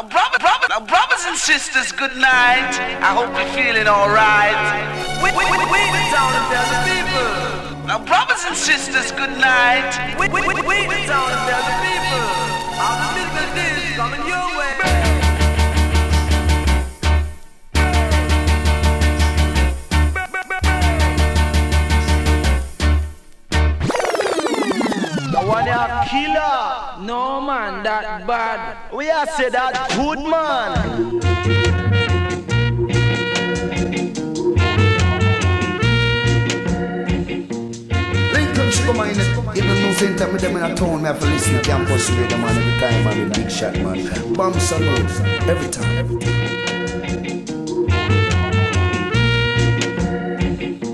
Now, 0.00 0.08
brother, 0.08 0.38
brother, 0.38 0.66
now, 0.70 0.80
brothers 0.80 1.26
and 1.28 1.36
sisters, 1.36 1.92
good 1.92 2.16
night. 2.16 2.72
I 3.04 3.12
hope 3.12 3.36
you're 3.36 3.52
feeling 3.52 3.86
alright. 3.86 4.56
We, 5.20 5.28
we, 5.28 5.44
we, 5.44 5.60
we 5.60 5.80
the 5.92 6.04
town 6.08 6.32
and 6.40 6.46
tell 6.48 6.64
people. 6.88 7.84
Now, 7.84 7.98
brothers 8.00 8.40
and 8.48 8.56
sisters, 8.56 9.12
good 9.12 9.36
night. 9.36 9.92
We, 10.16 10.32
we, 10.32 10.40
we, 10.40 10.54
we 10.64 10.88
the 10.88 11.04
town 11.04 11.28
and 11.28 11.42
tell 11.44 11.64
the 11.68 11.76
people. 11.84 12.24
The 13.12 13.24
business 13.28 13.76
is 13.76 13.96
coming 14.00 14.24
your 14.24 14.49
One 25.50 25.66
a 25.66 26.06
killer. 26.08 27.04
No 27.04 27.40
man, 27.40 27.82
that 27.82 28.24
bad. 28.24 28.92
We 28.94 29.10
are 29.10 29.26
say 29.26 29.50
that 29.50 29.74
good 29.96 30.20
man. 30.20 31.18
Lincoln 38.32 38.70
Sugar 38.70 38.94
Man, 38.94 39.56
even 39.56 39.82
no 39.82 39.92
same 39.94 40.14
time 40.14 40.32
with 40.32 40.42
them 40.42 40.56
in 40.56 40.62
a 40.62 40.72
town, 40.76 41.02
me 41.02 41.08
have 41.08 41.18
to 41.18 41.26
listen 41.26 41.54
to 41.54 41.62
campus 41.62 42.08
radio 42.10 42.38
man 42.38 42.56
every 42.56 42.78
time, 42.78 43.04
man, 43.04 43.28
with 43.28 43.34
big 43.34 43.50
shot, 43.50 43.74
man. 43.74 44.32
Bomb 44.34 44.54
salute, 44.54 45.20
every 45.48 45.68
time. 45.68 46.60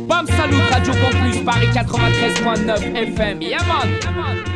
Bam 0.09 0.27
Salut 0.29 0.71
Radio 0.71 0.95
Campus 0.95 1.26
Paris 1.47 1.71
93.9 1.77 3.15
FM. 3.15 3.41
Yeah 3.41 4.56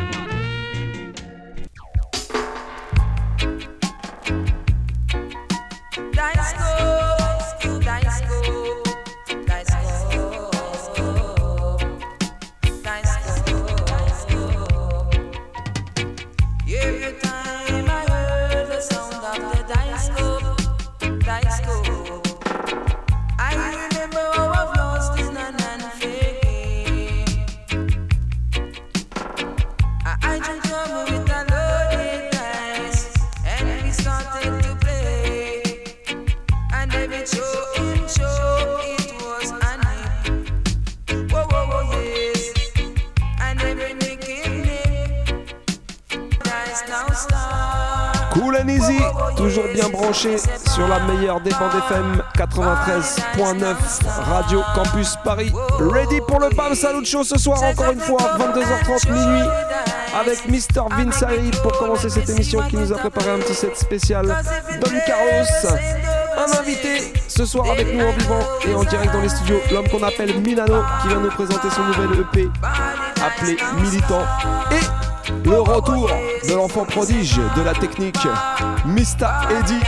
FM 51.69 52.23
93.9 52.35 53.75
Radio 54.27 54.63
Campus 54.73 55.15
Paris. 55.23 55.51
Ready 55.79 56.19
pour 56.27 56.39
le 56.39 56.49
BAM 56.55 56.73
Salut 56.73 57.05
Show 57.05 57.23
ce 57.23 57.37
soir, 57.37 57.61
encore 57.61 57.91
une 57.91 57.99
fois, 57.99 58.19
22h30 58.39 59.11
minuit, 59.11 59.47
avec 60.19 60.47
Mr. 60.49 60.81
Vince 60.89 61.21
Harry 61.21 61.51
pour 61.61 61.77
commencer 61.77 62.09
cette 62.09 62.29
émission 62.29 62.61
qui 62.67 62.77
nous 62.77 62.91
a 62.91 62.97
préparé 62.97 63.29
un 63.29 63.37
petit 63.37 63.53
set 63.53 63.77
spécial. 63.77 64.25
Don 64.25 64.91
Carlos, 65.05 65.77
un 66.37 66.59
invité 66.59 67.13
ce 67.27 67.45
soir 67.45 67.69
avec 67.69 67.93
nous 67.93 68.05
en 68.05 68.11
vivant 68.11 68.39
et 68.67 68.73
en 68.73 68.83
direct 68.83 69.13
dans 69.13 69.21
les 69.21 69.29
studios, 69.29 69.61
l'homme 69.71 69.87
qu'on 69.89 70.03
appelle 70.03 70.39
Milano 70.39 70.81
qui 71.01 71.09
vient 71.09 71.19
nous 71.19 71.29
présenter 71.29 71.69
son 71.69 71.83
nouvel 71.83 72.21
EP 72.21 72.49
appelé 73.23 73.57
Militant. 73.79 74.25
Et 74.71 75.00
le 75.43 75.59
retour 75.59 76.09
de 76.47 76.53
l'enfant 76.53 76.85
prodige 76.85 77.39
de 77.55 77.61
la 77.61 77.73
technique, 77.73 78.27
Mista 78.85 79.41
Eddie 79.49 79.81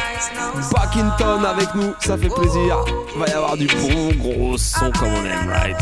Backington 0.72 1.44
avec 1.44 1.74
nous, 1.76 1.94
ça 2.00 2.18
fait 2.18 2.30
plaisir. 2.30 2.84
Va 3.18 3.28
y 3.28 3.32
avoir 3.32 3.58
du 3.58 3.68
bon 3.68 4.12
gros 4.18 4.58
son 4.58 4.92
comme 4.92 5.10
on 5.10 5.26
aime, 5.26 5.50
right? 5.50 5.78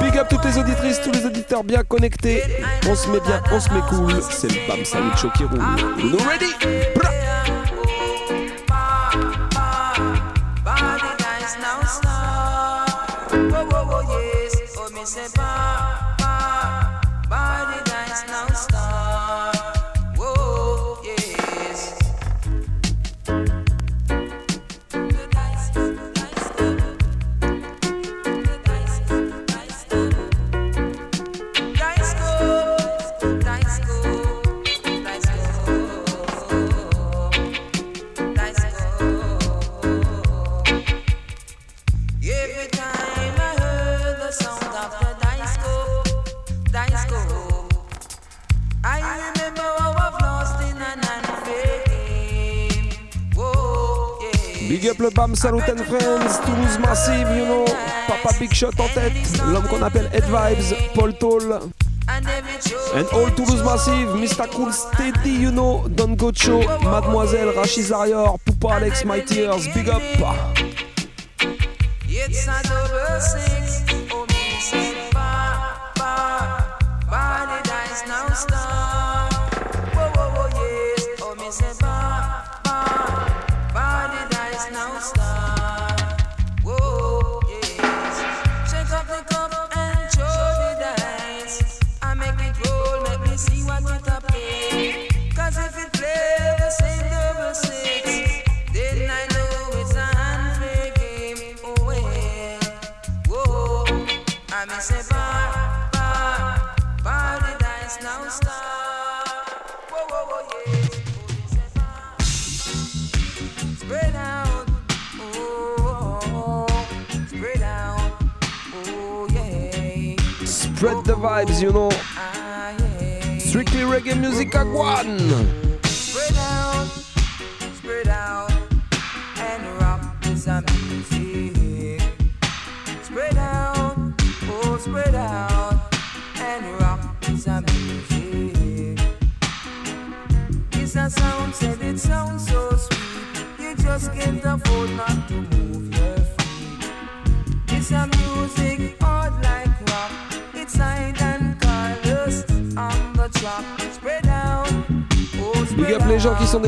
Big 0.00 0.16
up 0.16 0.28
toutes 0.28 0.44
les 0.44 0.58
auditrices, 0.58 1.00
tous 1.00 1.12
les 1.12 1.26
auditeurs 1.26 1.64
bien 1.64 1.82
connectés. 1.82 2.42
On 2.88 2.94
se 2.94 3.08
met 3.08 3.20
bien, 3.20 3.42
on 3.52 3.60
se 3.60 3.72
met 3.72 3.80
cool. 3.88 4.22
C'est 4.30 4.48
le 4.48 4.68
Bam 4.68 4.84
Salut 4.84 5.10
qui 5.34 5.44
roule. 5.44 5.60
Ready? 6.28 6.99
Salut 55.40 55.66
and 55.70 55.80
Friends, 55.86 56.38
Toulouse 56.40 56.78
Massive, 56.80 57.34
you 57.34 57.46
know. 57.46 57.64
Papa 58.06 58.34
Big 58.38 58.52
Shot 58.52 58.78
en 58.78 58.88
tête, 58.88 59.40
l'homme 59.46 59.66
qu'on 59.68 59.80
appelle 59.80 60.10
Ed 60.12 60.24
Vibes, 60.24 60.74
Paul 60.94 61.14
Toll. 61.14 61.58
And 62.94 63.06
all 63.14 63.30
Toulouse 63.34 63.62
Massive, 63.64 64.14
Mr. 64.16 64.46
Cool 64.50 64.70
Steady, 64.70 65.30
you 65.30 65.50
know, 65.50 65.88
Don 65.88 66.14
Gocho, 66.14 66.60
Mademoiselle 66.82 67.54
Rachid 67.54 67.90
Arior, 67.90 68.36
Poupa 68.44 68.74
Alex, 68.74 69.02
My 69.06 69.20
Tears, 69.20 69.66
big 69.72 69.88
up. 69.88 70.02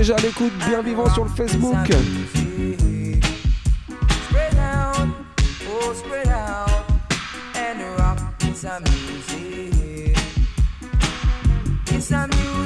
déjà 0.03 0.17
à 0.17 0.21
l'écoute, 0.21 0.53
bien 0.67 0.83
vivant 0.83 1.09
sur 1.15 1.23
le 1.23 1.31
Facebook. 1.31 1.77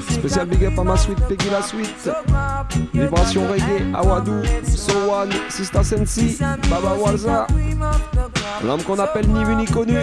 Spécial 0.09 0.47
big 0.47 0.65
up 0.65 0.79
à 0.79 0.83
ma 0.83 0.97
suite, 0.97 1.19
Peggy 1.29 1.51
la 1.51 1.61
suite. 1.61 2.11
Vibration 2.95 3.43
reggae, 3.49 3.95
Awadou, 3.95 4.43
Sowan, 4.65 5.29
Sista 5.51 5.85
Sensi, 5.85 6.39
Baba 6.71 6.95
Walza. 6.99 7.47
L'homme 8.65 8.83
qu'on 8.83 8.99
appelle 8.99 9.29
ni 9.29 9.45
vu 9.45 9.57
ni 9.57 9.67
connu. 9.67 9.99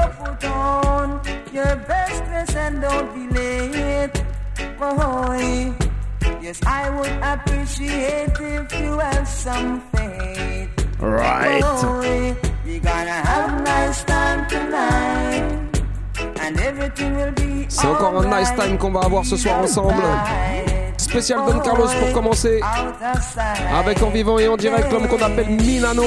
Yes, 6.42 6.62
I 6.66 6.90
would 6.90 7.12
appreciate 7.22 8.32
if 8.40 8.80
you 8.80 8.98
have 8.98 9.28
some 9.28 9.82
faith. 9.92 10.70
Right. 11.00 11.62
We're 12.66 12.80
gonna 12.80 13.12
have 13.12 13.60
a 13.60 13.64
nice 13.64 14.04
time 14.06 14.48
tonight. 14.48 15.44
And 16.40 16.60
everything 16.60 17.16
will 17.16 17.32
be 17.34 17.66
C'est 17.68 17.88
encore 17.88 18.22
un 18.22 18.28
nice 18.28 18.54
time 18.56 18.78
qu'on 18.78 18.92
va 18.92 19.02
avoir 19.02 19.26
ce 19.26 19.38
soir 19.38 19.60
ensemble. 19.60 20.04
Spécial 20.98 21.40
Don 21.46 21.60
Carlos 21.60 21.90
pour 22.00 22.14
commencer. 22.14 22.62
Avec 23.78 24.02
en 24.02 24.10
vivant 24.10 24.40
et 24.40 24.48
en 24.48 24.58
direct 24.58 24.92
l'homme 24.92 25.08
qu'on 25.08 25.22
appelle 25.22 25.50
Milano. 25.50 26.06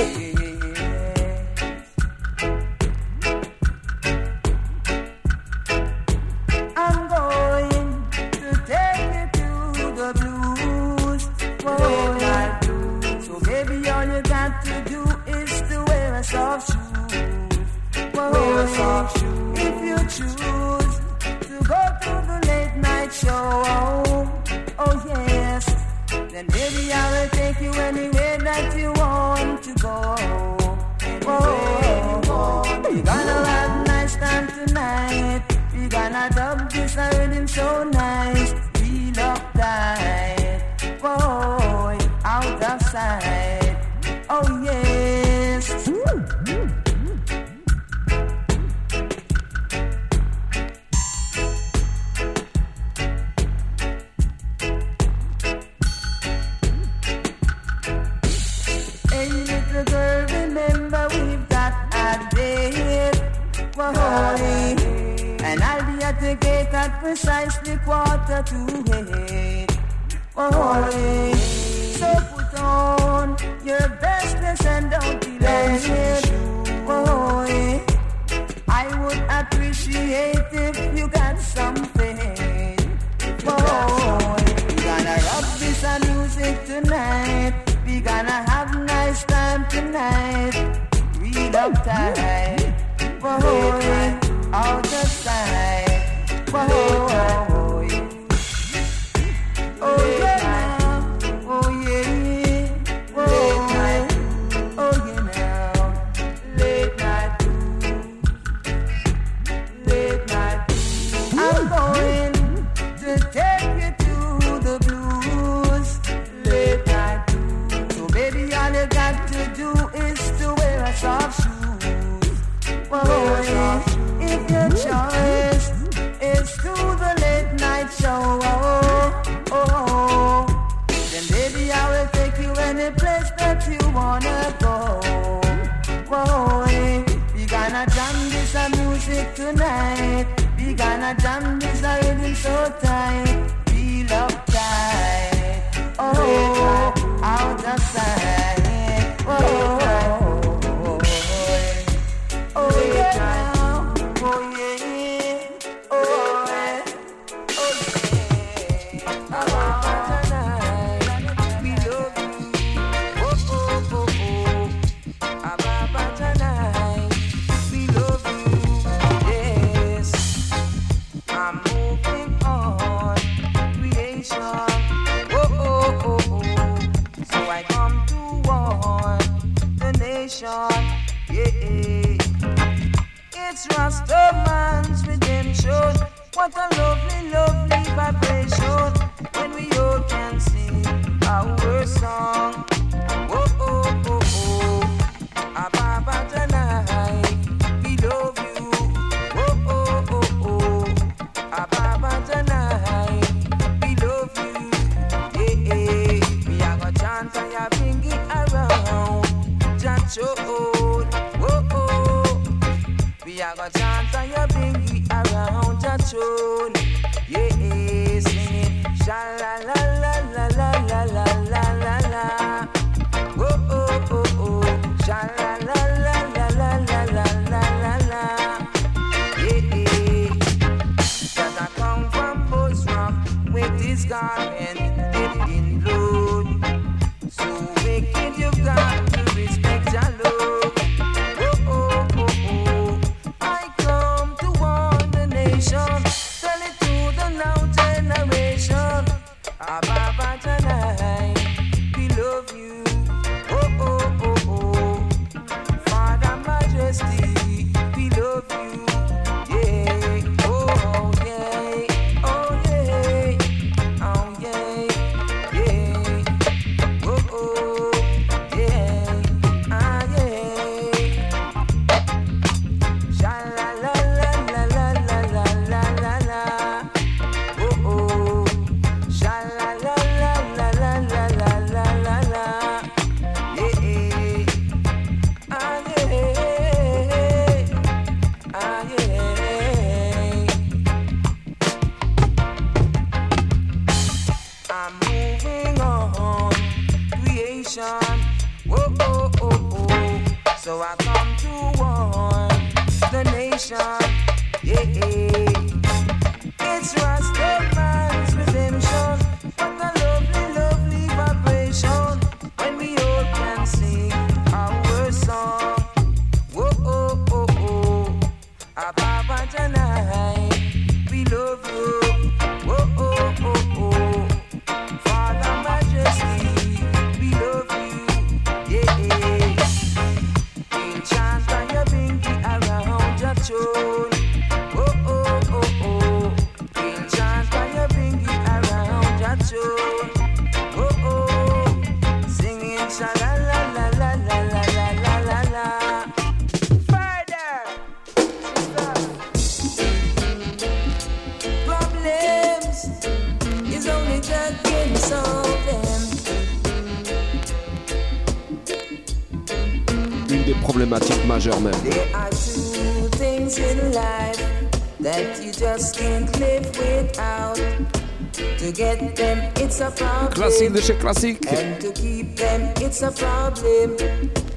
And 371.05 371.81
to 371.81 371.91
keep 371.95 372.37
them, 372.37 372.73
it's 372.77 373.03
a 373.03 373.11
problem. 373.11 373.97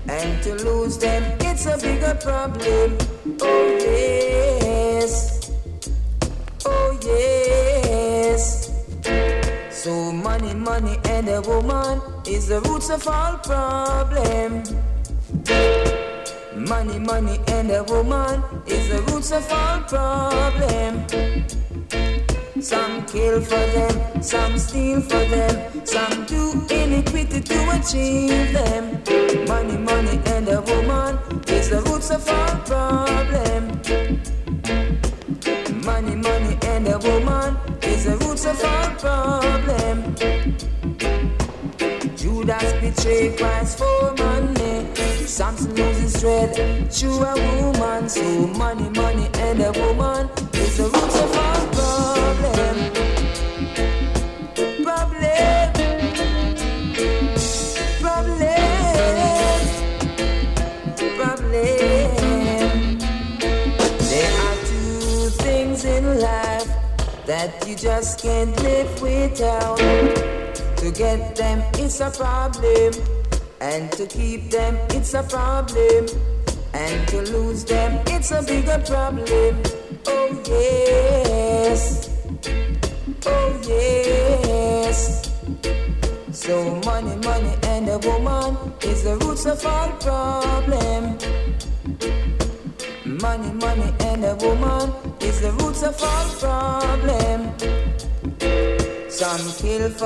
And 0.07 0.43
to 0.43 0.53
lose 0.63 0.95
them, 0.99 1.23
it's 1.41 1.65
a 1.65 1.75
bigger 1.75 2.13
problem. 2.21 2.97
Oh 3.41 3.77
yes. 3.81 5.51
Oh 6.63 6.99
yes. 7.01 8.69
So 9.71 10.11
money, 10.11 10.53
money, 10.53 10.99
and 11.05 11.27
a 11.29 11.41
woman 11.41 11.99
is 12.27 12.47
the 12.47 12.61
roots 12.61 12.91
of 12.91 13.07
all 13.07 13.37
problem. 13.39 14.61
Money, 16.55 16.99
money, 16.99 17.39
and 17.47 17.71
a 17.71 17.83
woman 17.85 18.43
is 18.67 18.89
the 18.89 19.01
roots 19.11 19.31
of 19.31 19.51
all 19.51 19.81
problem. 19.81 21.07
Some 22.61 23.05
kill 23.07 23.41
for 23.41 23.65
them, 23.75 24.21
some 24.21 24.57
steal 24.57 25.01
for 25.01 25.24
can't 68.17 68.55
live 68.63 69.01
without. 69.01 69.77
To 69.77 70.91
get 70.91 71.35
them, 71.35 71.63
it's 71.75 71.99
a 71.99 72.09
problem. 72.11 72.93
And 73.61 73.91
to 73.93 74.05
keep 74.05 74.51
them, 74.51 74.75
it's 74.91 75.13
a 75.13 75.23
problem. 75.23 76.07
And 76.73 77.07
to 77.09 77.21
lose 77.33 77.63
them, 77.65 78.03
it's 78.07 78.31
a 78.31 78.41
bigger 78.41 78.79
problem. 78.85 79.63
Oh, 80.07 80.43
yes. 80.47 82.09
Oh, 83.25 83.61
yes. 83.67 85.31
So, 86.31 86.81
money, 86.85 87.15
money, 87.25 87.55
and 87.63 87.89
a 87.89 87.97
woman 87.99 88.73
is 88.83 89.03
the 89.03 89.17
roots 89.17 89.45
of 89.45 89.65
all 89.65 89.89
problem. 89.99 90.24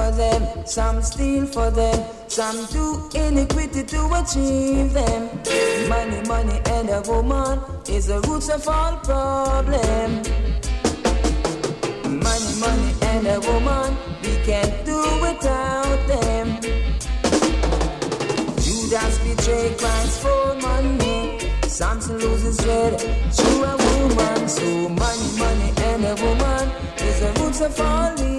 For 0.09 0.15
them, 0.15 0.65
some 0.65 1.01
steal 1.01 1.45
for 1.45 1.69
them, 1.71 2.05
some 2.27 2.65
do 2.67 3.09
iniquity 3.15 3.83
to 3.83 4.01
achieve 4.15 4.93
them. 4.93 5.29
Money, 5.87 6.21
money, 6.27 6.59
and 6.65 6.89
a 6.89 7.01
woman 7.01 7.59
is 7.87 8.07
the 8.07 8.19
roots 8.21 8.49
of 8.49 8.67
all 8.67 8.97
problem. 8.97 10.21
Money, 12.25 12.53
money, 12.59 12.93
and 13.11 13.27
a 13.27 13.39
woman, 13.41 13.95
we 14.23 14.35
can't 14.45 14.85
do 14.85 14.99
without 15.21 15.99
them. 16.07 16.59
Judas 18.63 19.17
betrayed 19.19 19.77
Christ 19.77 20.21
for 20.21 20.55
money. 20.55 21.39
Samson 21.67 22.17
loses 22.17 22.59
head 22.61 22.99
to 22.99 23.49
a 23.63 23.75
woman. 23.85 24.47
So 24.47 24.89
money, 24.89 25.29
money, 25.37 25.73
and 25.89 26.05
a 26.05 26.15
woman 26.23 26.69
is 26.97 27.19
the 27.19 27.31
roots 27.39 27.61
of 27.61 27.79
all 27.79 28.19
evil. 28.19 28.38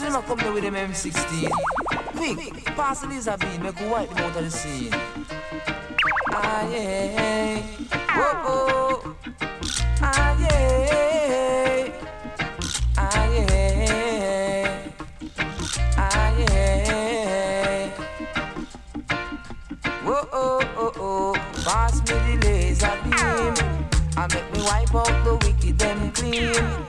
Wait, 0.00 0.08
Cinema 0.08 0.22
come 0.26 0.38
there 0.38 0.52
with 0.52 0.62
them 0.62 0.74
M16. 0.74 1.50
Quick, 2.16 2.64
pass 2.76 3.00
the 3.00 3.08
laser 3.08 3.36
beam, 3.38 3.62
make 3.62 3.80
wipe 3.90 4.08
them 4.10 4.18
out 4.18 4.36
of 4.36 4.44
the 4.44 4.50
scene. 4.50 4.92
Ah 6.32 6.68
yeah, 6.68 7.62
whoa 8.14 8.32
oh, 8.46 9.16
ah 10.02 10.38
yeah, 10.40 11.88
ah 12.96 13.26
yeah, 13.34 14.90
ah 15.96 16.38
yeah. 16.38 17.90
Oh 20.04 20.28
oh 20.32 20.92
oh, 20.96 21.34
pass 21.64 22.00
me 22.00 22.36
the 22.36 22.46
laser 22.46 22.96
beam, 23.04 23.54
I 24.16 24.26
make 24.32 24.52
me 24.52 24.62
wipe 24.62 24.94
out 24.94 25.24
the 25.24 25.34
wicked 25.46 25.78
them 25.78 26.12
clean. 26.12 26.79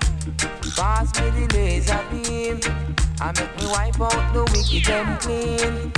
I 3.31 3.39
make 3.39 3.61
me 3.61 3.67
wipe 3.67 4.01
out 4.01 4.33
the 4.33 4.43
wicked 4.51 4.85
them 4.85 5.17
clean. 5.19 5.93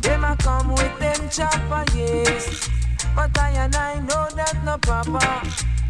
Them 0.00 0.24
a 0.24 0.36
come 0.36 0.70
with 0.70 0.98
them 0.98 1.28
chopper, 1.30 1.84
yes. 1.96 2.68
But 3.14 3.38
I 3.38 3.50
and 3.50 3.76
I 3.76 4.00
know 4.00 4.28
that 4.34 4.58
no 4.64 4.76
proper. 4.78 5.20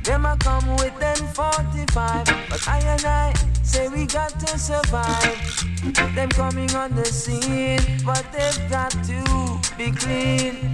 Them 0.04 0.26
a 0.26 0.36
come 0.36 0.76
with 0.76 0.98
them 1.00 1.16
45. 1.32 2.26
But 2.50 2.68
I 2.68 2.78
and 2.80 3.04
I 3.06 3.32
say 3.62 3.88
we 3.88 4.04
got 4.04 4.38
to 4.40 4.58
survive. 4.58 6.14
Them 6.14 6.28
coming 6.28 6.70
on 6.74 6.94
the 6.94 7.06
scene, 7.06 7.80
but 8.04 8.24
they've 8.30 8.70
got 8.70 8.90
to 8.90 9.60
be 9.78 9.90
clean. 9.90 10.70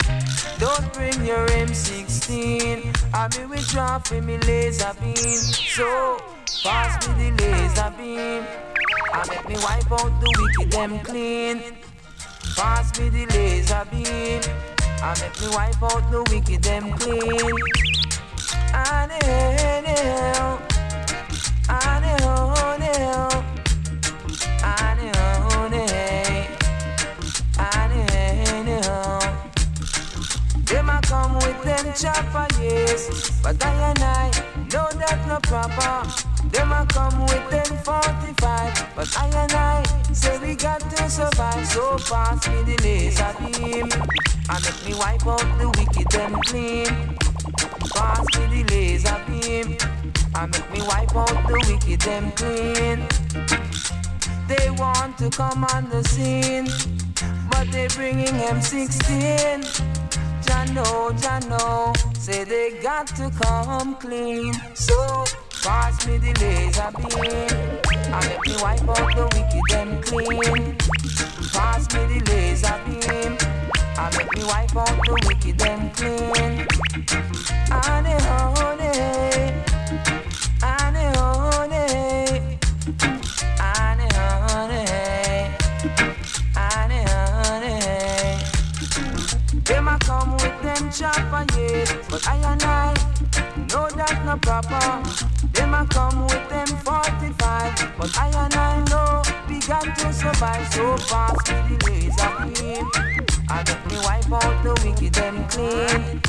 Don't 0.59 0.92
bring 0.92 1.25
your 1.25 1.46
M16. 1.48 2.90
I 3.14 3.29
mean 3.38 3.48
we 3.48 3.59
drop 3.70 4.09
for 4.09 4.20
me 4.20 4.38
laser 4.38 4.92
beam. 5.01 5.14
So 5.14 6.20
pass 6.64 7.07
me 7.16 7.31
the 7.31 7.42
laser 7.42 7.94
beam. 7.96 8.62
I 9.14 9.29
make 9.29 9.46
me 9.46 9.57
wipe 9.57 9.92
out 9.92 10.20
the 10.20 10.27
wicked 10.38 10.72
them 10.72 10.98
clean. 11.01 11.62
Pass 12.57 12.98
me 12.98 13.11
the 13.11 13.27
laser 13.27 13.85
beam. 13.90 14.40
I 15.03 15.14
make 15.20 15.38
me 15.38 15.48
wipe 15.55 15.83
out 15.83 16.11
the 16.11 16.22
wicked 16.31 16.62
them 16.62 16.92
clean. 16.92 17.53
I 18.72 19.07
know, 19.07 20.59
I 21.68 22.01
know, 22.01 22.55
I 22.64 22.81
know, 22.81 23.44
I 24.64 24.94
know. 28.64 29.18
Them 30.64 30.88
a 30.88 31.01
come 31.03 31.35
with 31.35 31.62
them 31.64 31.92
chopper, 31.92 32.46
yes, 32.62 33.40
but 33.42 33.62
I 33.62 33.90
and 33.90 34.03
I 34.03 34.31
know 34.72 34.88
that 34.98 35.20
no 35.29 35.38
proper. 35.40 36.32
Them 36.50 36.72
a 36.72 36.87
come 36.88 37.22
with 37.22 37.50
them 37.50 37.76
45, 37.85 38.88
but 38.96 39.18
I 39.18 39.26
and 39.28 39.52
I 39.52 39.83
say 40.12 40.38
we 40.38 40.55
got 40.55 40.81
to 40.81 41.11
survive. 41.11 41.66
So 41.66 41.96
pass 41.98 42.48
me 42.48 42.62
the 42.62 42.83
laser 42.83 43.35
beam, 43.40 43.88
and 44.50 44.64
make 44.64 44.85
me 44.87 44.94
wipe 44.94 45.26
out 45.26 45.46
the 45.59 45.68
wicked 45.78 46.11
them 46.11 46.40
clean. 46.46 47.16
Pass 47.94 48.26
me 48.38 48.62
the 48.62 48.70
laser 48.70 49.20
beam, 49.26 49.76
and 50.35 50.52
make 50.52 50.70
me 50.72 50.83
wipe 50.83 51.16
out 51.16 51.46
the 51.46 51.55
wicked 51.68 52.00
them 52.00 52.33
clean. 52.33 53.07
They 54.48 54.70
want 54.70 55.18
to 55.18 55.31
come 55.31 55.64
on 55.64 55.88
the 55.88 56.02
scene, 56.05 56.66
but 57.50 57.70
they 57.70 57.88
bringing 57.88 58.26
M16. 58.26 59.64
Jano, 60.44 61.12
Jano, 61.22 62.16
say 62.16 62.44
they 62.44 62.78
got 62.83 63.07
to 63.09 63.31
come 63.42 63.94
clean. 63.96 64.52
So 64.74 65.24
pass 65.62 66.07
me 66.07 66.18
the 66.18 66.33
laser 66.40 66.90
beam, 66.98 67.51
and 68.12 68.27
make 68.27 68.44
me 68.46 68.55
wipe 68.61 68.88
out 68.88 69.14
the 69.14 69.25
wicked 69.35 69.62
them 69.70 70.03
clean. 70.03 70.77
Pass 71.53 71.83
me 71.94 72.01
the 72.11 72.18
laser 72.31 72.79
beam, 72.85 73.37
and 73.98 74.16
make 74.16 74.31
me 74.37 74.42
wipe 74.44 74.77
out 74.77 74.98
the 75.07 75.12
wicked 75.27 75.59
them 75.59 75.90
clean. 75.92 76.66
Ane 77.72 78.18
honey, 78.27 78.90
ane 80.62 81.07
honey, 81.14 81.87
ane 83.62 84.09
honey, 84.18 84.85
ane 86.57 87.07
honey. 87.07 87.77
Them 89.62 89.88
a 89.88 89.98
come 90.01 90.33
with 90.33 90.62
them 90.62 90.90
chopper, 90.90 91.44
yes, 91.57 91.94
but 92.11 92.27
I 92.29 92.37
and 92.53 92.62
I 92.64 93.12
know 93.56 93.88
that's 93.94 94.24
no 94.24 94.36
proper. 94.38 95.02
Them 95.52 95.74
a 95.74 95.86
come 95.86 96.22
with 96.24 96.48
them 96.48 96.66
45, 96.66 97.92
but 97.98 98.18
I 98.18 98.28
and 98.28 98.54
I 98.54 98.84
know 98.90 99.22
we 99.48 99.60
got 99.60 99.84
to 99.98 100.12
survive. 100.12 100.72
So 100.72 100.96
pass 101.08 101.36
me 101.48 101.76
the 101.76 101.86
laser 101.86 102.32
beam, 102.46 102.88
I 103.48 103.62
make 103.66 103.84
me 103.90 103.96
wipe 104.04 104.32
out 104.32 104.62
the 104.64 104.72
wicked 104.84 105.14
them 105.14 105.46
clean. 105.48 106.20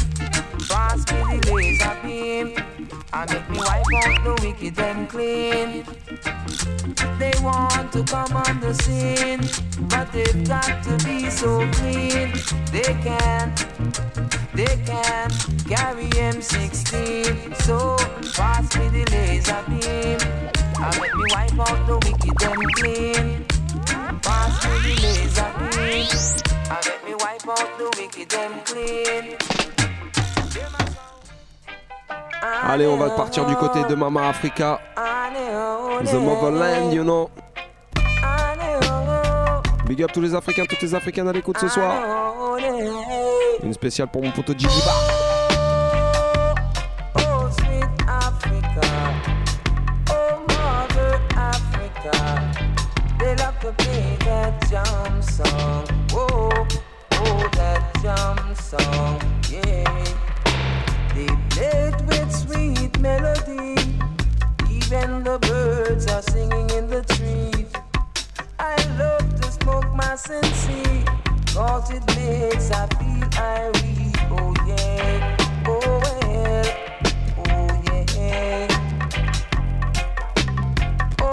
Pass 0.68 1.06
me 1.12 1.40
the 1.40 1.54
laser 1.54 1.98
beam, 2.04 2.56
I 3.16 3.32
make 3.32 3.48
me 3.48 3.60
wipe 3.60 3.86
out 4.08 4.24
the 4.24 4.34
wicked 4.42 4.80
and 4.80 5.08
clean. 5.08 5.86
They 7.20 7.32
want 7.44 7.92
to 7.94 8.04
come 8.06 8.36
on 8.36 8.60
the 8.60 8.74
scene, 8.74 9.40
but 9.88 10.12
they've 10.12 10.48
got 10.48 10.82
to 10.86 10.98
be 11.06 11.30
so 11.30 11.60
clean. 11.74 12.34
They 12.72 12.92
can't, 13.06 13.56
they 14.56 14.76
can't 14.84 15.34
carry 15.70 16.10
M16. 16.10 17.56
So 17.62 17.98
pass 18.34 18.76
me 18.80 18.90
the 18.90 19.06
laser 19.12 19.62
beam. 19.70 20.18
I 20.82 20.90
make 21.00 21.14
me 21.14 21.26
wipe 21.36 21.60
out 21.70 21.86
the 21.86 21.98
wicked 22.10 22.42
and 22.50 22.74
clean. 22.78 23.46
Pass 24.24 24.66
me 24.66 24.74
the 24.90 24.94
laser 25.06 25.52
beam. 25.60 26.08
I 26.68 26.82
make 26.90 27.04
me 27.06 27.14
wipe 27.20 27.48
out 27.48 27.78
the 27.78 27.94
wicked 27.96 28.34
and 28.34 28.66
clean. 28.66 29.38
Allez, 32.44 32.88
on 32.88 32.98
va 32.98 33.10
partir 33.12 33.46
du 33.46 33.56
côté 33.56 33.84
de 33.84 33.96
Mama 33.96 34.28
Africa. 34.28 34.80
The 36.06 36.14
Motherland, 36.16 36.94
you 36.94 37.04
know. 37.04 37.30
Big 39.88 40.04
up 40.04 40.12
tous 40.12 40.22
les 40.22 40.36
Africains, 40.36 40.66
toutes 40.68 40.82
les 40.82 40.96
Africaines 40.96 41.28
à 41.28 41.32
l'écoute 41.32 41.58
ce 41.60 41.68
soir. 41.68 41.94
Une 43.64 43.74
spéciale 43.74 44.08
pour 44.08 44.24
mon 44.24 44.32
poteau 44.32 44.54
Gigi 44.54 44.82
Bar. 44.86 45.24
Melody. 63.04 63.76
Even 64.72 65.24
the 65.26 65.38
birds 65.42 66.08
are 66.08 66.22
singing 66.22 66.70
in 66.70 66.88
the 66.88 67.04
trees. 67.16 67.72
I 68.58 68.76
love 68.98 69.28
to 69.42 69.52
smoke 69.52 69.94
my 69.94 70.16
sensi. 70.16 71.04
Cause 71.54 71.92
it 71.92 72.04
makes 72.16 72.72
I 72.72 72.88
feel 72.98 73.28
irate. 73.38 74.18
Oh, 74.32 74.54
yeah. 74.66 75.38
Oh, 75.68 76.00
well. 76.04 76.66
Oh, 77.50 77.72
yeah. 78.16 78.68
Oh, 81.22 81.32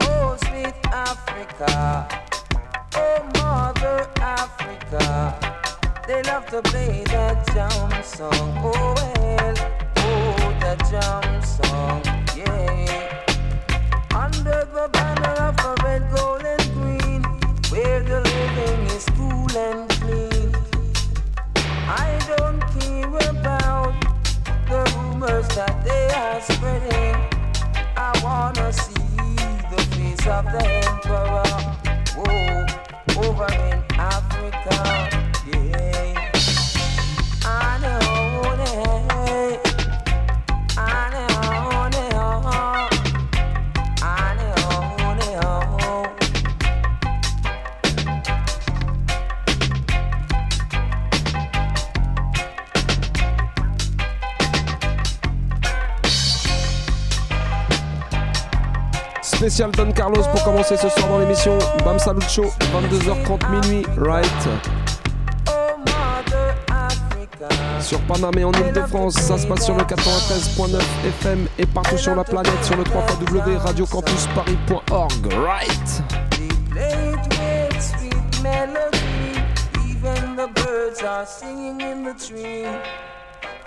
oh, 0.00 0.36
sweet 0.46 0.76
Africa. 0.92 2.08
Oh, 2.96 3.18
Mother 3.36 3.98
Africa. 4.20 5.55
They 6.06 6.22
love 6.22 6.46
to 6.50 6.62
play 6.62 7.02
that 7.06 7.44
jam 7.52 8.02
song. 8.04 8.30
Oh, 8.62 8.94
well. 8.94 9.54
Oh, 9.96 10.56
that 10.60 10.78
jam 10.88 11.42
song. 11.42 12.00
Yeah. 12.36 13.24
Under 14.14 14.68
the 14.72 14.88
banner 14.92 15.34
of 15.48 15.56
the 15.56 15.74
red, 15.82 16.08
gold, 16.14 16.44
and 16.44 16.62
green, 16.74 17.22
where 17.72 18.00
the 18.04 18.20
living 18.20 18.86
is 18.94 19.04
cool 19.16 19.50
and 19.58 19.90
clean. 19.98 20.54
I 21.88 22.16
don't 22.36 22.60
care 22.78 23.30
about 23.30 23.94
the 24.68 24.86
rumors 24.96 25.48
that 25.56 25.84
they 25.84 26.06
are 26.14 26.40
spreading. 26.40 27.16
I 27.96 28.12
wanna 28.22 28.72
see 28.72 28.94
the 29.72 29.82
face 29.96 30.24
of 30.28 30.44
the 30.54 30.64
emperor. 30.86 31.50
Whoa, 32.14 33.26
over 33.26 33.52
in 33.52 33.82
Africa. 33.98 35.25
Spécial 59.36 59.70
Don 59.70 59.92
Carlos 59.92 60.22
pour 60.32 60.42
commencer 60.42 60.76
ce 60.76 60.88
soir 60.88 61.08
dans 61.08 61.18
l'émission. 61.18 61.56
Bam 61.84 61.98
Salut 61.98 62.20
Show, 62.28 62.46
22h30 62.72 63.50
minuit, 63.50 63.86
right. 63.96 64.85
Sur 67.86 68.00
Paname 68.00 68.36
et 68.36 68.42
en 68.44 68.50
Ile-de-France, 68.50 69.14
ça 69.14 69.38
se 69.38 69.46
passe 69.46 69.64
sur 69.64 69.76
le 69.76 69.84
93.9 69.84 70.80
FM 71.20 71.46
et 71.56 71.66
partout 71.66 71.96
sur 71.96 72.16
la 72.16 72.24
planète 72.24 72.64
sur 72.64 72.76
le 72.76 72.82
3 72.82 73.06
radiocampusparis.org, 73.58 75.32
right. 75.34 76.02
They 76.32 76.48
play 76.68 77.12
it 77.12 77.28
with 77.38 77.80
sweet 77.80 78.42
melody. 78.42 79.38
Even 79.88 80.34
the 80.34 80.48
birds 80.60 81.00
are 81.04 81.24
singing 81.26 81.80
in 81.80 82.02
the 82.02 82.14
tree. 82.14 82.66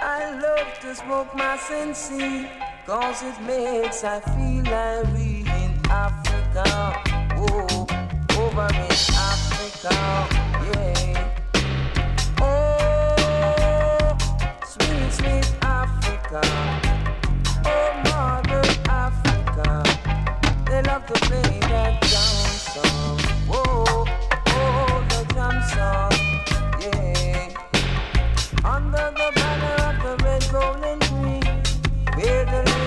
I 0.01 0.31
love 0.31 0.67
to 0.81 0.93
smoke 0.93 1.33
my 1.33 1.55
sensi, 1.55 2.45
cause 2.85 3.23
it 3.23 3.39
makes 3.47 4.03
I 4.03 4.19
feel 4.19 4.65
like 4.65 5.13
we 5.13 5.45
in 5.47 5.79
Africa. 5.89 6.93
Oh, 7.37 7.87
over 8.37 8.67
in 8.67 8.91
Africa, 9.15 10.27
yeah. 10.75 11.28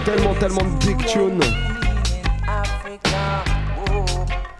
Tellement, 0.04 0.34
tellement 0.34 0.62
de 0.62 0.86
big 0.86 1.04
tune. 1.06 1.40
Oh, 3.90 4.04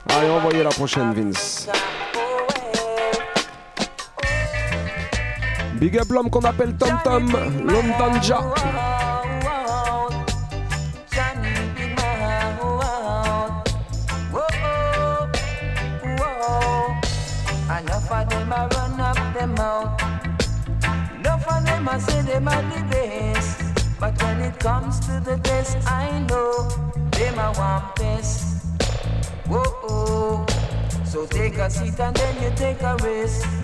Allez, 0.09 0.29
envoyez 0.29 0.63
la 0.65 0.71
prochaine, 0.71 1.13
Vince. 1.13 1.69
Big 5.83 5.99
up 5.99 6.09
l'homme 6.11 6.31
qu'on 6.31 6.43
appelle 6.43 6.75
Tom 6.77 6.97
Tom, 7.03 7.27
l'homme 7.65 7.93
d'Anja. 7.99 8.39
A 21.85 22.01
say 22.01 22.23
them 22.23 22.49
are 22.49 22.63
the 22.63 22.83
best. 22.89 23.61
But 24.01 24.23
when 24.23 24.41
it 24.41 24.59
comes 24.61 24.99
to 25.01 25.21
the 25.21 25.37
test, 25.43 25.77
I 25.87 26.21
know 26.29 26.69
them 27.11 27.39
a 27.39 27.53
want 27.59 27.97
best. 27.97 28.65
Whoa, 29.47 30.47
so 31.05 31.27
take 31.27 31.59
a 31.59 31.69
seat 31.69 32.01
and 32.01 32.17
then 32.17 32.43
you 32.43 32.51
take 32.57 32.81
a 32.81 32.97
rest. 33.03 33.62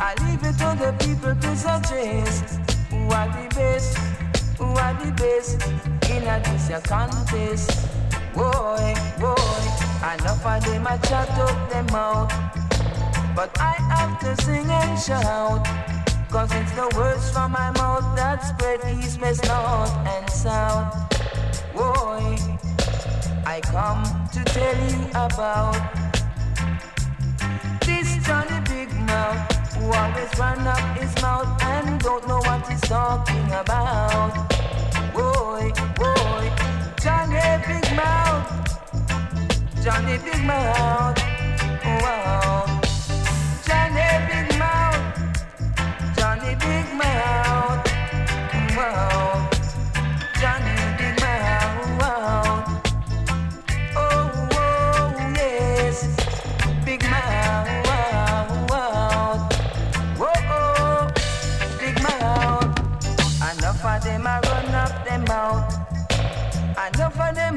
I 0.00 0.14
leave 0.26 0.42
it 0.42 0.58
to 0.58 0.74
the 0.78 0.92
people 1.04 1.34
to 1.34 1.56
suggest 1.56 2.58
who 2.90 2.98
are 3.10 3.28
the 3.28 3.48
best, 3.54 3.96
who 4.58 4.64
are 4.64 4.94
the 4.94 5.12
best 5.12 5.62
in 6.10 6.24
a 6.24 6.40
this 6.44 6.70
a 6.70 6.80
contest. 6.80 7.70
Boy, 8.34 8.94
boy, 9.20 9.60
enough 10.02 10.44
of 10.44 10.64
them 10.64 10.86
a 10.86 10.98
chat 11.06 11.30
up 11.38 11.70
them 11.70 11.88
out, 11.90 12.28
but 13.36 13.50
I 13.60 13.74
have 13.94 14.18
to 14.20 14.42
sing 14.42 14.68
and 14.68 14.98
shout. 14.98 15.64
Cause 16.30 16.50
it's 16.52 16.72
the 16.72 16.90
words 16.96 17.30
from 17.30 17.52
my 17.52 17.70
mouth 17.72 18.16
that 18.16 18.42
spread 18.42 18.80
east, 18.98 19.20
west, 19.20 19.44
north, 19.46 19.94
and 20.08 20.28
south. 20.28 20.92
Boy, 21.72 22.36
I 23.46 23.60
come 23.62 24.02
to 24.32 24.44
tell 24.44 24.76
you 24.90 25.10
about 25.10 26.03
who 29.84 29.92
always 29.92 30.38
run 30.38 30.66
up 30.66 30.96
his 30.96 31.14
mouth 31.20 31.62
and 31.62 32.00
don't 32.00 32.26
know 32.26 32.38
what 32.38 32.66
he's 32.68 32.80
talking 32.82 33.46
about. 33.52 34.32
Boy, 35.12 35.72
boy, 35.96 36.44
Johnny 37.02 37.44
Big 37.66 37.86
Mouth, 37.94 38.48
Johnny 39.82 40.16
Big 40.18 40.42
Mouth, 40.44 41.18
wow. 42.02 42.83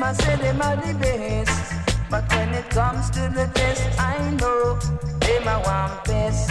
I 0.07 0.13
say 0.13 0.37
them 0.37 0.61
are 0.61 0.77
the 0.77 0.93
best. 0.93 1.73
But 2.09 2.31
when 2.31 2.53
it 2.53 2.69
comes 2.69 3.09
to 3.09 3.27
the 3.27 3.51
test, 3.53 3.99
I 3.99 4.31
know 4.39 4.79
they 5.19 5.37
are 5.45 5.59
one 5.59 5.99
best. 6.05 6.49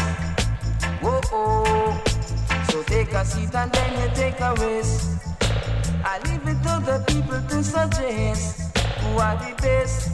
Whoa, 1.01 1.23
oh. 1.33 2.05
So 2.69 2.83
take 2.83 3.13
a 3.13 3.25
seat 3.25 3.55
and 3.55 3.73
then 3.73 3.93
you 4.03 4.15
take 4.15 4.39
a 4.41 4.53
rest. 4.61 5.23
I 6.05 6.19
leave 6.29 6.47
it 6.47 6.61
to 6.65 6.75
the 6.85 7.03
people 7.09 7.41
to 7.49 7.65
suggest 7.65 8.77
who 9.01 9.17
are 9.17 9.37
the 9.37 9.55
best, 9.63 10.11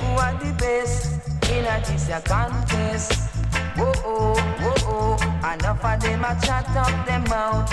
who 0.00 0.08
are 0.18 0.34
the 0.42 0.52
best 0.58 1.12
in 1.48 1.64
a 1.66 1.78
this 1.86 2.10
contest. 2.24 3.30
Whoa, 3.76 3.92
oh, 4.04 4.34
whoa, 4.62 4.74
oh. 4.90 5.52
Enough 5.54 5.84
of 5.84 6.00
them 6.00 6.24
I 6.24 6.34
chat 6.40 6.68
up 6.70 7.06
them 7.06 7.24
out. 7.30 7.70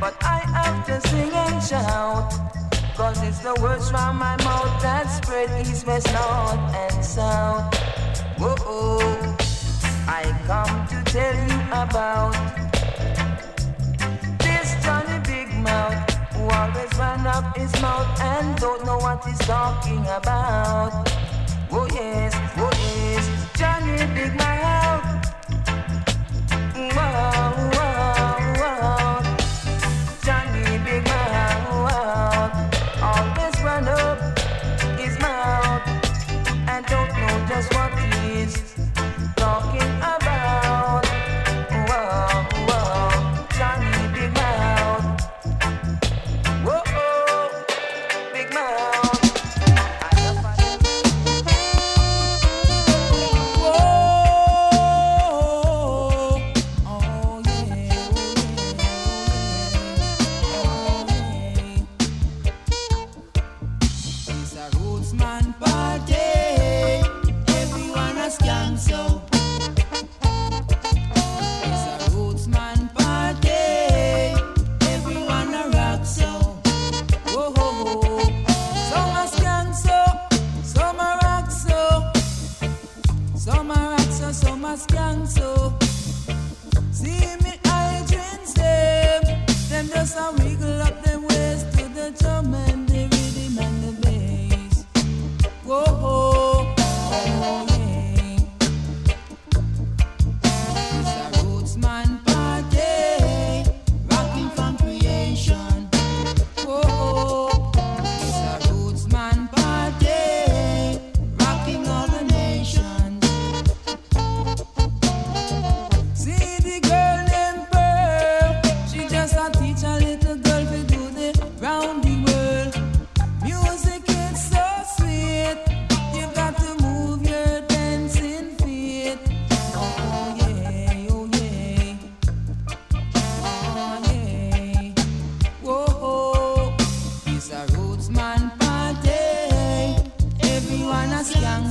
But 0.00 0.16
I 0.24 0.40
have 0.58 0.84
to 0.86 1.08
sing 1.08 1.30
and 1.30 1.62
shout. 1.62 2.57
Cause 2.98 3.22
it's 3.22 3.38
the 3.38 3.54
words 3.62 3.88
from 3.92 4.18
my 4.18 4.36
mouth 4.42 4.82
that 4.82 5.04
spread 5.04 5.48
east, 5.64 5.86
west, 5.86 6.12
north, 6.12 6.74
and 6.74 7.04
south. 7.04 7.72
Whoa, 8.36 8.98
I 10.08 10.24
come 10.48 10.84
to 10.88 11.12
tell 11.12 11.36
you 11.46 11.60
about 11.70 12.34
this 14.40 14.74
Johnny 14.82 15.20
Big 15.20 15.48
Mouth 15.62 16.10
who 16.32 16.42
always 16.48 16.92
run 16.98 17.24
up 17.24 17.56
his 17.56 17.70
mouth 17.80 18.20
and 18.20 18.58
don't 18.58 18.84
know 18.84 18.98
what 18.98 19.24
he's 19.24 19.38
talking 19.38 20.04
about. 20.08 21.08
Oh 21.70 21.86
yes, 21.94 22.34
oh 22.56 22.68
yes, 22.74 23.24
Johnny 23.56 24.12
Big 24.12 24.34
Mouth. 24.34 24.57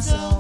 So. 0.02 0.37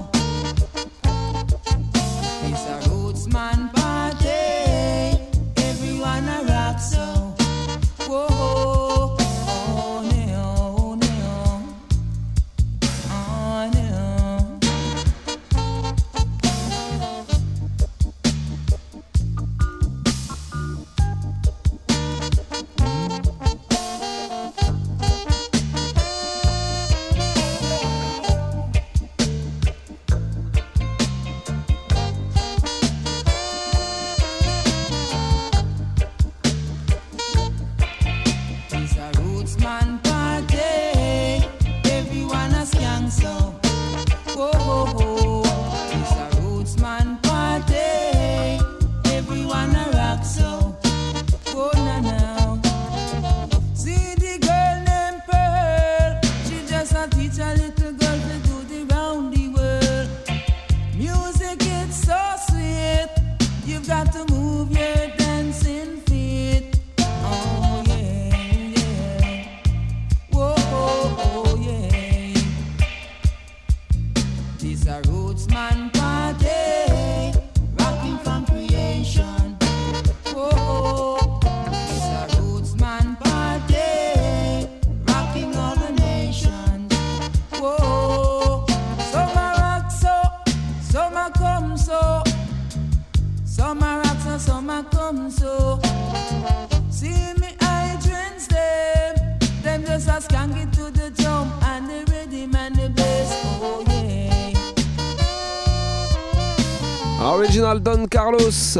Carlos. 108.09 108.79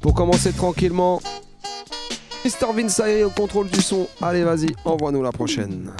Pour 0.00 0.14
commencer 0.14 0.52
tranquillement. 0.52 1.20
Mr. 2.44 2.72
Vince 2.74 3.02
au 3.24 3.30
contrôle 3.30 3.68
du 3.68 3.82
son. 3.82 4.08
Allez, 4.22 4.44
vas-y, 4.44 4.68
envoie-nous 4.84 5.22
la 5.22 5.32
prochaine. 5.32 5.92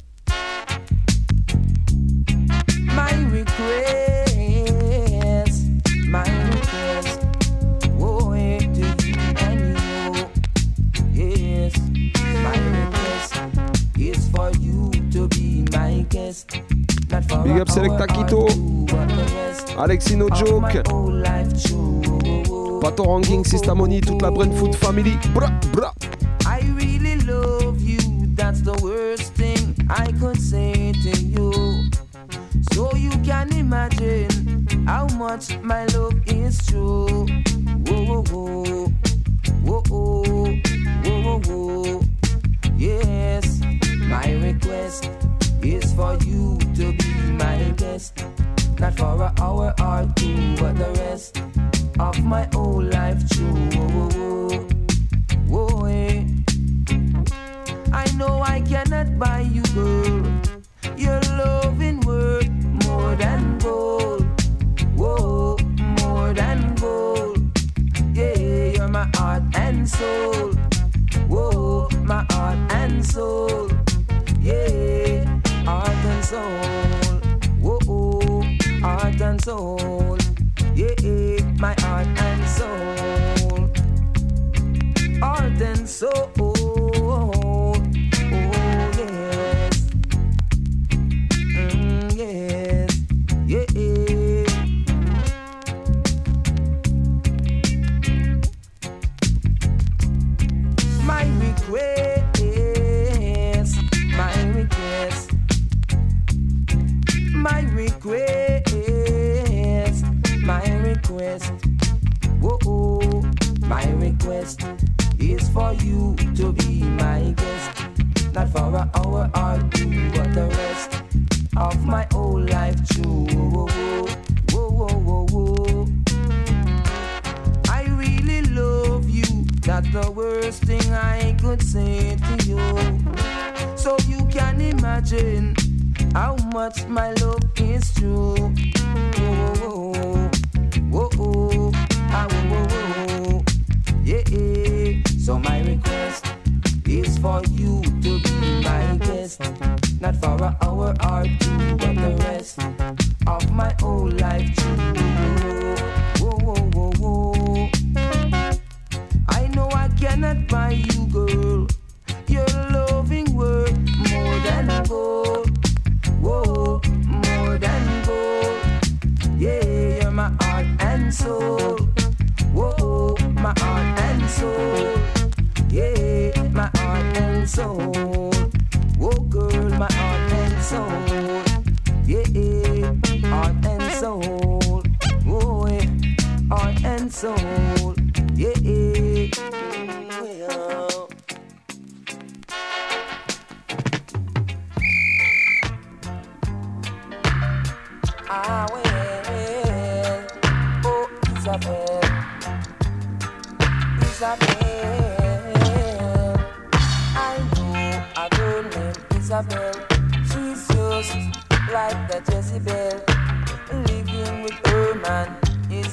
Big 17.44 17.60
up 17.60 17.68
Selecta 17.68 18.06
Quito, 18.06 18.46
Alexino 19.78 20.28
Joke. 20.34 20.82
Pato 22.80 23.04
Ranking, 23.04 23.44
Sista 23.44 23.74
Money, 23.74 24.00
toute 24.00 24.22
la 24.22 24.30
Brentfoot 24.30 24.74
Family. 24.74 25.18
Bra, 25.34 25.50
bra. 25.72 25.92
I 26.46 26.60
really 26.74 27.16
love 27.26 27.78
you, 27.80 27.98
that's 28.34 28.62
the 28.62 28.72
worst 28.82 29.34
thing 29.34 29.76
I 29.90 30.10
could 30.12 30.40
say 30.40 30.92
to 30.92 31.10
you. 31.20 31.90
So 32.72 32.90
you 32.96 33.10
can 33.22 33.52
imagine 33.52 34.66
how 34.86 35.06
much 35.18 35.58
my 35.62 35.84
love 35.86 36.14
is 36.26 36.58
true. 36.66 37.26
Whoa, 37.86 38.04
whoa, 38.04 38.22
whoa. 38.32 38.92
Whoa, 39.62 39.82
whoa, 39.88 40.24
whoa, 41.04 41.40
whoa. 41.46 42.00
Yes, 42.76 43.60
my 44.08 44.32
request 44.42 45.10
is 45.62 45.92
for 45.92 46.16
you 46.24 46.58
to 46.76 46.92
be 46.92 47.12
my 47.38 47.74
guest. 47.76 48.24
Not 48.78 48.96
for 48.96 49.22
an 49.22 49.34
hour 49.38 49.74
or 49.78 50.08
two, 50.16 50.56
but 50.56 50.78
the 50.78 50.90
rest 51.00 51.42
of 52.00 52.24
my 52.24 52.48
whole 52.54 52.82
life 52.82 53.20
through. 53.28 53.52
Whoa, 53.74 53.88
whoa, 53.94 54.08
whoa. 54.16 54.60
Whoa, 55.52 55.84
eh. 55.84 56.24
I 57.92 58.04
know 58.16 58.40
I 58.40 58.62
cannot 58.62 59.18
buy 59.18 59.40
you, 59.40 59.62
girl. 59.74 59.89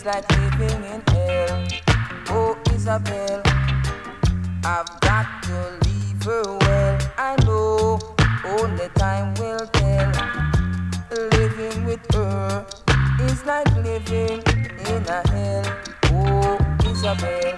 Like 0.07 0.31
living 0.37 0.83
in 0.85 1.01
hell. 1.09 1.67
Oh, 2.29 2.57
Isabel, 2.73 3.41
I've 4.63 4.87
got 5.01 5.43
to 5.43 5.77
leave 5.83 6.23
her 6.23 6.43
well. 6.61 6.97
I 7.17 7.35
know 7.43 7.99
only 8.45 8.87
time 8.95 9.33
will 9.33 9.67
tell. 9.67 10.11
Living 11.11 11.83
with 11.83 11.99
her 12.15 12.65
is 13.23 13.45
like 13.45 13.69
living 13.75 14.41
in 14.87 15.03
a 15.09 15.21
hell. 15.27 15.65
Oh, 16.05 16.57
Isabel. 16.85 17.53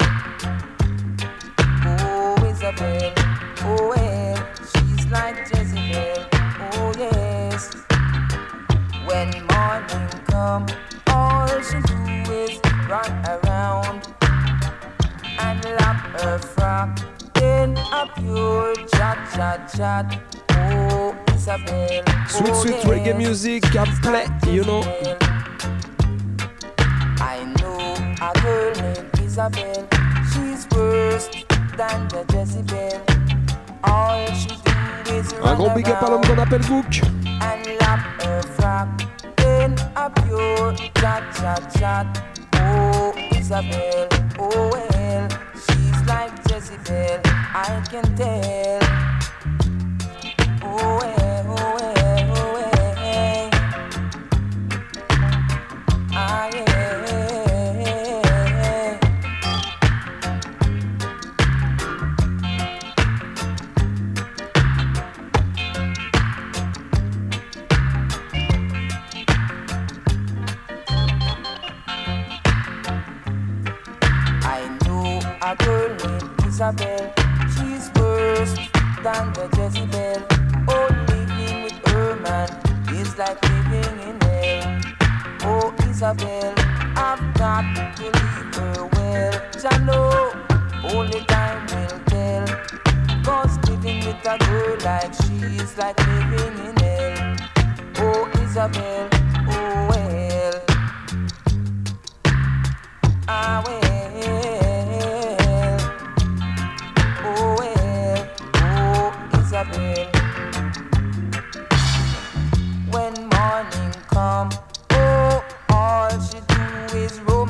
Oh, 1.86 2.50
Isabel. 2.50 3.14
Oh, 3.62 3.94
well, 3.96 4.50
she's 4.74 5.06
like 5.12 5.38
Jezebel. 5.54 6.26
Oh, 6.74 6.94
yes. 6.98 7.76
When 9.06 9.30
morning 9.46 10.10
come, 10.26 10.66
she 11.64 11.80
do 11.82 12.32
is 12.32 12.60
around 13.28 14.08
and 15.40 15.64
lap 15.80 16.00
her 16.22 16.38
frock 16.38 17.00
in 17.42 17.78
a 17.78 18.08
pure 18.18 18.76
chat, 18.94 19.18
chat, 19.34 19.72
chat. 19.76 20.22
Oh, 20.52 21.16
Isabel. 21.34 22.04
Sweet, 22.28 22.50
oh, 22.50 22.62
sweet 22.62 22.76
yes. 22.76 22.86
reggae 22.86 23.18
music 23.18 23.64
play, 24.02 24.28
you 24.48 24.64
know. 24.64 24.82
I 27.22 27.44
know 27.60 27.80
a 28.22 28.32
girl 28.42 28.72
named 28.82 29.20
Isabel. 29.24 29.88
She's 30.32 30.68
worse 30.76 31.30
than 31.78 32.08
the 32.10 32.26
Jezebel. 32.34 33.02
All 33.84 34.26
she 34.34 34.50
do 34.50 35.16
is 35.16 35.34
Un 35.34 35.40
run 35.42 35.56
gros 35.58 35.74
big 35.76 35.88
up 35.90 36.04
à 36.04 36.10
l'homme 36.10 36.22
around 36.22 36.28
qu'on 36.28 36.38
appelle 36.38 36.62
Gook. 36.62 37.02
and 37.42 37.66
lap 37.82 38.00
her 38.24 38.42
frock 38.58 38.88
in 39.02 39.19
pure 40.16 40.74
chat, 40.96 41.24
chat, 41.36 41.74
chat. 41.78 42.08
Oh, 42.56 43.14
Isabel, 43.36 44.08
oh 44.40 44.70
well, 44.74 45.30
she's 45.56 46.02
like 46.08 46.34
Jezebel, 46.50 47.22
I 47.26 47.84
can 47.90 48.16
tell. 48.16 48.80
Oh 50.64 51.00
well, 51.02 51.19
Isabel. 76.60 77.14
She's 77.56 77.90
worse 77.96 78.54
than 79.02 79.32
the 79.32 79.48
Jezebel. 79.56 80.28
Oh, 80.68 80.90
living 81.08 81.64
with 81.64 81.88
her 81.88 82.18
man 82.18 82.50
is 83.00 83.18
like 83.18 83.42
living 83.48 84.00
in 84.10 84.20
hell. 84.20 84.82
Oh, 85.44 85.74
Isabel, 85.88 86.54
I've 86.98 87.34
got 87.36 87.64
to 87.96 88.04
leave 88.04 88.56
her 88.56 88.90
well. 88.92 89.42
I 89.72 89.78
know 89.86 90.34
only 90.94 91.24
time 91.28 91.66
will 91.68 92.00
tell. 92.08 92.46
Cause 93.24 93.58
living 93.70 94.06
with 94.06 94.28
a 94.28 94.38
girl 94.40 94.76
like 94.84 95.14
she 95.14 95.36
is 95.64 95.78
like 95.78 95.98
living 96.08 96.58
in 96.68 96.76
hell. 96.76 97.38
Oh, 98.00 98.30
Isabel, 98.44 99.08
oh 99.48 99.88
well. 99.92 100.62
Ah, 103.30 103.64
well. 103.66 103.99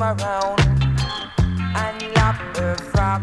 around 0.00 0.60
and 1.76 2.02
lapped 2.14 2.56
her 2.56 2.76
frock 2.92 3.22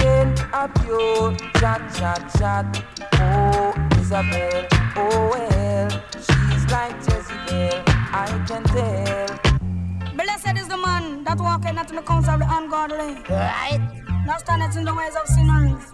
in 0.00 0.34
a 0.52 0.68
pure 0.80 1.34
chat, 1.58 1.80
chat, 1.94 2.20
chat. 2.38 2.84
Oh, 3.14 3.74
Isabel, 4.00 4.66
oh 4.96 5.30
well, 5.32 5.90
she's 6.16 6.64
like 6.70 6.96
Jezebel, 7.06 7.82
I 7.86 8.44
can 8.48 8.62
tell. 8.64 9.54
Blessed 10.14 10.56
is 10.58 10.68
the 10.68 10.76
man 10.76 11.24
that 11.24 11.38
walketh 11.38 11.74
not 11.74 11.90
in 11.90 11.96
the 11.96 12.02
counsel 12.02 12.34
of 12.34 12.40
the 12.40 12.46
ungodly. 12.48 13.14
Right. 13.28 13.80
Not 14.26 14.40
standeth 14.40 14.76
in 14.76 14.84
the 14.84 14.94
ways 14.94 15.14
of 15.20 15.28
sinners. 15.28 15.92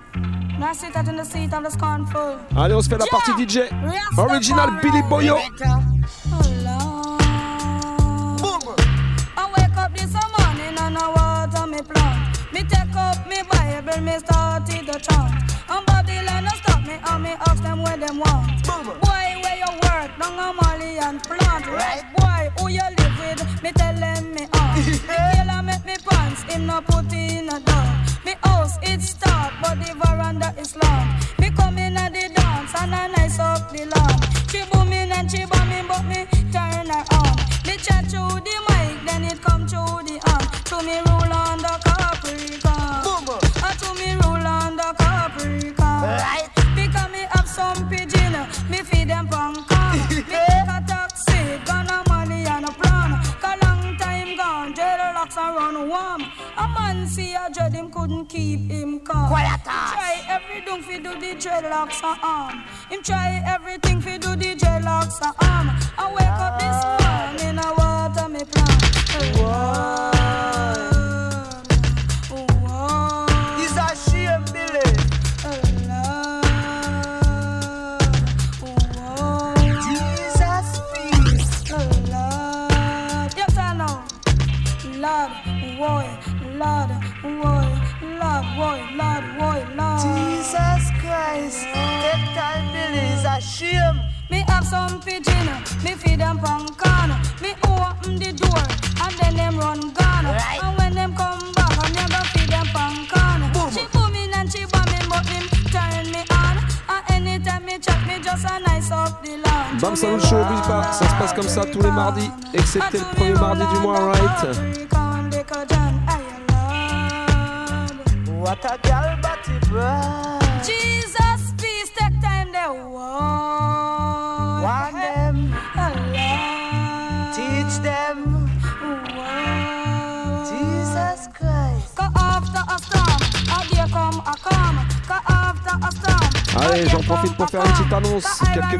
Not 0.59 0.77
sitteth 0.77 1.09
in 1.09 1.17
the 1.17 1.25
seat 1.25 1.53
of 1.53 1.65
the 1.65 1.71
scornful. 1.71 2.39
Allez, 2.57 2.75
on 2.75 2.83
se 2.83 2.91
fait 2.91 2.99
la 2.99 3.07
partie 3.07 3.33
DJ. 3.33 3.71
Original 4.19 4.71
Billy 4.83 5.03
Boyo. 5.09 5.37
Uh, 5.37 6.60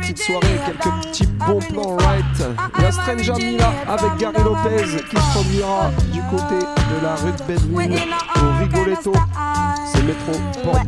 quelques 0.01 0.15
petites 0.15 0.19
soirées, 0.19 0.61
quelques 0.67 1.07
petits 1.07 1.27
bons 1.27 1.61
plans, 1.61 1.97
right 1.97 2.25
Il 2.79 2.83
y 2.83 2.87
a 2.87 2.93
Stranger 2.93 3.45
Mila 3.45 3.73
avec 3.89 4.17
Gary 4.19 4.43
Lopez 4.45 5.03
qui 5.09 5.17
se 5.17 5.33
produira 5.33 5.91
du 6.13 6.21
côté 6.31 6.59
de 6.59 7.03
la 7.03 7.15
rue 7.17 7.33
de 7.33 7.43
Bedouin 7.45 7.97
au 8.37 8.59
Rigoletto. 8.59 9.13
C'est 9.87 10.03
métro 10.03 10.33
Porte. 10.65 10.87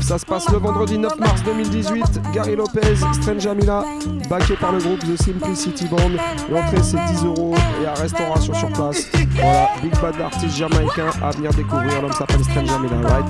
Ça 0.00 0.18
se 0.18 0.24
passe 0.26 0.48
le 0.50 0.58
vendredi 0.58 0.98
9 0.98 1.18
mars 1.18 1.42
2018. 1.42 2.32
Gary 2.32 2.54
Lopez, 2.54 2.96
Stranger 3.20 3.54
Mila, 3.56 3.84
backé 4.30 4.54
par 4.54 4.72
le 4.72 4.78
groupe 4.78 5.00
The 5.00 5.20
Simplicity 5.20 5.86
Band. 5.88 6.10
L'entrée 6.50 6.82
c'est 6.82 7.04
10 7.12 7.24
euros 7.24 7.54
et 7.82 7.86
à 7.86 7.94
restauration 7.94 8.54
sur 8.54 8.68
place. 8.68 9.08
Voilà, 9.34 9.68
big 9.82 9.92
bad 10.00 10.16
d'artistes 10.16 10.56
jamaïcains 10.56 11.10
à 11.22 11.30
venir 11.30 11.52
découvrir. 11.54 12.02
L'homme 12.02 12.12
s'appelle 12.12 12.44
Stranger 12.44 12.78
Mila, 12.80 13.08
right 13.08 13.26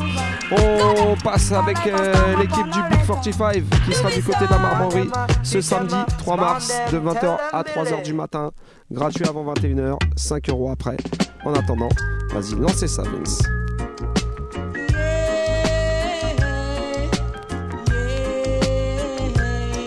On 0.52 1.16
passe 1.24 1.50
avec 1.50 1.76
euh, 1.86 2.36
l'équipe 2.38 2.70
du 2.70 2.78
Big 2.88 3.04
45 3.04 3.64
qui 3.84 3.92
sera 3.92 4.10
du 4.10 4.22
côté 4.22 4.46
de 4.46 4.50
la 4.50 4.58
Marmorie 4.58 5.10
ce 5.42 5.60
samedi 5.60 5.96
3 6.18 6.36
mars 6.36 6.72
de 6.92 6.98
20h 6.98 7.36
à 7.52 7.62
3h 7.62 8.04
du 8.04 8.12
matin. 8.12 8.52
Gratuit 8.92 9.26
avant 9.26 9.52
21h, 9.54 9.98
5 10.14 10.48
euros 10.50 10.70
après. 10.70 10.96
En 11.44 11.52
attendant, 11.54 11.88
vas-y, 12.32 12.54
lancez 12.54 12.86
ça, 12.86 13.02
Vince. 13.02 13.42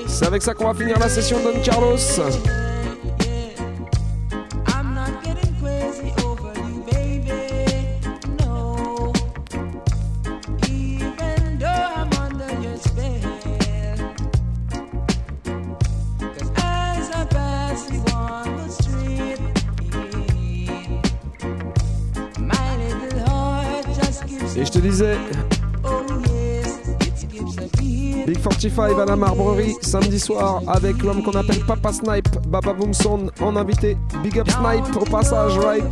C'est 0.08 0.26
avec 0.26 0.42
ça 0.42 0.54
qu'on 0.54 0.66
va 0.68 0.74
finir 0.74 1.00
la 1.00 1.08
session 1.08 1.38
Don 1.42 1.62
Carlos. 1.64 1.96
à 28.82 29.06
la 29.06 29.16
Marbrerie 29.16 29.76
samedi 29.82 30.20
soir 30.20 30.62
avec 30.68 31.04
l'homme 31.04 31.22
qu'on 31.22 31.32
appelle 31.32 31.60
Papa 31.66 31.92
Snipe, 31.92 32.30
Baba 32.48 32.74
Boomson 32.74 33.30
en 33.42 33.56
invité. 33.58 33.98
Big 34.24 34.40
up 34.40 34.50
Snipe 34.50 34.96
au 34.96 35.06
passage, 35.06 35.58
right? 35.58 35.84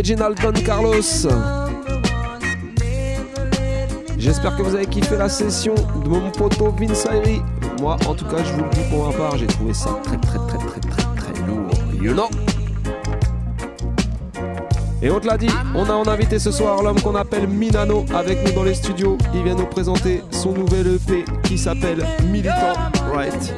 Original 0.00 0.34
Carlos. 0.64 1.28
J'espère 4.16 4.56
que 4.56 4.62
vous 4.62 4.74
avez 4.74 4.86
kiffé 4.86 5.14
la 5.18 5.28
session 5.28 5.74
de 5.74 6.08
mon 6.08 6.30
poteau 6.30 6.70
Vince 6.70 7.04
Ayri. 7.04 7.42
Moi, 7.82 7.98
en 8.08 8.14
tout 8.14 8.24
cas, 8.24 8.42
je 8.42 8.50
vous 8.54 8.64
le 8.64 8.70
dis 8.70 8.80
pour 8.88 9.06
ma 9.06 9.12
part, 9.12 9.36
j'ai 9.36 9.46
trouvé 9.46 9.74
ça 9.74 9.90
très 10.02 10.16
très 10.16 10.38
très 10.38 10.56
très 10.56 10.80
très 10.80 11.14
très 11.16 11.46
lourd. 11.46 11.68
You 12.00 12.14
et 15.02 15.10
on 15.10 15.20
te 15.20 15.26
l'a 15.26 15.36
dit, 15.36 15.50
on 15.74 15.84
a 15.84 15.92
en 15.92 16.06
invité 16.06 16.38
ce 16.38 16.50
soir 16.50 16.82
l'homme 16.82 17.00
qu'on 17.02 17.14
appelle 17.14 17.46
Minano 17.46 18.06
avec 18.14 18.42
nous 18.46 18.52
dans 18.52 18.64
les 18.64 18.74
studios. 18.74 19.18
Il 19.34 19.42
vient 19.42 19.54
nous 19.54 19.66
présenter 19.66 20.22
son 20.30 20.52
nouvel 20.52 20.94
EP 20.94 21.26
qui 21.44 21.58
s'appelle 21.58 22.06
Militant 22.24 22.72
Right. 23.12 23.54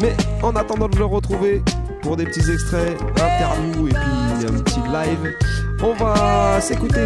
Mais 0.00 0.14
en 0.42 0.56
attendant 0.56 0.88
de 0.88 0.96
le 0.96 1.04
retrouver 1.04 1.62
pour 2.00 2.16
des 2.16 2.24
petits 2.24 2.50
extraits, 2.50 2.96
interviews 3.16 3.88
et 3.88 3.90
puis 3.90 4.46
un 4.46 4.62
petit 4.62 4.80
live, 4.80 5.34
on 5.82 5.92
va 5.92 6.60
s'écouter 6.60 7.04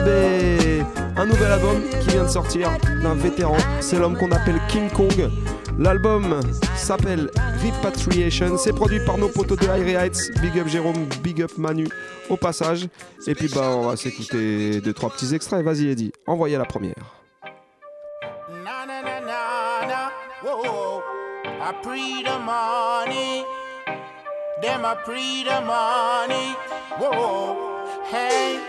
un 1.16 1.26
nouvel 1.26 1.52
album 1.52 1.82
qui 2.00 2.08
vient 2.08 2.24
de 2.24 2.28
sortir 2.28 2.70
d'un 3.02 3.14
vétéran. 3.14 3.56
C'est 3.80 3.98
l'homme 3.98 4.16
qu'on 4.16 4.30
appelle 4.30 4.60
King 4.68 4.90
Kong. 4.90 5.30
L'album 5.78 6.40
s'appelle 6.76 7.30
Repatriation. 7.64 8.56
C'est 8.58 8.72
produit 8.72 9.00
par 9.04 9.18
nos 9.18 9.28
potos 9.28 9.58
de 9.58 9.64
High 9.64 9.96
Heights. 9.96 10.30
Big 10.40 10.58
up 10.58 10.68
Jérôme, 10.68 11.06
big 11.22 11.42
up 11.42 11.52
Manu 11.56 11.88
au 12.28 12.36
passage. 12.36 12.86
Et 13.26 13.34
puis 13.34 13.48
bah 13.48 13.70
on 13.70 13.88
va 13.88 13.96
s'écouter 13.96 14.80
deux 14.80 14.92
trois 14.92 15.10
petits 15.10 15.34
extraits. 15.34 15.64
Vas-y 15.64 15.88
Eddie, 15.88 16.12
envoyez 16.26 16.58
la 16.58 16.64
première. 16.64 16.94
Hey, 28.10 28.60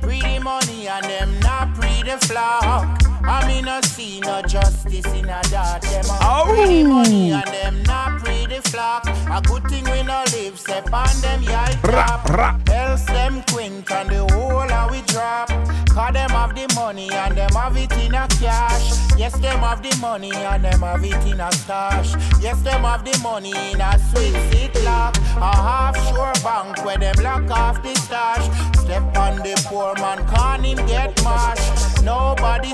pre 0.00 0.20
the 0.20 0.38
money 0.40 0.88
and 0.88 1.04
them 1.04 1.38
not 1.40 1.74
pre 1.74 2.02
the 2.02 2.18
flock. 2.26 3.01
I 3.24 3.46
mean, 3.46 3.68
I 3.68 3.80
see 3.82 4.20
no 4.20 4.42
justice 4.42 5.06
in 5.06 5.24
a 5.24 5.40
that 5.50 5.82
them 5.82 6.04
a 6.10 6.44
pretty 6.44 6.82
money 6.82 7.32
and 7.32 7.46
them 7.46 7.82
not 7.84 8.20
pretty 8.20 8.60
flock. 8.68 9.06
A 9.06 9.40
good 9.42 9.64
thing 9.70 9.84
we 9.84 10.02
no 10.02 10.24
live, 10.32 10.58
step 10.58 10.92
on 10.92 11.20
them 11.20 11.42
top. 11.82 12.68
Else 12.68 13.04
them 13.06 13.42
quint 13.50 13.90
and 13.90 14.08
the 14.10 14.32
whole 14.32 14.72
of 14.72 14.90
we 14.90 15.02
drop. 15.02 15.48
Cause 15.88 16.12
them 16.14 16.30
have 16.30 16.54
the 16.54 16.72
money 16.74 17.10
and 17.12 17.36
them 17.36 17.52
have 17.52 17.76
it 17.76 17.92
in 17.92 18.14
a 18.14 18.26
cash. 18.40 18.92
Yes, 19.18 19.38
them 19.38 19.58
have 19.58 19.82
the 19.82 19.94
money 20.00 20.32
and 20.32 20.64
them 20.64 20.80
have 20.80 21.04
it 21.04 21.26
in 21.26 21.40
a 21.40 21.52
stash. 21.52 22.14
Yes, 22.40 22.60
them 22.62 22.82
have 22.82 23.04
the 23.04 23.18
money 23.22 23.52
in 23.70 23.80
a 23.80 23.98
sweet 24.10 24.34
seat 24.50 24.74
lock. 24.84 25.16
A 25.36 25.92
sure 26.08 26.32
bank 26.42 26.84
where 26.84 26.96
them 26.96 27.16
lock 27.22 27.50
off 27.50 27.82
the 27.82 27.94
stash. 27.94 28.44
Step 28.78 29.16
on 29.16 29.36
the 29.38 29.54
poor 29.68 29.94
man, 29.96 30.26
can't 30.28 30.64
him 30.64 30.86
get 30.86 31.22
mashed. 31.22 32.02
Nobody 32.02 32.72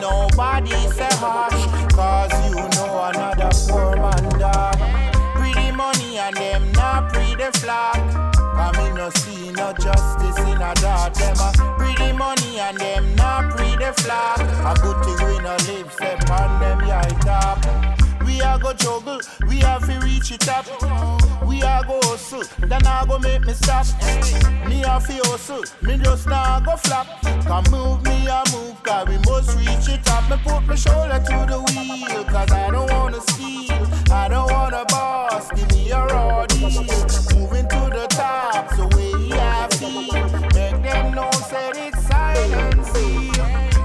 nobody 0.00 0.70
say 0.92 1.14
hush. 1.20 1.92
Cause 1.92 2.32
you 2.48 2.54
know 2.54 3.10
another 3.10 3.50
poor 3.68 3.96
man 3.96 4.38
die. 4.38 5.32
Pretty 5.34 5.70
money 5.72 6.18
and 6.18 6.36
them 6.36 6.72
not 6.72 7.12
pretty 7.12 7.50
flock. 7.58 7.96
Come 8.56 8.86
in 8.86 8.94
no 8.94 9.10
see 9.10 9.50
no 9.52 9.72
justice 9.72 10.38
in 10.38 10.60
a 10.62 10.74
dot. 10.74 11.14
Them 11.14 11.36
uh, 11.38 11.52
a 11.58 11.74
pretty 11.78 12.12
money 12.12 12.60
and 12.60 12.78
them 12.78 13.14
not 13.16 13.50
pretty 13.50 13.90
flock. 14.02 14.40
A 14.40 14.74
good 14.80 14.98
thing 15.04 15.26
we 15.26 15.38
no 15.42 15.56
live, 15.68 15.92
step 15.92 16.30
on 16.30 16.60
them 16.60 16.80
yeah 16.86 17.02
top. 17.20 17.83
Are 18.44 18.58
go 18.58 18.72
juggle, 18.74 19.20
we 19.48 19.56
have 19.60 19.86
to 19.86 19.98
reach 20.04 20.30
it 20.30 20.48
up. 20.48 20.66
We 21.46 21.62
are 21.62 21.82
go 21.84 21.98
hustle, 22.02 22.44
then 22.60 22.86
I 22.86 23.04
go 23.06 23.18
make 23.18 23.42
me 23.42 23.52
stop. 23.52 23.86
Me 24.68 24.80
have 24.80 25.06
to 25.06 25.14
hustle, 25.28 25.64
me 25.82 25.96
just 25.98 26.26
now 26.26 26.60
go 26.60 26.76
flop. 26.76 27.06
Come 27.46 27.64
move 27.70 28.04
me, 28.04 28.28
I 28.28 28.42
move, 28.52 28.80
cause 28.82 29.08
we 29.08 29.18
must 29.18 29.56
reach 29.58 29.88
it 29.88 30.08
up. 30.10 30.28
Me 30.30 30.36
put 30.44 30.66
my 30.66 30.74
shoulder 30.74 31.18
to 31.18 31.46
the 31.50 31.58
wheel, 31.58 32.24
cause 32.24 32.50
I 32.52 32.70
don't 32.70 32.90
wanna 32.92 33.20
steal. 33.22 33.86
I 34.12 34.28
don't 34.28 34.50
wanna 34.50 34.84
boss, 34.88 35.50
give 35.52 35.70
me 35.72 35.90
a 35.90 36.04
raw 36.06 36.46
deal. 36.46 36.70
Moving 37.34 37.68
to 37.68 37.90
the 37.96 38.06
top, 38.10 38.70
so 38.74 38.86
we 38.96 39.30
have 39.30 39.72
feel. 39.72 40.12
Make 40.54 40.82
them 40.82 41.14
know, 41.14 41.30
said 41.48 41.76
it's 41.76 42.06
silent. 42.06 42.86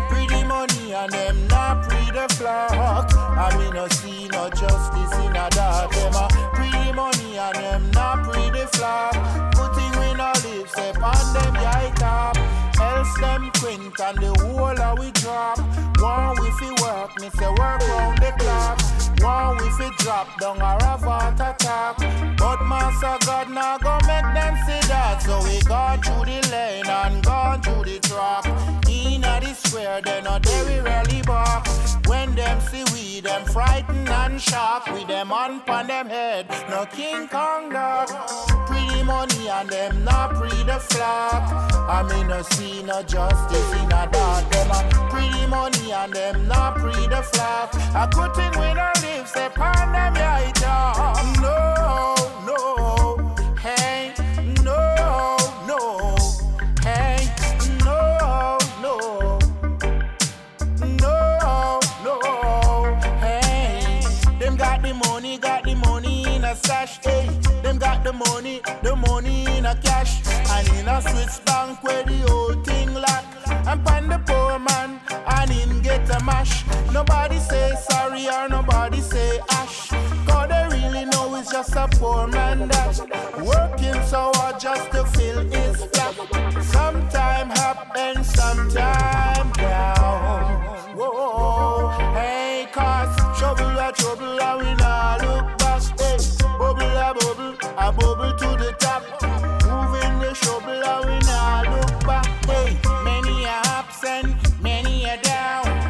Pretty 0.09 0.43
money 0.43 0.93
and 0.93 1.11
them 1.11 1.47
not 1.47 1.87
pretty 1.89 2.35
flock. 2.35 3.18
I 3.39 3.57
mean, 3.57 3.73
no 3.73 3.87
see 3.87 4.27
no 4.27 4.49
justice 4.49 5.13
in 5.23 5.31
a 5.31 5.49
dark. 5.51 5.91
Them 5.91 6.13
a 6.13 6.27
pretty 6.53 6.91
money 6.91 7.37
and 7.37 7.55
them 7.55 7.91
not 7.91 8.25
pretty 8.27 8.65
flock. 8.75 9.13
Good 9.55 9.71
thing 9.75 9.91
we 9.95 10.13
no 10.13 10.33
live, 10.43 10.69
step 10.69 11.01
on 11.01 11.33
them 11.33 11.55
yeah 11.55 11.93
top. 11.95 12.37
Else 12.81 13.17
them 13.19 13.49
quint 13.59 13.97
and 13.97 14.17
the 14.17 14.31
whole 14.43 14.81
of 14.81 14.99
we 14.99 15.11
drop. 15.11 15.57
One 15.99 16.35
we 16.41 16.51
fi 16.59 16.69
work, 16.83 17.11
me 17.21 17.29
say 17.29 17.47
work 17.47 17.79
round 17.87 18.17
the 18.17 18.31
clock. 18.39 18.77
One 19.23 19.55
we 19.57 19.69
fi 19.77 19.89
drop 19.99 20.27
down 20.41 20.57
a 20.59 20.75
ravant 20.83 21.39
attack. 21.39 21.95
But 22.37 22.61
Master 22.65 23.17
God 23.25 23.49
now 23.51 23.77
go 23.77 23.95
make 24.05 24.27
them 24.35 24.55
see 24.67 24.83
that. 24.89 25.21
So 25.23 25.41
we 25.45 25.61
gone 25.61 26.01
through 26.01 26.25
the 26.25 26.45
lane 26.51 26.87
and 26.87 27.23
gone 27.23 27.61
through 27.61 27.85
the 27.85 27.99
track. 27.99 28.43
In 29.05 29.23
a 29.23 29.39
the 29.39 29.53
square, 29.53 30.01
they 30.01 30.21
no 30.21 30.39
there 30.39 30.65
we 30.65 30.79
rarely 30.79 31.21
bark. 31.21 31.65
When 32.05 32.35
them 32.35 32.59
see 32.69 32.83
we, 32.93 33.21
them 33.21 33.45
frightened 33.45 34.09
and 34.09 34.41
shocked. 34.41 34.91
With 34.91 35.07
them 35.07 35.31
on 35.31 35.61
pon 35.61 35.87
them 35.87 36.07
head, 36.09 36.47
no 36.69 36.85
King 36.85 37.27
Kong 37.27 37.69
dog. 37.69 38.09
Pretty 38.67 39.03
money 39.03 39.47
and 39.47 39.69
them 39.69 40.03
not 40.03 40.35
pre 40.35 40.49
the 40.63 40.79
flock. 40.79 41.43
I 41.95 42.03
mean 42.09 42.27
no 42.27 42.41
see 42.41 42.83
no 42.83 43.01
justice 43.03 43.71
in 43.81 43.91
a 43.91 44.09
dot. 44.11 44.51
Them 44.51 44.71
a 44.71 45.09
pretty 45.09 45.45
money 45.47 45.91
and 45.91 46.11
them 46.13 46.47
not 46.47 46.77
pre 46.77 47.07
the 47.07 47.21
flock. 47.21 47.73
A 47.95 48.09
good 48.11 48.35
thing 48.35 48.51
we 48.51 48.73
don't 48.79 49.01
live, 49.01 49.27
say 49.27 49.49
pon 49.53 49.91
them 49.93 50.15
yeah 50.15 50.51
dog. 50.53 51.17
Um, 51.17 51.33
no, 51.41 51.55
no, 51.77 52.18
a 70.99 71.09
Swiss 71.09 71.39
bank 71.39 71.81
where 71.83 72.03
the 72.03 72.17
whole 72.27 72.53
thing 72.63 72.93
lock. 72.93 73.25
And 73.67 73.85
pan 73.85 74.09
the 74.09 74.19
poor 74.25 74.59
man, 74.59 74.99
and 75.37 75.51
in 75.51 75.81
get 75.81 76.09
a 76.09 76.23
mash. 76.23 76.65
Nobody 76.91 77.39
say 77.39 77.73
sorry 77.89 78.27
or 78.27 78.49
nobody 78.49 79.01
say 79.01 79.39
ash. 79.51 79.89
Cause 80.27 80.49
they 80.49 80.67
really 80.71 81.05
know 81.05 81.35
it's 81.35 81.51
just 81.51 81.75
a 81.75 81.87
poor 81.99 82.27
man 82.27 82.67
that 82.67 82.99
working 83.43 84.01
so 84.03 84.31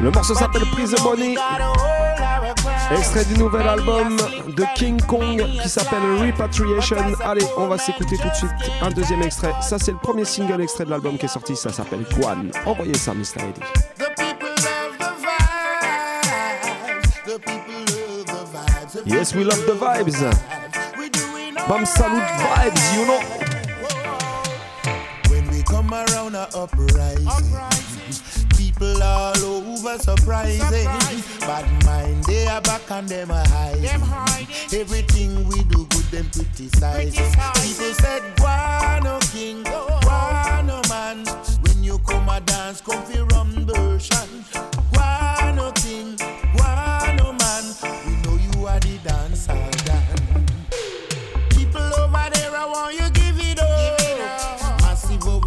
Le 0.00 0.10
morceau 0.10 0.34
s'appelle 0.34 0.64
Prise 0.72 0.92
de 0.92 1.00
Bonnie. 1.02 1.36
Extrait 2.96 3.24
du 3.26 3.38
nouvel 3.38 3.68
album 3.68 4.16
de 4.16 4.64
King 4.74 5.00
Kong 5.02 5.44
qui 5.62 5.68
s'appelle 5.68 6.02
Repatriation. 6.18 6.96
Allez, 7.24 7.44
on 7.56 7.68
va 7.68 7.78
s'écouter 7.78 8.16
tout 8.16 8.28
de 8.28 8.34
suite 8.34 8.50
un 8.82 8.90
deuxième 8.90 9.22
extrait. 9.22 9.52
Ça, 9.60 9.78
c'est 9.78 9.92
le 9.92 9.98
premier 9.98 10.24
single 10.24 10.60
extrait 10.62 10.84
de 10.84 10.90
l'album 10.90 11.16
qui 11.18 11.26
est 11.26 11.28
sorti. 11.28 11.54
Ça 11.54 11.70
s'appelle 11.70 12.04
Guan. 12.18 12.50
Envoyez 12.66 12.94
ça, 12.94 13.12
Mr. 13.14 13.40
Eddie. 13.40 13.60
The 13.96 14.08
the. 14.16 14.34
The 17.26 17.38
the. 17.44 17.60
The 18.92 19.06
Yes, 19.06 19.34
we 19.34 19.44
love 19.44 19.64
the 19.66 19.74
vibes. 19.78 20.24
Bam 21.68 21.86
Salut 21.86 22.22
Vibes, 22.38 22.96
you 22.96 23.06
know. 23.06 23.20
When 25.28 25.48
we 25.50 25.62
come 25.62 25.92
around 25.92 26.34
a 26.34 26.48
uprising, 26.54 27.28
people 28.80 29.02
all 29.02 29.44
over 29.44 29.98
surprising. 29.98 30.84
Bad 31.40 31.84
mind, 31.84 32.24
they 32.24 32.46
are 32.46 32.62
back 32.62 32.90
and 32.90 33.08
them 33.08 33.30
are 33.30 33.46
hiding. 33.48 33.84
Everything 34.72 35.46
we 35.48 35.62
do 35.64 35.86
good, 35.90 36.04
them 36.10 36.30
criticize. 36.32 37.14
People 37.14 37.94
said, 37.94 38.22
Guano 38.36 39.18
King, 39.32 39.62
Guano 39.64 40.80
man. 40.88 41.24
When 41.62 41.84
you 41.84 41.98
come 41.98 42.28
a 42.28 42.40
dance, 42.40 42.80
come 42.80 43.02
fi 43.04 43.20
rum 43.20 43.66
version. 43.66 44.44
Guano 44.92 45.72
King, 45.72 46.16
Guano 46.56 47.32
man. 47.32 47.64
We 48.06 48.16
know 48.22 48.38
you 48.38 48.66
are 48.66 48.80
the 48.80 48.98
dancer, 49.04 49.52
Dan. 49.84 50.46
People 51.50 51.82
over 52.00 52.30
there, 52.32 52.56
I 52.56 52.66
want 52.66 52.94
you 52.94 53.09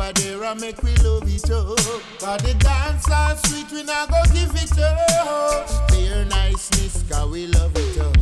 and 0.06 0.60
make 0.60 0.84
we 0.84 0.94
love 0.98 1.24
it 1.26 1.50
up. 1.50 1.78
Cause 2.20 2.42
the 2.42 2.54
dance 2.60 3.10
are 3.10 3.36
sweet, 3.38 3.72
we 3.72 3.84
not 3.84 4.10
go 4.10 4.22
give 4.34 4.52
it 4.54 4.78
up. 4.80 5.88
Their 5.90 6.26
niceness, 6.26 7.04
cause 7.10 7.30
we 7.32 7.48
love 7.48 7.72
it 7.76 7.98
up. 8.00 8.18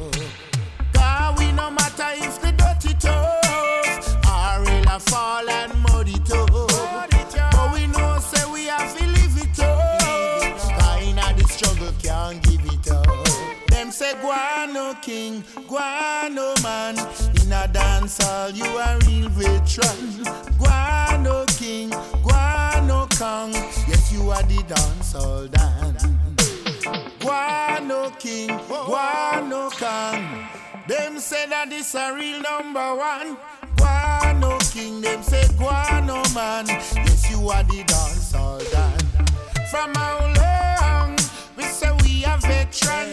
Cause 0.94 1.40
we 1.40 1.52
no 1.52 1.72
matter 1.72 2.12
if 2.18 2.40
the 2.42 2.52
dirty 2.52 2.94
tough 3.00 4.26
or 4.28 4.70
in 4.70 4.88
a 4.88 5.00
fall 5.00 5.50
and 5.50 5.74
muddy 5.82 6.14
tough. 6.26 6.50
But 6.52 7.74
we 7.74 7.88
know 7.88 8.20
say 8.20 8.46
we 8.52 8.66
have 8.66 8.96
to 8.98 9.06
live 9.06 9.38
it 9.38 9.60
up. 9.60 10.60
Cause 10.80 11.04
in 11.04 11.16
the 11.16 11.48
struggle 11.50 11.94
can't 12.02 12.44
give 12.44 12.66
it 12.66 12.92
up. 12.92 13.68
Them 13.68 13.92
say 13.92 14.14
guano 14.22 14.94
king, 15.02 15.44
guano 15.68 16.54
man. 16.62 16.98
In 17.42 17.52
a 17.52 17.68
dance 17.68 18.20
hall 18.22 18.52
you 18.52 18.66
a 18.66 19.00
real 19.08 19.30
veteran. 19.30 20.24
Guano 20.60 21.46
king, 21.62 21.90
guano 22.24 23.08
kong. 23.20 23.54
Yes 23.88 24.12
you 24.12 24.32
are 24.32 24.42
the 24.44 24.64
dance 24.64 25.14
hall 25.14 25.46
dan. 25.46 25.94
Guano 27.20 28.10
king, 28.18 28.50
guano 28.68 29.70
kong. 29.70 30.24
Them 30.88 31.20
say 31.20 31.46
that 31.48 31.70
this 31.70 31.94
a 31.94 32.14
real 32.16 32.42
number 32.42 32.96
one. 32.96 33.38
Guano 33.78 34.58
king, 34.74 35.02
them 35.02 35.22
say 35.22 35.46
guano 35.58 36.24
man. 36.34 36.66
Yes 36.68 37.30
you 37.30 37.50
are 37.50 37.64
the 37.64 37.84
dance 37.86 38.32
hall 38.32 38.62
dan. 38.74 39.00
From 39.70 39.94
how 39.94 40.18
long 40.42 41.12
we 41.56 41.64
say 41.66 41.92
we 42.02 42.26
a 42.26 42.38
veteran. 42.42 43.10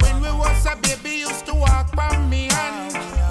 When 0.00 0.22
we 0.22 0.30
was 0.40 0.64
a 0.64 0.74
baby, 0.76 1.16
used 1.28 1.44
to 1.46 1.54
walk 1.54 1.94
by 1.94 2.16
me 2.30 2.48
hand. 2.48 3.29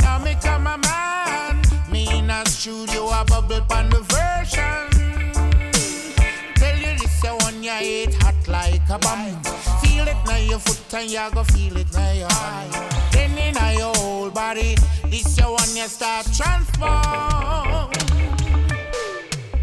Studio, 2.48 3.10
a 3.10 3.26
bubble 3.26 3.62
pan 3.68 3.90
the 3.90 4.00
version. 4.00 4.90
Tell 6.56 6.78
you 6.78 6.98
this, 6.98 7.24
a 7.24 7.36
one 7.44 7.62
you 7.62 7.72
hate 7.72 8.14
hot 8.16 8.48
like 8.48 8.90
a 8.90 8.98
bomb. 8.98 9.42
Feel 9.82 10.08
it 10.08 10.18
now 10.26 10.38
your 10.38 10.60
foot 10.60 10.94
and 10.94 11.10
you 11.10 11.20
go 11.34 11.44
feel 11.44 11.78
it 11.78 11.92
now 11.94 12.12
your 12.12 12.28
eye. 12.32 13.10
Then 13.12 13.38
in 13.38 13.56
your 13.78 13.94
whole 13.98 14.30
body, 14.30 14.76
this 15.06 15.38
your 15.38 15.52
one 15.52 15.76
you 15.76 15.88
start 15.88 16.28
transform. 16.34 17.92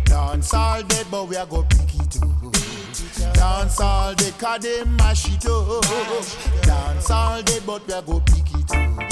Dance 0.05 0.55
all 0.55 0.83
day, 0.83 1.03
but 1.11 1.29
we 1.29 1.37
a 1.37 1.47
go 1.47 1.63
pick 1.63 1.95
it 1.95 2.23
up. 2.23 3.35
Dance 3.35 3.81
all 3.81 4.15
day, 4.15 4.33
cause 4.39 4.61
they 4.61 4.85
mash 4.85 5.27
it 5.29 5.47
up. 5.47 6.63
Dance 6.63 7.11
all 7.11 7.43
day, 7.43 7.61
but 7.65 7.87
we 7.87 7.95
a 7.95 8.03
go 8.03 8.21
pick 8.21 8.55
it 8.55 8.71
up. 8.71 9.03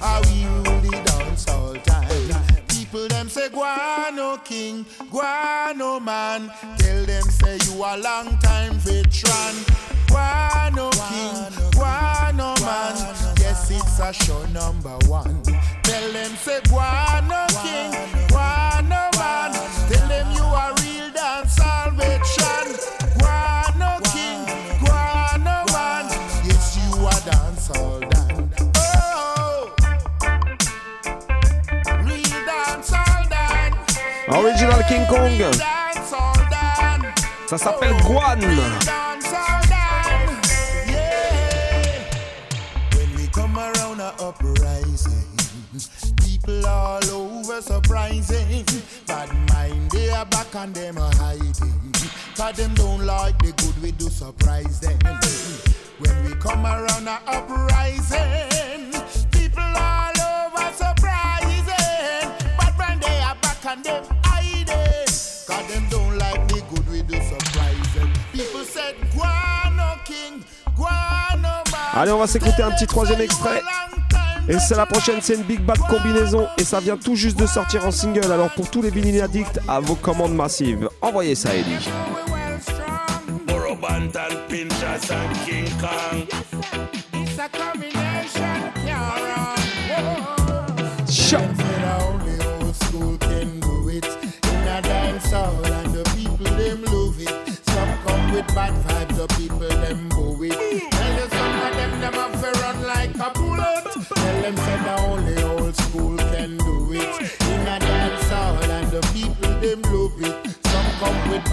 How 0.00 0.20
we 0.22 0.44
the 0.88 1.02
dance 1.04 1.48
all 1.48 1.74
time. 1.74 2.67
People 2.90 3.06
them 3.08 3.28
say 3.28 3.50
guano 3.50 4.38
king, 4.38 4.86
guano 5.10 6.00
man. 6.00 6.50
Tell 6.78 7.04
them 7.04 7.24
say 7.24 7.58
you 7.66 7.84
a 7.84 7.92
long 7.98 8.38
time 8.38 8.72
veteran. 8.78 9.56
Guano 10.06 10.88
king, 10.90 11.36
guano 11.72 12.54
man. 12.64 12.96
Yes, 13.40 13.70
it's 13.70 13.98
a 14.00 14.10
show 14.10 14.42
number 14.46 14.96
one. 15.06 15.42
Tell 15.82 16.12
them 16.12 16.30
say 16.36 16.60
guano 16.70 17.44
king, 17.60 17.92
guano 18.28 19.10
man. 19.18 19.52
Tell 19.90 20.08
them 20.08 20.32
you 20.32 20.44
a 20.44 20.72
real 20.80 21.10
dancehall 21.12 21.92
veteran. 21.92 22.68
Guano 23.18 24.00
king, 24.14 24.40
guano 24.80 25.62
man. 25.74 26.06
Yes, 26.42 26.78
you 26.78 27.06
a 27.06 27.12
dancehall 27.28 28.07
Original 34.30 34.82
King 34.88 35.06
Kong. 35.06 35.30
Ça 37.46 37.56
s'appelle 37.56 37.96
Guan. 38.02 38.38
When 42.92 43.14
we 43.16 43.26
come 43.28 43.56
around 43.58 44.00
a 44.00 44.12
uprising, 44.22 45.24
people 46.22 46.66
all 46.66 47.10
over 47.10 47.62
surprising. 47.62 48.64
Mind 49.08 49.90
they 49.90 50.10
are 50.10 50.26
back 50.26 50.54
and 50.54 50.74
them 50.74 50.98
are 50.98 51.14
hiding. 51.14 51.92
Cause 52.36 52.56
them 52.56 52.74
don't 52.74 53.06
like 53.06 53.38
the 53.38 53.52
good 53.52 53.82
we 53.82 53.92
do 53.92 54.08
surprise 54.10 54.80
them. 54.80 54.98
When 55.98 56.24
we 56.24 56.34
come 56.34 56.66
around 56.66 57.08
a 57.08 57.18
uprising, 57.26 58.47
Allez, 71.98 72.12
on 72.12 72.18
va 72.18 72.28
s'écouter 72.28 72.62
un 72.62 72.70
petit 72.70 72.86
troisième 72.86 73.20
extrait. 73.20 73.60
Et 74.48 74.56
c'est 74.60 74.76
la 74.76 74.86
prochaine, 74.86 75.16
c'est 75.20 75.34
une 75.34 75.42
Big 75.42 75.58
Bad 75.60 75.78
combinaison. 75.90 76.46
Et 76.56 76.62
ça 76.62 76.78
vient 76.78 76.96
tout 76.96 77.16
juste 77.16 77.36
de 77.36 77.44
sortir 77.44 77.84
en 77.84 77.90
single. 77.90 78.30
Alors 78.30 78.50
pour 78.50 78.70
tous 78.70 78.82
les 78.82 78.90
vinyles 78.90 79.20
addicts, 79.20 79.58
à 79.66 79.80
vos 79.80 79.96
commandes 79.96 80.32
massives. 80.32 80.88
Envoyez 81.02 81.34
ça, 81.34 81.52
Eddie. 81.56 81.88
Pinchas 84.48 85.10
and 85.10 85.34
King 85.44 85.66
Kong. 85.80 86.28
It's 98.40 99.67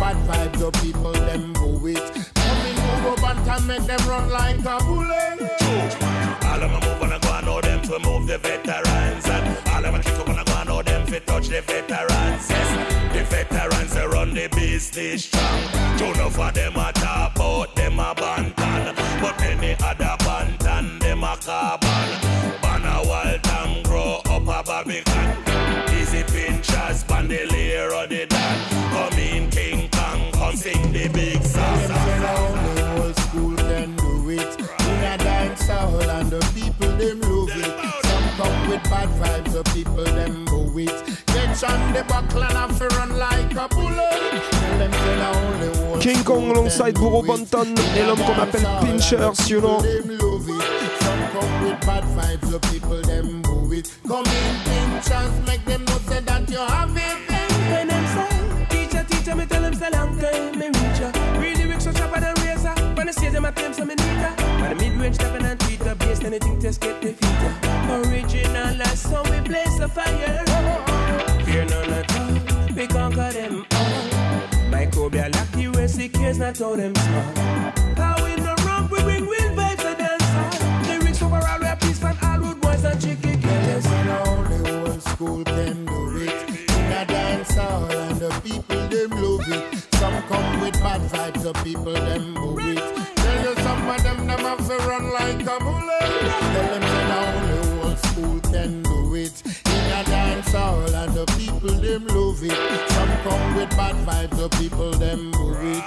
bad 0.06 0.18
vibes, 0.28 0.60
the 0.60 0.72
people 0.82 1.14
them 1.14 1.54
go 1.54 1.88
it. 1.88 1.98
Come 2.36 2.68
in 2.68 3.06
over 3.08 3.52
and 3.52 3.68
make 3.68 3.86
them 3.90 4.02
run 4.08 4.30
like 4.30 4.60
a 4.60 4.78
bullet. 4.86 5.42
All 6.50 6.64
of 6.64 6.72
my 6.74 6.80
move 6.86 7.00
wanna 7.02 7.20
go 7.20 7.34
and 7.34 7.46
know 7.46 7.62
them 7.62 7.82
to 7.84 8.00
move 8.00 8.28
the 8.28 8.38
veterans. 8.38 9.26
And 9.28 9.46
all 9.70 9.86
of 9.86 9.94
my 9.94 10.02
kick 10.02 10.20
up 10.20 10.28
wanna 10.28 10.44
go 10.46 10.56
and 10.58 10.70
know 10.70 10.82
them 10.84 11.08
to 11.08 11.20
touch 11.22 11.48
the 11.48 11.62
veterans. 11.62 12.50
Yes, 12.50 12.70
the 13.14 13.24
veterans 13.24 13.94
they 13.96 14.06
run 14.06 14.34
the 14.34 14.48
business 14.50 15.26
strong. 15.26 15.62
True 15.98 16.14
enough 16.14 16.36
for 16.36 16.52
them 16.52 16.76
a 16.76 16.92
talk 16.94 17.36
about 17.36 17.76
them 17.76 18.00
a 18.00 18.14
bantan. 18.14 18.96
But 19.22 19.40
many 19.40 19.76
other 19.90 20.16
bantan 20.26 21.00
them 21.00 21.24
a 21.24 21.36
carbon 21.38 22.10
Ban 22.62 22.86
a 22.86 23.08
wild 23.08 23.48
and 23.58 23.84
grow 23.86 24.22
up 24.30 24.48
a 24.58 24.64
Babylon. 24.70 25.90
Easy 25.98 26.24
pinchers, 26.24 27.04
bandolier 27.06 27.92
or 27.92 28.06
the 28.08 28.28
dan 28.28 28.75
sing 30.66 30.92
the 30.92 31.08
big 31.10 31.42
song 31.44 31.78
Only 32.42 32.82
old 32.98 33.16
school 33.26 33.56
can 33.70 33.96
do 34.02 34.30
it. 34.32 34.52
In 34.90 35.02
a 35.12 35.16
dance 35.18 35.68
hall 35.68 36.10
and 36.18 36.30
the 36.32 36.42
people 36.58 36.92
them 37.02 37.22
love 37.22 37.58
it. 37.66 37.74
Some 38.08 38.28
come 38.38 38.70
with 38.70 38.84
bad 38.90 39.10
vibes, 39.20 39.52
the 39.54 39.64
people 39.76 40.08
them 40.18 40.46
go 40.46 40.62
it. 40.86 40.98
Get 41.34 41.64
on 41.70 41.94
the 41.94 42.04
buckle 42.12 42.44
and 42.44 42.58
have 42.62 42.78
to 42.80 42.88
run 42.98 43.12
like 43.26 43.54
a 43.64 43.68
bullet. 43.76 44.42
Tell 44.60 44.78
them 44.82 44.94
say 45.02 45.16
the 45.22 45.30
only 45.40 45.70
old 45.84 46.02
King 46.02 46.24
Kong 46.24 46.50
alongside 46.50 46.96
Burro 46.96 47.22
Banton 47.22 47.70
et 47.96 48.04
l'homme 48.08 48.24
qu'on 48.26 48.42
appelle 48.42 48.68
Pinchers, 48.82 49.50
you 49.50 49.62
know. 49.62 49.80
them 49.82 50.18
love 50.18 50.50
it. 50.50 50.94
Some 51.04 51.24
come 51.34 51.54
with 51.64 51.80
bad 51.86 52.06
vibes, 52.16 52.50
the 52.50 52.60
people 52.72 53.02
them 53.04 53.44
go 53.44 53.72
it. 53.72 53.86
Come 54.08 54.26
in 54.42 54.56
pinchers, 54.66 55.34
make 55.46 55.64
them 55.66 55.86
know 55.86 56.00
that 56.10 56.50
you 56.50 56.58
have 56.58 56.98
it. 56.98 57.25
Them, 63.36 63.46
I 63.46 63.52
claim 63.52 63.74
some. 63.74 63.88
But 63.90 63.98
the 63.98 64.76
mid-range 64.76 65.16
stepping 65.16 65.46
and 65.46 65.60
based 66.00 66.24
anything 66.24 66.60
just 66.60 66.82
get 66.82 67.02
defeated. 67.02 67.54
Original 67.90 68.82
as 68.82 69.02
so 69.02 69.22
we 69.30 69.40
blaze 69.42 69.78
the 69.78 69.88
fire. 69.88 70.44
Fear 71.46 71.66
none 71.66 71.94
at 71.94 72.16
all, 72.18 72.76
we 72.76 72.88
conquer 72.88 73.32
them 73.32 73.66
all. 73.74 74.42
Microbial 74.72 75.36
accuracy 75.36 76.10
cares 76.10 76.38
not 76.38 76.58
how 76.58 76.76
them 76.76 76.96
small. 76.96 77.34
How 77.98 78.26
in 78.26 78.42
the 78.42 78.56
rump 78.66 78.92
we 78.92 79.02
bring 79.04 79.28
real 79.28 79.52
vibes 79.58 79.84
to 79.84 79.96
dance. 80.02 80.88
Lyrics 80.88 81.22
overall 81.22 81.60
we 81.60 81.68
are 81.68 81.76
peace 81.76 82.04
and 82.04 82.18
all 82.24 82.40
rude 82.40 82.62
boys 82.62 82.84
and 82.86 83.02
chicky. 83.02 83.36
The 83.36 84.24
only 84.28 84.72
old 84.72 85.02
school 85.04 85.44
can 85.44 85.86
do 85.86 86.18
it. 86.18 86.50
In 86.72 86.92
a 86.92 87.06
dance 87.06 87.56
hall 87.56 87.92
and 87.92 88.18
the 88.18 88.30
people 88.44 88.88
them 88.88 89.10
love 89.12 89.48
it. 89.50 89.64
Some 89.96 90.22
come 90.24 90.62
with 90.62 90.80
bad 90.80 91.02
vibes, 91.02 91.44
the 91.44 91.54
people 91.64 91.94
them 91.94 92.34
move 92.34 92.60
it. 92.60 93.05
Them 94.38 94.46
have 94.46 94.68
to 94.68 94.78
run 94.88 95.12
like 95.12 95.42
a 95.42 95.60
bullet. 95.64 96.00
Tell 96.54 96.68
them 96.72 96.82
say 96.82 97.06
the 97.12 97.20
only 97.28 97.58
old 97.84 98.00
school 98.00 98.40
can 98.52 98.84
do 98.84 99.16
it. 99.16 99.44
In 99.46 99.92
a 99.92 100.04
dance 100.04 100.52
hall 100.52 100.82
and 100.82 101.14
the 101.14 101.26
people 101.38 101.70
them 101.70 102.08
love 102.08 102.44
it. 102.44 102.92
Some 102.92 103.14
come 103.24 103.56
with 103.56 103.70
bad 103.72 103.96
vibe, 104.06 104.32
the 104.32 104.50
people 104.58 104.92
them 104.92 105.32
move 105.32 105.64
it. 105.64 105.84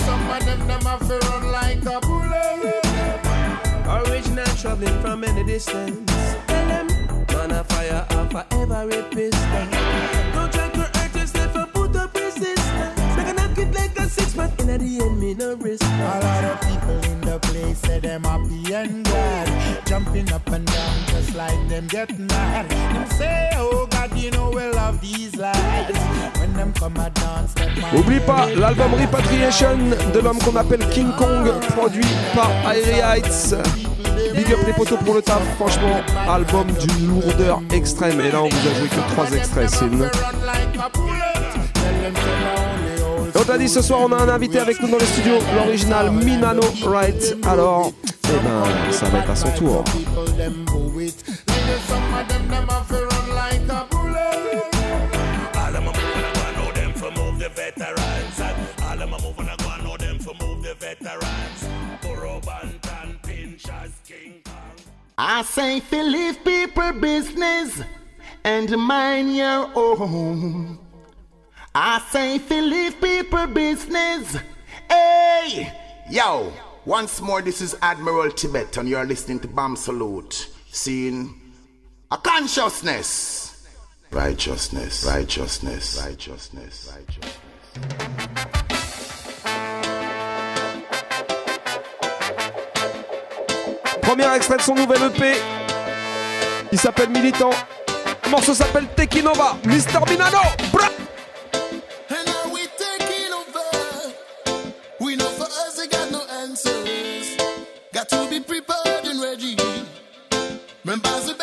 Some 0.00 0.30
of 0.30 0.44
them 0.44 0.66
them 0.66 0.82
have 0.82 1.06
to 1.08 1.18
run 1.28 1.52
like 1.52 1.84
a 1.86 2.00
bullet. 2.00 2.84
Original 3.86 4.46
traveling 4.56 5.00
from 5.00 5.24
any 5.24 5.44
distance. 5.44 6.10
Tell 6.46 6.68
them, 6.68 6.86
man 7.28 7.52
of 7.52 7.66
fire, 7.68 8.06
I 8.10 8.28
forever 8.28 8.86
resistance. 8.86 9.40
Don't 9.40 10.29
a 13.96 14.00
knock 14.00 14.00
it 14.00 14.00
like 14.00 14.06
a 14.06 14.08
six 14.10 14.34
pack, 14.34 14.60
and 14.60 14.70
at 14.70 14.80
the 14.80 15.00
end, 15.00 15.20
me 15.20 15.34
no 15.34 15.54
risk. 15.56 15.84
A 15.84 16.20
lot 16.22 16.44
of 16.44 16.60
people 16.60 17.12
in 17.12 17.20
the 17.20 17.38
place 17.40 17.78
say 17.78 18.00
them 18.00 18.24
happy 18.24 18.74
and 18.74 19.04
glad, 19.04 19.86
jumping 19.86 20.32
up 20.32 20.46
and 20.48 20.66
down 20.66 21.00
just 21.06 21.34
like 21.34 21.68
them 21.68 21.86
get 21.88 22.18
mad. 22.18 22.68
Them 22.68 23.06
say, 23.18 23.50
oh 23.56 23.86
God, 23.90 24.16
you 24.16 24.30
know 24.30 24.50
we 24.50 24.66
love 24.72 25.00
these 25.00 25.36
lads. 25.36 25.98
When 26.38 26.52
them 26.54 26.72
come 26.72 26.96
a 26.96 27.10
dance, 27.10 27.54
them 27.54 27.70
Oublie 27.94 28.20
pas 28.20 28.46
l'album 28.56 28.94
Repatriation 28.94 29.78
de 30.14 30.20
l'homme 30.20 30.38
qu'on 30.38 30.56
appelle 30.56 30.86
King 30.90 31.12
Kong, 31.16 31.50
produit 31.76 32.06
par 32.34 32.50
Airy 32.72 33.00
Heights. 33.00 33.54
Big 34.34 34.52
up 34.52 34.60
les 34.66 34.72
poteaux 34.72 34.96
pour 34.98 35.14
le 35.14 35.22
taf, 35.22 35.42
franchement, 35.56 36.00
album 36.28 36.66
d'une 36.72 37.08
lourdeur 37.08 37.60
extrême. 37.72 38.20
Et 38.20 38.30
là, 38.30 38.42
on 38.42 38.48
vous 38.48 38.68
a 38.68 38.74
joué 38.74 38.88
que 38.88 39.12
trois 39.12 39.30
extraits, 39.32 39.70
c'est 39.70 39.86
une. 39.86 40.08
On 43.34 43.44
t'a 43.44 43.58
dit 43.58 43.68
ce 43.68 43.82
soir, 43.82 44.00
on 44.02 44.12
a 44.12 44.16
un 44.22 44.28
invité 44.28 44.58
avec 44.58 44.80
nous 44.80 44.88
dans 44.88 44.98
les 44.98 45.06
studios, 45.06 45.38
l'original 45.54 46.10
Minano 46.10 46.62
Wright. 46.82 47.36
Alors, 47.46 47.92
eh 48.24 48.28
ben, 48.42 48.92
ça 48.92 49.06
va 49.06 49.18
être 49.18 49.30
à 49.30 49.36
son 49.36 49.50
tour. 49.52 49.84
I 65.22 65.42
say, 65.42 65.80
leave 65.90 66.42
people 66.44 66.92
business 67.00 67.82
and 68.44 68.70
mind 68.70 69.36
your 69.36 69.70
own. 69.74 70.89
I 71.74 72.00
say, 72.10 72.34
if 72.36 72.50
you 72.50 72.62
leave 72.62 73.00
people 73.00 73.46
business, 73.46 74.36
Hey! 74.88 75.72
Yo! 76.10 76.52
Once 76.84 77.20
more, 77.20 77.42
this 77.42 77.60
is 77.60 77.76
Admiral 77.80 78.32
Tibet, 78.32 78.76
and 78.76 78.88
you're 78.88 79.04
listening 79.04 79.38
to 79.40 79.46
Bomb 79.46 79.76
Salute. 79.76 80.48
Seeing 80.72 81.40
a 82.10 82.16
consciousness. 82.16 83.68
Righteousness, 84.10 85.04
righteousness, 85.04 86.02
righteousness, 86.04 86.92
righteousness. 86.92 88.40
Premier 94.02 94.34
extrait 94.34 94.56
de 94.56 94.62
son 94.62 94.74
nouvel 94.74 95.02
EP. 95.04 95.36
Il 96.72 96.78
s'appelle 96.80 97.10
Militant. 97.10 97.52
Le 98.24 98.30
morceau 98.30 98.54
s'appelle 98.54 98.88
Tekinova. 98.96 99.56
Mr. 99.64 100.00
Minano. 100.08 100.40
Bra 100.72 100.88
be 108.30 108.38
prepared 108.38 109.04
and 109.06 109.20
ready. 109.20 109.56
Remember 110.84 111.08
the 111.26 111.34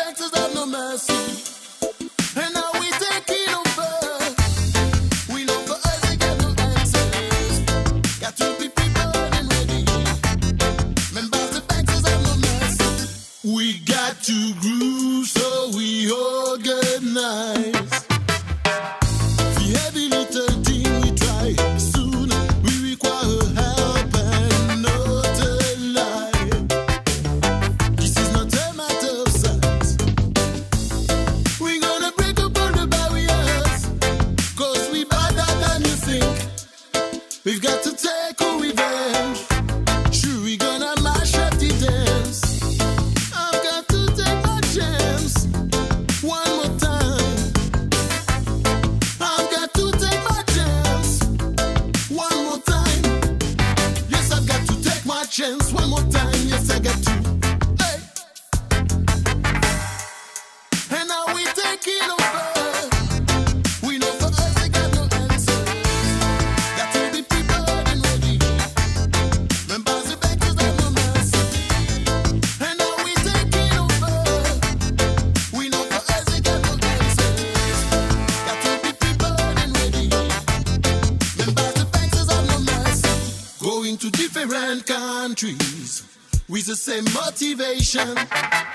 with 86.88 87.04
the 87.04 87.10
same 87.10 87.14
motivation 87.14 88.67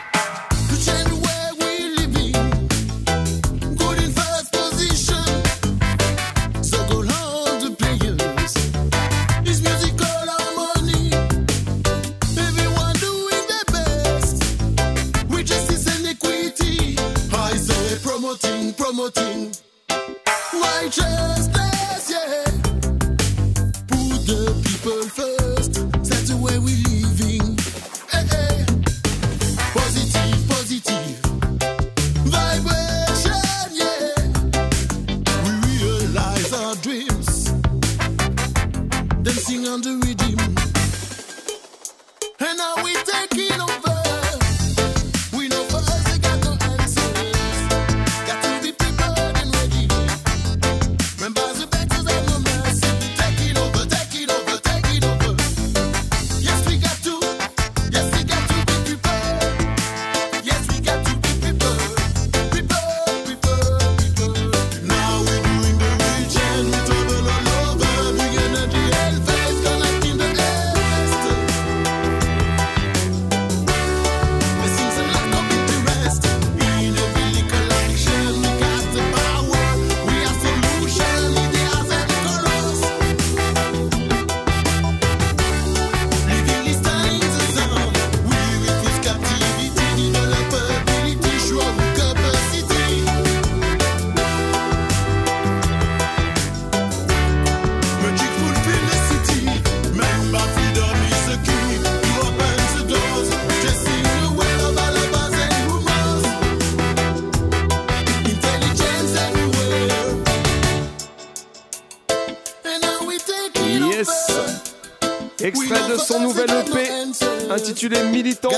intitulé 117.74 118.04
Militant. 118.12 118.52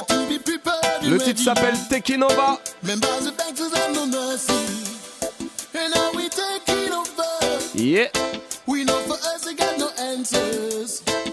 Le 1.03 1.17
titre 1.19 1.41
s'appelle 1.41 1.75
Taking 1.89 2.21
Over. 2.21 2.59
Yeah. 7.75 8.09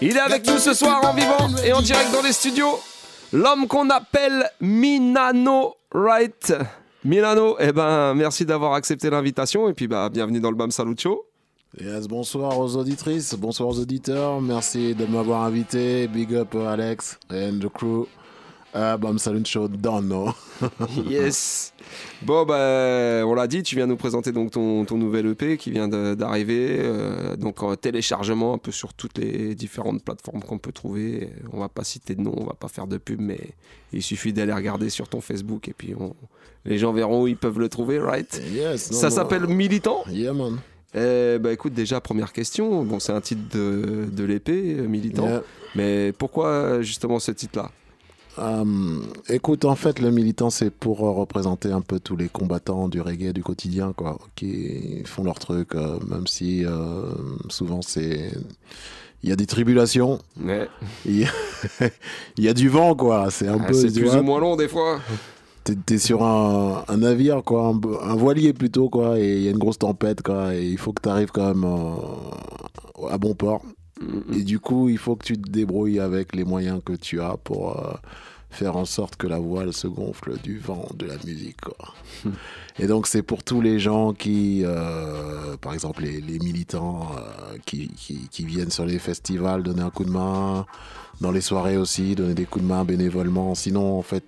Il 0.01 0.16
est 0.16 0.20
avec 0.20 0.47
nous 0.47 0.59
ce 0.59 0.74
soir 0.74 1.05
en 1.05 1.12
vivant 1.12 1.49
et 1.64 1.72
en 1.72 1.83
direct 1.83 2.12
dans 2.12 2.22
les 2.22 2.33
studios. 2.33 2.78
L'homme 3.33 3.66
qu'on 3.66 3.91
appelle 3.91 4.49
Minano 4.61 5.74
Wright. 5.93 6.55
Milano, 7.05 7.57
eh 7.59 7.72
ben, 7.72 8.14
merci 8.14 8.45
d'avoir 8.45 8.74
accepté 8.74 9.11
l'invitation 9.11 9.68
et 9.68 9.72
puis 9.72 9.89
bah, 9.89 10.09
bienvenue 10.09 10.39
dans 10.39 10.51
le 10.51 10.57
BAM 10.57 10.70
Salut 10.70 10.95
Show. 10.97 11.24
Yes, 11.80 12.06
bonsoir 12.06 12.58
aux 12.58 12.76
auditrices, 12.76 13.34
bonsoir 13.34 13.70
aux 13.70 13.78
auditeurs. 13.80 14.40
Merci 14.42 14.94
de 14.94 15.06
m'avoir 15.06 15.42
invité. 15.44 16.06
Big 16.06 16.34
up 16.34 16.54
euh, 16.54 16.66
Alex 16.66 17.18
and 17.30 17.58
the 17.60 17.68
crew. 17.68 18.06
Uh, 18.74 18.96
Bam 18.98 19.18
Saloon 19.18 19.44
Show 19.44 19.68
don't 19.68 20.02
know. 20.06 20.32
yes. 21.08 21.72
Bon, 22.22 22.44
bah, 22.46 23.22
on 23.26 23.34
l'a 23.34 23.46
dit, 23.46 23.62
tu 23.62 23.76
viens 23.76 23.86
nous 23.86 23.96
présenter 23.96 24.32
donc 24.32 24.50
ton, 24.50 24.84
ton 24.86 24.96
nouvel 24.96 25.26
EP 25.26 25.56
qui 25.58 25.70
vient 25.70 25.88
d'arriver. 25.88 26.78
euh, 26.80 27.36
donc 27.36 27.62
en 27.62 27.74
téléchargement 27.76 28.54
un 28.54 28.58
peu 28.58 28.70
sur 28.70 28.92
toutes 28.94 29.16
les 29.18 29.54
différentes 29.54 30.02
plateformes 30.02 30.42
qu'on 30.42 30.58
peut 30.58 30.72
trouver. 30.72 31.30
On 31.52 31.60
va 31.60 31.68
pas 31.68 31.84
citer 31.84 32.14
de 32.14 32.20
nom, 32.22 32.34
on 32.36 32.44
va 32.44 32.54
pas 32.54 32.68
faire 32.68 32.86
de 32.86 32.96
pub, 32.98 33.20
mais 33.20 33.40
il 33.92 34.02
suffit 34.02 34.32
d'aller 34.34 34.52
regarder 34.54 34.88
sur 34.90 35.08
ton 35.08 35.20
Facebook 35.22 35.68
et 35.68 35.74
puis 35.74 35.94
on- 35.98 36.14
les 36.64 36.78
gens 36.78 36.92
verront 36.92 37.22
où 37.24 37.26
ils 37.26 37.36
peuvent 37.36 37.58
le 37.58 37.68
trouver, 37.68 37.98
right? 37.98 38.40
Yes, 38.52 38.90
Ça 38.92 39.10
s'appelle 39.10 39.46
Militant? 39.48 40.04
Yeah, 40.08 40.32
man. 40.32 40.60
Eh 40.95 41.38
bah 41.40 41.53
écoute, 41.53 41.72
déjà, 41.72 42.01
première 42.01 42.32
question. 42.32 42.82
Bon, 42.84 43.01
c'est 43.01 43.12
un 43.12 43.20
titre 43.20 43.43
de, 43.57 44.07
de 44.11 44.24
l'épée, 44.24 44.76
euh, 44.78 44.86
Militant. 44.86 45.26
Yeah. 45.26 45.43
Mais 45.74 46.12
pourquoi 46.12 46.49
euh, 46.49 46.82
justement 46.82 47.18
ce 47.18 47.32
titre-là? 47.32 47.70
Euh, 48.38 48.64
écoute, 49.28 49.64
en 49.64 49.74
fait, 49.74 50.01
le 50.01 50.11
militant, 50.11 50.51
c'est 50.51 50.70
pour 50.70 50.99
représenter 50.99 51.70
un 51.70 51.80
peu 51.82 51.99
tous 52.01 52.16
les 52.16 52.28
combattants 52.28 52.88
du 52.88 53.01
reggae 53.01 53.32
du 53.32 53.43
quotidien, 53.43 53.93
quoi, 53.95 54.18
qui 54.36 55.03
font 55.05 55.24
leur 55.24 55.38
truc, 55.38 55.74
même 55.74 56.26
si 56.26 56.64
souvent 57.49 57.82
c'est. 57.82 58.30
Il 59.22 59.28
y 59.28 59.32
a 59.32 59.36
des 59.36 59.47
tribulations. 59.47 60.18
Ouais. 60.43 60.66
Il 61.07 61.20
y 61.20 61.24
a, 61.24 61.28
il 62.38 62.45
y 62.45 62.49
a 62.49 62.55
du 62.55 62.68
vent, 62.68 62.97
quoi. 62.97 63.30
C'est 63.30 63.47
un 63.49 63.61
Ah, 63.62 63.66
peu. 63.68 63.74
C'est 63.74 63.93
plus 63.93 64.07
vois, 64.09 64.18
ou 64.18 64.22
moins 64.24 64.40
long 64.40 64.57
des 64.57 64.66
fois. 64.66 65.01
T'es, 65.64 65.98
sur 65.98 66.24
un, 66.24 66.84
un 66.88 66.96
navire, 66.96 67.42
quoi, 67.44 67.68
un, 67.68 67.80
un 68.02 68.16
voilier 68.16 68.52
plutôt, 68.52 68.88
quoi, 68.88 69.18
et 69.18 69.36
il 69.36 69.42
y 69.42 69.48
a 69.48 69.52
une 69.52 69.58
grosse 69.58 69.78
tempête, 69.78 70.20
quoi, 70.22 70.54
et 70.54 70.66
il 70.66 70.78
faut 70.78 70.92
que 70.92 71.02
tu 71.02 71.08
arrives 71.08 71.30
quand 71.30 71.54
même 71.54 71.64
euh, 71.64 73.08
à 73.08 73.18
bon 73.18 73.34
port. 73.34 73.62
Et 74.34 74.42
du 74.42 74.58
coup, 74.58 74.88
il 74.88 74.98
faut 74.98 75.14
que 75.14 75.24
tu 75.24 75.40
te 75.40 75.48
débrouilles 75.48 76.00
avec 76.00 76.34
les 76.34 76.42
moyens 76.42 76.80
que 76.84 76.94
tu 76.94 77.20
as 77.20 77.36
pour 77.36 77.78
euh, 77.78 77.92
faire 78.50 78.76
en 78.76 78.84
sorte 78.84 79.14
que 79.14 79.28
la 79.28 79.38
voile 79.38 79.72
se 79.72 79.86
gonfle 79.86 80.36
du 80.42 80.58
vent 80.58 80.88
de 80.96 81.06
la 81.06 81.14
musique, 81.24 81.60
quoi. 81.60 81.94
Et 82.80 82.88
donc, 82.88 83.06
c'est 83.06 83.22
pour 83.22 83.44
tous 83.44 83.60
les 83.60 83.78
gens 83.78 84.12
qui, 84.12 84.62
euh, 84.64 85.56
par 85.58 85.74
exemple, 85.74 86.02
les, 86.02 86.20
les 86.20 86.40
militants 86.40 87.10
qui, 87.66 87.88
qui, 87.88 88.28
qui 88.28 88.44
viennent 88.44 88.70
sur 88.70 88.86
les 88.86 88.98
festivals 88.98 89.62
donner 89.62 89.82
un 89.82 89.90
coup 89.90 90.04
de 90.04 90.10
main, 90.10 90.66
dans 91.20 91.30
les 91.30 91.40
soirées 91.40 91.76
aussi, 91.76 92.16
donner 92.16 92.34
des 92.34 92.46
coups 92.46 92.64
de 92.64 92.68
main 92.68 92.84
bénévolement. 92.84 93.54
Sinon, 93.54 93.98
en 93.98 94.02
fait, 94.02 94.24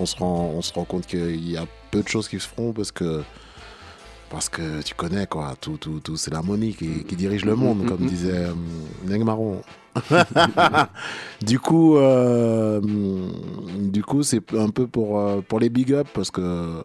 on 0.00 0.06
se 0.06 0.16
rend, 0.16 0.52
on 0.54 0.62
se 0.62 0.72
rend 0.72 0.84
compte 0.84 1.06
qu'il 1.06 1.50
y 1.50 1.56
a 1.56 1.66
peu 1.90 2.02
de 2.02 2.08
choses 2.08 2.28
qui 2.28 2.40
se 2.40 2.48
feront 2.48 2.72
parce 2.72 2.90
que, 2.90 3.22
parce 4.30 4.48
que 4.48 4.82
tu 4.82 4.94
connais, 4.94 5.26
quoi. 5.26 5.54
Tout, 5.60 5.76
tout, 5.76 6.00
tout 6.00 6.16
c'est 6.16 6.30
l'harmonie 6.30 6.74
qui, 6.74 7.04
qui 7.04 7.16
dirige 7.16 7.44
le 7.44 7.54
monde, 7.54 7.86
comme 7.86 8.06
disait 8.06 8.46
euh, 8.46 8.52
Neng 9.06 9.24
Marron. 9.24 9.62
du 11.42 11.58
coup, 11.58 11.96
euh, 11.96 12.80
du 13.78 14.02
coup, 14.02 14.22
c'est 14.22 14.54
un 14.54 14.70
peu 14.70 14.86
pour, 14.86 15.18
euh, 15.18 15.40
pour 15.40 15.60
les 15.60 15.68
big 15.68 15.92
up 15.92 16.08
parce 16.14 16.30
que 16.30 16.82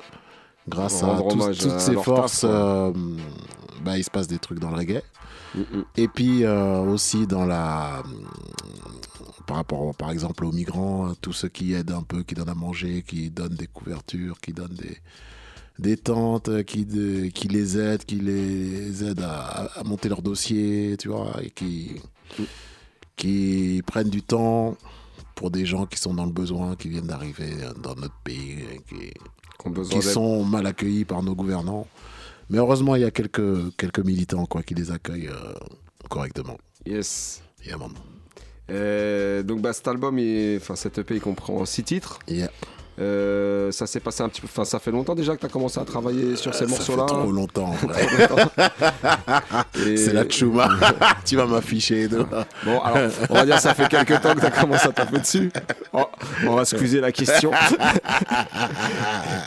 grâce 0.68 1.04
à 1.04 1.20
toutes 1.30 1.42
à 1.42 1.80
ces 1.80 1.96
forces, 1.96 2.46
euh, 2.48 2.92
bah, 3.84 3.98
il 3.98 4.04
se 4.04 4.10
passe 4.10 4.28
des 4.28 4.40
trucs 4.40 4.60
dans 4.60 4.72
le 4.72 4.78
reggae. 4.78 5.02
Et 5.98 6.08
puis 6.08 6.44
euh, 6.44 6.80
aussi 6.82 7.28
dans 7.28 7.46
la 7.46 8.04
par 9.48 9.58
rapport 9.58 9.94
par 9.96 10.12
exemple 10.12 10.44
aux 10.46 10.52
migrants, 10.52 11.14
tous 11.22 11.34
ceux 11.34 11.50
qui 11.50 11.74
aident 11.74 11.92
un 11.92 12.02
peu, 12.04 12.24
qui 12.24 12.34
donnent 12.36 12.50
à 12.50 12.56
manger, 12.56 13.04
qui 13.08 13.30
donnent 13.30 13.56
des 13.56 13.68
couvertures, 13.68 14.40
qui 14.42 14.54
donnent 14.54 14.74
des 14.76 14.98
des 15.78 15.98
tentes, 15.98 16.64
qui, 16.64 16.86
de- 16.86 17.26
qui 17.28 17.50
les 17.50 17.78
aident, 17.78 18.06
qui 18.06 18.16
les 18.16 19.04
aident 19.04 19.24
à, 19.24 19.70
à 19.76 19.84
monter 19.84 20.08
leur 20.08 20.22
dossier, 20.22 20.96
tu 20.98 21.10
vois, 21.10 21.34
et 21.44 21.50
qui, 21.50 22.02
qui 23.18 23.82
prennent 23.86 24.10
du 24.10 24.22
temps 24.22 24.78
pour 25.36 25.52
des 25.52 25.66
gens 25.66 25.86
qui 25.86 26.00
sont 26.00 26.14
dans 26.14 26.26
le 26.26 26.32
besoin, 26.32 26.76
qui 26.78 26.88
viennent 26.88 27.08
d'arriver 27.08 27.52
dans 27.84 27.96
notre 27.96 28.16
pays, 28.24 28.64
qui, 28.88 29.12
sont 30.02 30.46
mal 30.46 30.66
accueillis 30.66 31.04
par 31.06 31.22
nos 31.24 31.36
gouvernants. 31.36 31.88
Mais 32.50 32.58
heureusement, 32.58 32.96
il 32.96 33.02
y 33.02 33.06
a 33.06 33.12
quelques, 33.12 33.76
quelques 33.78 34.00
militants 34.00 34.46
quoi, 34.46 34.64
qui 34.64 34.76
les 34.76 34.92
accueillent 34.92 35.30
euh, 35.30 35.54
correctement. 36.10 36.58
Yes. 36.86 37.42
Yeah, 37.66 37.78
man. 37.78 37.92
Euh, 38.72 39.44
donc 39.44 39.62
bah, 39.62 39.74
cet 39.74 39.88
album, 39.88 40.20
enfin 40.58 40.76
cet 40.76 40.98
EP, 40.98 41.16
il 41.16 41.22
comprend 41.22 41.66
six 41.66 41.84
titres. 41.84 42.20
Yeah. 42.28 42.52
Euh, 42.98 43.72
ça 43.72 43.88
s'est 43.88 44.00
passé 44.00 44.24
un 44.24 44.30
petit 44.30 44.40
peu. 44.40 44.48
Enfin, 44.50 44.64
ça 44.64 44.80
fait 44.80 44.92
longtemps 44.92 45.16
déjà 45.16 45.36
que 45.36 45.42
tu 45.42 45.46
as 45.46 45.50
commencé 45.50 45.80
à 45.80 45.84
travailler 45.84 46.38
sur 46.38 46.56
ces 46.56 46.64
Euh, 46.64 46.68
morceaux-là. 46.68 47.04
trop 47.06 47.32
longtemps. 47.32 47.76
Et- 49.86 49.98
C'est 49.98 50.14
la 50.14 50.24
tchouma. 50.24 50.70
tu 51.26 51.36
vas 51.36 51.46
m'afficher. 51.46 52.08
Bon, 52.08 52.80
alors, 52.82 53.12
on 53.30 53.34
va 53.34 53.46
dire 53.46 53.60
ça 53.60 53.74
fait 53.74 53.90
quelques 53.90 54.22
temps 54.22 54.34
que 54.34 54.40
tu 54.40 54.46
as 54.46 54.52
commencé 54.52 54.88
à 54.88 54.92
taper 54.94 55.20
dessus. 55.20 55.52
Oh, 55.92 56.06
on 56.48 56.56
va 56.56 56.62
excuser 56.62 57.02
la 57.02 57.12
question. 57.12 57.52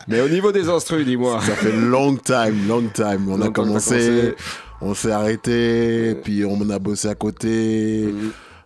Mais 0.09 0.21
au 0.21 0.29
niveau 0.29 0.53
des 0.53 0.69
instrus, 0.69 1.07
dis-moi. 1.07 1.41
Ça 1.41 1.55
fait 1.55 1.73
long 1.73 2.17
time, 2.17 2.69
long 2.69 2.83
time. 2.93 3.29
On 3.31 3.39
Long 3.39 3.47
a 3.47 3.51
commencé, 3.51 3.97
commencé. 3.97 4.35
on 4.81 4.95
s'est 4.95 5.13
arrêté, 5.13 6.15
puis 6.23 6.45
on 6.45 6.69
a 6.71 6.79
bossé 6.79 7.09
à 7.09 7.15
côté. 7.15 8.13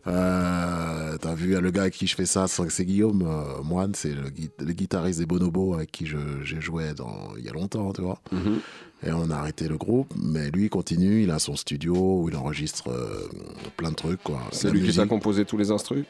Euh, 0.07 1.17
T'as 1.21 1.35
vu 1.35 1.59
le 1.61 1.71
gars 1.71 1.83
avec 1.83 1.95
qui 1.95 2.07
je 2.07 2.15
fais 2.17 2.27
ça, 2.27 2.47
c'est 2.49 2.85
Guillaume 2.85 3.23
euh, 3.23 3.63
Moine, 3.63 3.95
c'est 3.95 4.13
le, 4.15 4.31
gui- 4.31 4.51
le 4.59 4.73
guitariste 4.73 5.19
des 5.21 5.27
Bonobos 5.27 5.75
avec 5.75 5.93
qui 5.93 6.07
j'ai 6.07 6.61
joué 6.61 6.93
dans, 6.95 7.31
il 7.39 7.45
y 7.45 7.49
a 7.49 7.53
longtemps, 7.53 7.93
tu 7.93 8.03
vois. 8.03 8.19
Mhm. 8.33 8.59
Et 9.07 9.13
on 9.13 9.31
a 9.31 9.37
arrêté 9.37 9.69
le 9.69 9.77
groupe, 9.77 10.13
mais 10.21 10.51
lui 10.51 10.65
il 10.65 10.71
continue, 10.71 11.23
il 11.23 11.31
a 11.31 11.39
son 11.39 11.55
studio 11.57 11.95
où 12.23 12.29
il 12.29 12.37
enregistre 12.37 12.89
euh, 12.91 13.29
plein 13.77 13.91
de 13.91 13.97
trucs, 13.97 14.23
quoi. 14.23 14.41
C'est 14.53 14.71
lui 14.71 14.83
qui 14.89 14.97
t'a 14.97 15.07
composé 15.07 15.45
tous 15.45 15.57
les 15.57 15.71
instrus? 15.71 16.05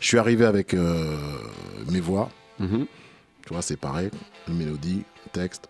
Je 0.00 0.06
suis 0.06 0.18
arrivé 0.18 0.44
avec 0.44 0.74
euh, 0.74 1.16
mes 1.90 2.00
voix. 2.00 2.28
Mhm. 2.58 2.86
Tu 3.46 3.52
vois, 3.52 3.62
c'est 3.62 3.76
pareil. 3.76 4.10
Mélodie, 4.48 5.02
texte. 5.32 5.68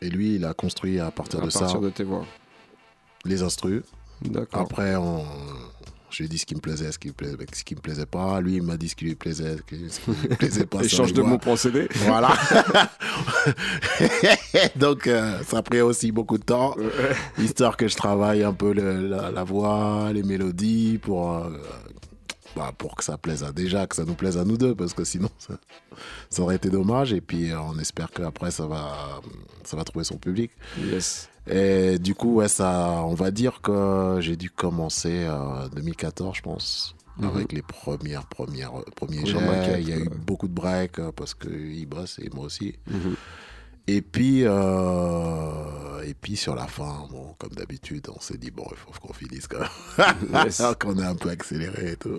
Et 0.00 0.08
lui, 0.10 0.36
il 0.36 0.44
a 0.44 0.54
construit 0.54 1.00
à 1.00 1.10
partir 1.10 1.40
À 1.40 1.46
de 1.46 1.50
partir 1.50 1.68
ça 1.70 1.78
de 1.78 1.90
tes 1.90 2.04
voix. 2.04 2.24
les 3.24 3.42
instrus. 3.42 3.82
D'accord. 4.22 4.62
Après, 4.62 4.96
on... 4.96 5.24
je 6.10 6.18
lui 6.18 6.24
ai 6.24 6.28
dit 6.28 6.38
ce 6.38 6.46
qui 6.46 6.54
me 6.54 6.60
plaisait, 6.60 6.90
ce 6.90 6.98
qui 6.98 7.08
me 7.08 7.12
plaisait, 7.12 7.36
ce 7.52 7.64
qui 7.64 7.74
me 7.74 7.80
plaisait 7.80 8.06
pas. 8.06 8.40
Lui, 8.40 8.56
il 8.56 8.62
m'a 8.62 8.76
dit 8.76 8.88
ce 8.88 8.96
qui 8.96 9.04
lui 9.04 9.14
plaisait, 9.14 9.56
ce 9.56 9.62
qui 9.62 9.76
lui 9.76 10.36
plaisait 10.36 10.66
pas. 10.66 10.80
Échange 10.84 11.12
de 11.12 11.22
mots 11.22 11.38
procédés. 11.38 11.88
Voilà. 12.06 12.32
Donc, 14.76 15.06
euh, 15.06 15.38
ça 15.46 15.58
a 15.58 15.62
pris 15.62 15.80
aussi 15.80 16.12
beaucoup 16.12 16.38
de 16.38 16.44
temps, 16.44 16.74
histoire 17.38 17.76
que 17.76 17.88
je 17.88 17.96
travaille 17.96 18.42
un 18.42 18.52
peu 18.52 18.72
le- 18.72 19.08
la, 19.08 19.30
la 19.30 19.44
voix, 19.44 20.10
les 20.12 20.22
mélodies, 20.22 20.98
pour, 21.02 21.34
euh, 21.36 21.50
bah, 22.58 22.72
pour 22.76 22.96
que 22.96 23.04
ça 23.04 23.16
plaise 23.16 23.44
à 23.44 23.52
déjà, 23.52 23.86
que 23.86 23.94
ça 23.94 24.04
nous 24.04 24.14
plaise 24.14 24.36
à 24.36 24.44
nous 24.44 24.56
deux, 24.56 24.74
parce 24.74 24.92
que 24.92 25.04
sinon, 25.04 25.28
ça, 25.38 25.54
ça 26.28 26.42
aurait 26.42 26.56
été 26.56 26.70
dommage. 26.70 27.12
Et 27.12 27.20
puis, 27.20 27.52
euh, 27.52 27.60
on 27.60 27.78
espère 27.78 28.10
qu'après, 28.10 28.50
ça 28.50 28.66
va, 28.66 29.20
ça 29.62 29.76
va 29.76 29.84
trouver 29.84 30.04
son 30.04 30.16
public. 30.16 30.50
Yes. 30.76 31.28
Et 31.48 32.00
du 32.00 32.16
coup, 32.16 32.34
ouais, 32.34 32.48
ça, 32.48 33.02
on 33.04 33.14
va 33.14 33.30
dire 33.30 33.60
que 33.60 34.18
j'ai 34.20 34.34
dû 34.34 34.50
commencer 34.50 35.28
en 35.28 35.68
2014, 35.68 36.36
je 36.36 36.42
pense. 36.42 36.96
Mhm. 37.18 37.28
Avec 37.28 37.52
les 37.52 37.62
premières, 37.62 38.26
premières, 38.26 38.72
premiers 38.96 39.22
Première 39.22 39.64
jets, 39.64 39.82
il 39.82 39.88
y 39.88 39.92
a 39.92 39.98
eu 39.98 40.08
beaucoup 40.08 40.48
de 40.48 40.52
breaks 40.52 40.98
euh, 40.98 41.12
parce 41.12 41.34
qu'il 41.34 41.86
bosse 41.86 42.18
et 42.18 42.28
moi 42.34 42.44
aussi. 42.44 42.74
Mhm. 42.88 43.14
Et 43.90 44.02
puis, 44.02 44.42
euh, 44.44 46.02
et 46.06 46.14
puis 46.14 46.36
sur 46.36 46.54
la 46.54 46.66
fin, 46.66 47.06
bon, 47.10 47.34
comme 47.38 47.50
d'habitude, 47.50 48.06
on 48.14 48.20
s'est 48.20 48.36
dit 48.36 48.50
bon, 48.50 48.64
il 48.70 48.76
faut 48.76 48.90
qu'on 49.00 49.12
finisse 49.14 49.46
quand 49.48 49.58
même, 49.60 50.06
Yes. 50.44 50.62
qu'on 50.80 50.98
est 50.98 51.04
un 51.04 51.14
peu 51.14 51.30
accéléré 51.30 51.92
et 51.92 51.96
tout. 51.96 52.18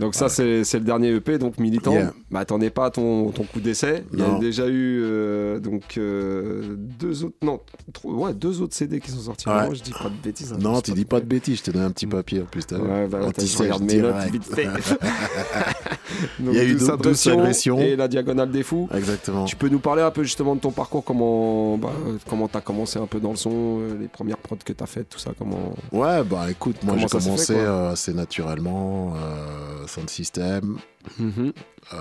Donc 0.00 0.14
ça, 0.14 0.28
c'est 0.28 0.64
c'est 0.64 0.78
le 0.80 0.84
dernier 0.84 1.10
EP, 1.14 1.38
donc 1.38 1.58
militant. 1.58 1.92
Yeah. 1.92 2.12
Bah, 2.30 2.40
attendez 2.40 2.70
pas 2.70 2.86
à 2.86 2.90
ton, 2.90 3.30
ton 3.30 3.44
coup 3.44 3.60
d'essai. 3.60 4.04
Il 4.12 4.18
y 4.18 4.22
a 4.22 4.38
déjà 4.38 4.66
eu 4.66 5.00
euh, 5.02 5.58
donc 5.60 5.96
euh, 5.96 6.74
deux 6.76 7.24
autres, 7.24 7.36
non, 7.42 7.60
trois- 7.92 8.12
ouais, 8.14 8.34
deux 8.34 8.60
autres 8.60 8.74
CD 8.74 8.98
qui 9.00 9.10
sont 9.12 9.20
sortis. 9.20 9.48
Ouais. 9.48 9.54
avant, 9.54 9.74
je 9.74 9.82
dis 9.82 9.92
pas 9.92 10.08
de 10.10 10.22
bêtises. 10.24 10.52
hein, 10.52 10.58
Non, 10.60 10.80
tu 10.80 10.90
dis 10.92 11.04
pas 11.04 11.20
de 11.20 11.26
bêtises, 11.26 11.58
je 11.58 11.62
te 11.64 11.70
donne 11.70 11.82
un 11.84 11.90
petit 11.90 12.06
papier 12.06 12.42
en 12.42 12.46
plus. 12.46 12.64
Ouais, 12.72 13.06
bah, 13.06 13.18
On 13.22 13.28
attends, 13.28 13.32
t'y 13.42 13.46
je 13.46 13.52
sèche 13.52 13.60
regarde 13.60 13.82
mes 13.84 13.96
notes 13.98 14.14
direct. 14.16 14.32
vite 14.32 14.54
fait. 14.54 14.66
Donc, 16.40 16.54
Il 16.54 16.56
y 16.56 16.60
a 16.60 16.64
eu 16.64 16.72
douce 16.74 16.80
douze 16.82 16.90
agression 16.90 17.38
agressions. 17.38 17.78
et 17.78 17.96
la 17.96 18.08
diagonale 18.08 18.50
des 18.50 18.62
fous. 18.62 18.88
Exactement. 18.94 19.44
Tu 19.44 19.56
peux 19.56 19.68
nous 19.68 19.78
parler 19.80 20.02
un 20.02 20.10
peu 20.10 20.22
justement 20.22 20.54
de 20.56 20.60
ton 20.60 20.70
parcours 20.70 20.95
parcours, 21.02 21.04
comment 21.04 21.78
bah, 21.78 21.92
euh, 22.06 22.18
comment 22.28 22.48
t'as 22.48 22.60
commencé 22.60 22.98
un 22.98 23.06
peu 23.06 23.20
dans 23.20 23.30
le 23.30 23.36
son, 23.36 23.80
euh, 23.80 23.98
les 23.98 24.08
premières 24.08 24.38
prods 24.38 24.56
que 24.64 24.72
t'as 24.72 24.86
faites, 24.86 25.08
tout 25.08 25.18
ça, 25.18 25.32
comment 25.38 25.74
Ouais, 25.92 26.22
bah 26.24 26.50
écoute, 26.50 26.82
moi 26.82 26.96
j'ai 26.98 27.06
commencé 27.06 27.54
fait, 27.54 27.60
euh, 27.60 27.92
assez 27.92 28.12
naturellement, 28.14 29.14
euh, 29.16 29.86
Sound 29.86 30.10
System. 30.10 30.78
Mhm. 31.18 31.52
Euh, 31.92 31.96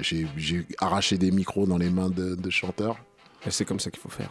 j'ai 0.00 0.26
j'ai 0.36 0.66
arraché 0.78 1.18
des 1.18 1.30
micros 1.30 1.66
dans 1.66 1.78
les 1.78 1.90
mains 1.90 2.10
de, 2.10 2.34
de 2.34 2.50
chanteurs. 2.50 2.96
Et 3.46 3.50
c'est 3.50 3.64
comme 3.64 3.80
ça 3.80 3.90
qu'il 3.90 4.00
faut 4.00 4.08
faire. 4.08 4.30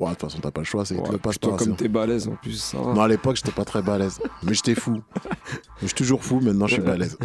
Ouais, 0.00 0.08
de 0.08 0.14
toute 0.14 0.22
façon, 0.30 0.38
t'as 0.40 0.50
pas 0.50 0.62
le 0.62 0.66
choix, 0.66 0.84
c'est 0.86 0.96
Ouais, 0.96 1.12
le 1.12 1.18
passe 1.18 1.36
pas. 1.38 1.52
comme 1.56 1.76
t'es 1.76 1.86
balèze 1.88 2.26
en 2.26 2.34
plus, 2.36 2.60
ça 2.60 2.78
va. 2.78 2.94
Non, 2.94 3.02
à 3.02 3.08
l'époque, 3.08 3.36
j'étais 3.36 3.52
pas 3.52 3.64
très 3.66 3.82
balèze. 3.82 4.18
mais 4.42 4.54
j'étais 4.54 4.74
fou. 4.74 5.00
Je 5.82 5.86
suis 5.86 5.94
toujours 5.94 6.24
fou, 6.24 6.40
maintenant 6.40 6.66
je 6.66 6.74
suis 6.74 6.82
balèze. 6.82 7.18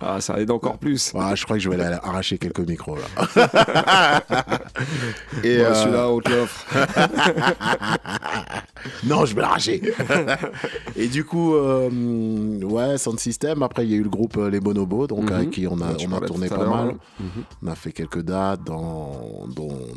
Ah, 0.00 0.20
ça 0.22 0.40
aide 0.40 0.50
encore 0.50 0.78
plus. 0.78 1.12
Ah, 1.14 1.34
je 1.34 1.44
crois 1.44 1.56
que 1.58 1.62
je 1.62 1.68
vais 1.68 1.78
aller 1.80 1.96
arracher 2.02 2.38
quelques 2.38 2.60
micros 2.60 2.96
là. 2.96 4.22
Et 5.44 5.58
euh, 5.60 5.74
celui-là, 5.74 6.08
on 6.08 6.20
te 6.20 6.30
l'offre. 6.30 6.64
non, 9.04 9.24
je 9.24 9.34
vais 9.34 9.40
l'arracher. 9.42 9.82
Et 10.96 11.08
du 11.08 11.24
coup, 11.24 11.54
euh, 11.54 11.90
ouais, 12.62 12.98
Sound 12.98 13.18
System. 13.20 13.62
Après, 13.62 13.84
il 13.84 13.90
y 13.90 13.94
a 13.94 13.96
eu 13.96 14.02
le 14.02 14.08
groupe 14.08 14.36
euh, 14.36 14.50
Les 14.50 14.60
Bonobos, 14.60 15.06
donc 15.06 15.24
Mhm. 15.30 15.36
avec 15.36 15.50
qui 15.50 15.66
on 15.66 15.80
a, 15.80 15.92
Ouais, 15.92 16.06
on 16.08 16.12
a 16.16 16.20
tourné 16.20 16.48
pas 16.48 16.66
mal. 16.66 16.86
ouais. 16.88 16.96
Mhm. 17.20 17.44
On 17.62 17.66
a 17.68 17.74
fait 17.74 17.92
quelques 17.92 18.22
dates, 18.22 18.64
dans, 18.64 19.12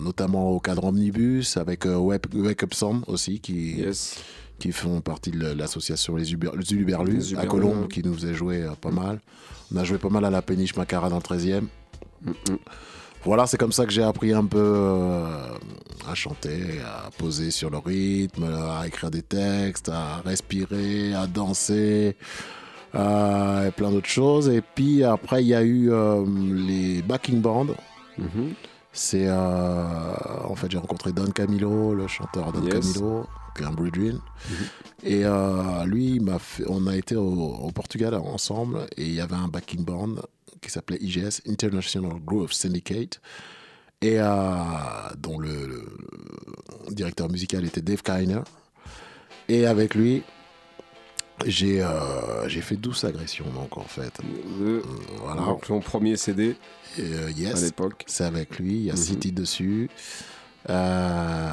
notamment 0.03 0.51
au 0.51 0.59
cadre 0.59 0.85
Omnibus, 0.85 1.57
avec 1.57 1.85
euh, 1.85 1.95
Wake, 1.95 2.16
Wake 2.33 2.63
Up 2.63 2.73
Sound 2.73 3.03
aussi, 3.07 3.39
qui, 3.39 3.83
qui 4.59 4.71
font 4.71 5.01
partie 5.01 5.31
de 5.31 5.53
l'association 5.53 6.15
Les, 6.15 6.33
Uber, 6.33 6.51
les 6.57 6.73
Uberlus, 6.73 7.35
à 7.37 7.45
Colombes, 7.45 7.87
qui 7.87 8.03
nous 8.03 8.13
faisait 8.13 8.33
jouer 8.33 8.63
euh, 8.63 8.71
pas 8.79 8.91
mal. 8.91 9.19
On 9.73 9.77
a 9.77 9.83
joué 9.83 9.97
pas 9.97 10.09
mal 10.09 10.25
à 10.25 10.29
la 10.29 10.41
péniche 10.41 10.75
Macara 10.75 11.09
dans 11.09 11.17
le 11.17 11.21
13e. 11.21 11.65
Voilà, 13.23 13.45
c'est 13.45 13.57
comme 13.57 13.71
ça 13.71 13.85
que 13.85 13.91
j'ai 13.91 14.03
appris 14.03 14.31
un 14.31 14.45
peu 14.45 14.57
euh, 14.57 15.25
à 16.09 16.15
chanter, 16.15 16.79
à 16.85 17.09
poser 17.17 17.51
sur 17.51 17.69
le 17.69 17.77
rythme, 17.77 18.45
à 18.45 18.87
écrire 18.87 19.11
des 19.11 19.21
textes, 19.21 19.89
à 19.89 20.21
respirer, 20.23 21.13
à 21.13 21.27
danser, 21.27 22.15
euh, 22.95 23.67
et 23.67 23.71
plein 23.71 23.91
d'autres 23.91 24.07
choses. 24.07 24.47
Et 24.49 24.61
puis 24.61 25.03
après, 25.03 25.43
il 25.43 25.47
y 25.47 25.55
a 25.55 25.61
eu 25.61 25.91
euh, 25.91 26.23
les 26.55 27.01
backing 27.01 27.41
bands. 27.41 27.67
Mhm. 28.17 28.53
C'est 28.99 29.29
en 29.29 30.55
fait 30.55 30.71
j'ai 30.71 30.79
rencontré 30.79 31.11
Don 31.13 31.27
Camilo, 31.29 31.93
le 31.93 32.07
chanteur 32.07 32.51
Don 32.51 32.63
Yes. 32.63 32.93
Camilo, 32.93 33.27
qui 33.55 33.61
est 33.61 33.65
un 33.67 33.71
Bridgewin. 33.71 34.19
Et 35.03 35.21
euh, 35.23 35.85
lui, 35.85 36.15
il 36.15 36.21
m'a 36.23 36.39
fait- 36.39 36.65
on 36.67 36.87
a 36.87 36.95
été 36.95 37.15
au, 37.15 37.29
au 37.67 37.71
Portugal 37.71 38.15
ensemble 38.15 38.87
et 38.97 39.03
il 39.05 39.13
y 39.13 39.21
avait 39.21 39.35
un 39.35 39.49
backing 39.49 39.85
band 39.85 40.15
qui 40.61 40.71
s'appelait 40.71 40.97
IGS, 40.99 41.41
International 41.47 42.13
Groove 42.25 42.51
Syndicate, 42.53 43.21
et 44.01 44.19
euh, 44.19 44.25
dont 45.19 45.37
le, 45.37 45.67
le 46.87 46.93
directeur 46.93 47.29
musical 47.29 47.63
était 47.65 47.81
Dave 47.81 48.01
Kiner. 48.01 48.41
Et 49.47 49.67
avec 49.67 49.93
lui, 49.93 50.23
j'ai 51.45 51.81
euh, 51.81 52.47
j'ai 52.49 52.61
fait 52.61 52.75
douce 52.75 53.03
agression 53.03 53.45
donc 53.53 53.77
en 53.77 53.83
fait. 53.83 54.13
Le- 54.59 54.83
voilà. 55.21 55.41
Donc, 55.41 55.65
ton 55.67 55.79
premier 55.79 56.17
CD 56.17 56.55
Euh, 56.99 57.29
yes. 57.37 57.61
à 57.61 57.65
l'époque. 57.65 58.03
C'est 58.07 58.23
avec 58.23 58.57
lui, 58.59 58.73
il 58.75 58.83
y 58.85 58.91
a 58.91 58.95
six 58.95 59.13
Mhm. 59.17 59.31
dessus. 59.33 59.89
Euh, 60.69 61.51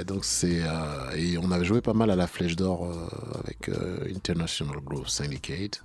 et 0.00 0.04
donc 0.04 0.24
c'est 0.24 0.60
euh, 0.62 1.10
et 1.16 1.36
on 1.38 1.50
avait 1.50 1.64
joué 1.64 1.80
pas 1.80 1.94
mal 1.94 2.10
à 2.10 2.16
la 2.16 2.26
Flèche 2.26 2.54
d'Or 2.56 2.84
euh, 2.86 3.40
avec 3.42 3.68
euh, 3.68 3.98
International 4.14 4.76
Groove 4.84 5.08
Syndicate. 5.08 5.82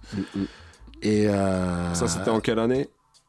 Et 1.02 1.28
euh, 1.28 1.90
Mhm. 1.90 1.96
Ça, 1.96 2.08
c'était 2.08 2.30
en 2.30 2.40
quelle 2.40 2.60
année? 2.60 2.88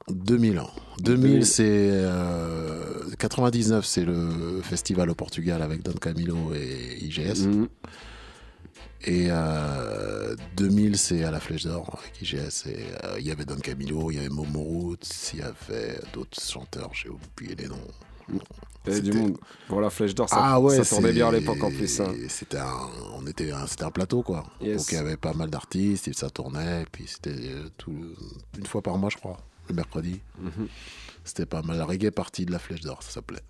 2000 0.09 0.59
ans. 0.59 0.71
2000, 0.99 1.21
2000. 1.31 1.47
c'est 1.47 1.63
euh, 1.65 3.05
99, 3.19 3.87
c'est 3.87 4.05
le 4.05 4.61
festival 4.63 5.09
au 5.11 5.15
Portugal 5.15 5.63
avec 5.63 5.83
Don 5.83 5.93
Camilo 5.93 6.53
et 6.55 6.99
IGS. 7.05 7.47
Mhm. 7.47 7.69
Et 9.05 9.27
euh, 9.31 10.37
2000, 10.57 10.97
c'est 10.97 11.25
à 11.25 11.31
la 11.31 11.41
Flèche 11.41 11.65
d'Or 11.65 11.99
avec 12.01 12.23
IGS. 12.23 12.67
Et 12.69 12.85
euh, 13.05 13.17
il 13.19 13.27
y 13.27 13.31
avait 13.33 13.45
Don 13.45 13.57
Camilo, 13.57 14.11
il 14.11 14.17
y 14.17 14.19
avait 14.21 14.29
Momo 14.29 14.61
Roots, 14.61 14.99
il 15.35 15.41
y 15.41 15.43
avait 15.43 15.99
d'autres 16.13 16.41
chanteurs, 16.41 16.91
j'ai 16.95 17.09
oublié 17.09 17.55
les 17.57 17.67
noms. 17.69 17.77
Il 18.29 18.37
y 18.87 18.91
avait 18.93 19.01
du 19.01 19.13
monde. 19.13 19.39
Pour 19.69 19.81
la 19.81 19.91
flèche 19.91 20.15
d'or, 20.15 20.29
ça, 20.29 20.37
ah 20.39 20.61
ouais, 20.61 20.77
ça 20.77 20.85
tournait 20.85 21.13
bien 21.13 21.29
à 21.29 21.33
l'époque 21.33 21.63
en 21.63 21.71
plus. 21.71 22.01
hein. 22.01 22.13
C'était 22.29 22.59
un, 22.59 22.89
on 23.17 23.27
était, 23.27 23.51
un- 23.51 23.67
c'était 23.67 23.85
un 23.85 23.91
plateau 23.91 24.23
quoi. 24.23 24.45
Yes. 24.61 24.77
Donc 24.79 24.87
il 24.93 24.95
y 24.95 24.99
avait 24.99 25.17
pas 25.17 25.33
mal 25.35 25.51
d'artistes 25.51 26.07
et 26.09 26.13
ça 26.13 26.31
tournait. 26.31 26.83
Et 26.83 26.87
puis 26.91 27.05
c'était 27.07 27.31
euh, 27.31 27.69
tout, 27.77 27.93
une 28.59 28.67
fois 28.67 28.83
par 28.83 28.97
mois, 28.99 29.11
je 29.11 29.17
crois, 29.17 29.37
le 29.69 29.75
mercredi. 29.75 30.21
Mhm. 30.41 30.69
C'était 31.25 31.47
pas 31.47 31.63
mal. 31.63 31.77
La 31.79 31.85
reggae 31.85 32.11
partie 32.11 32.45
de 32.47 32.53
la 32.53 32.59
Flèche 32.61 32.81
d'Or, 32.81 33.03
ça 33.03 33.11
s'appelait. 33.13 33.43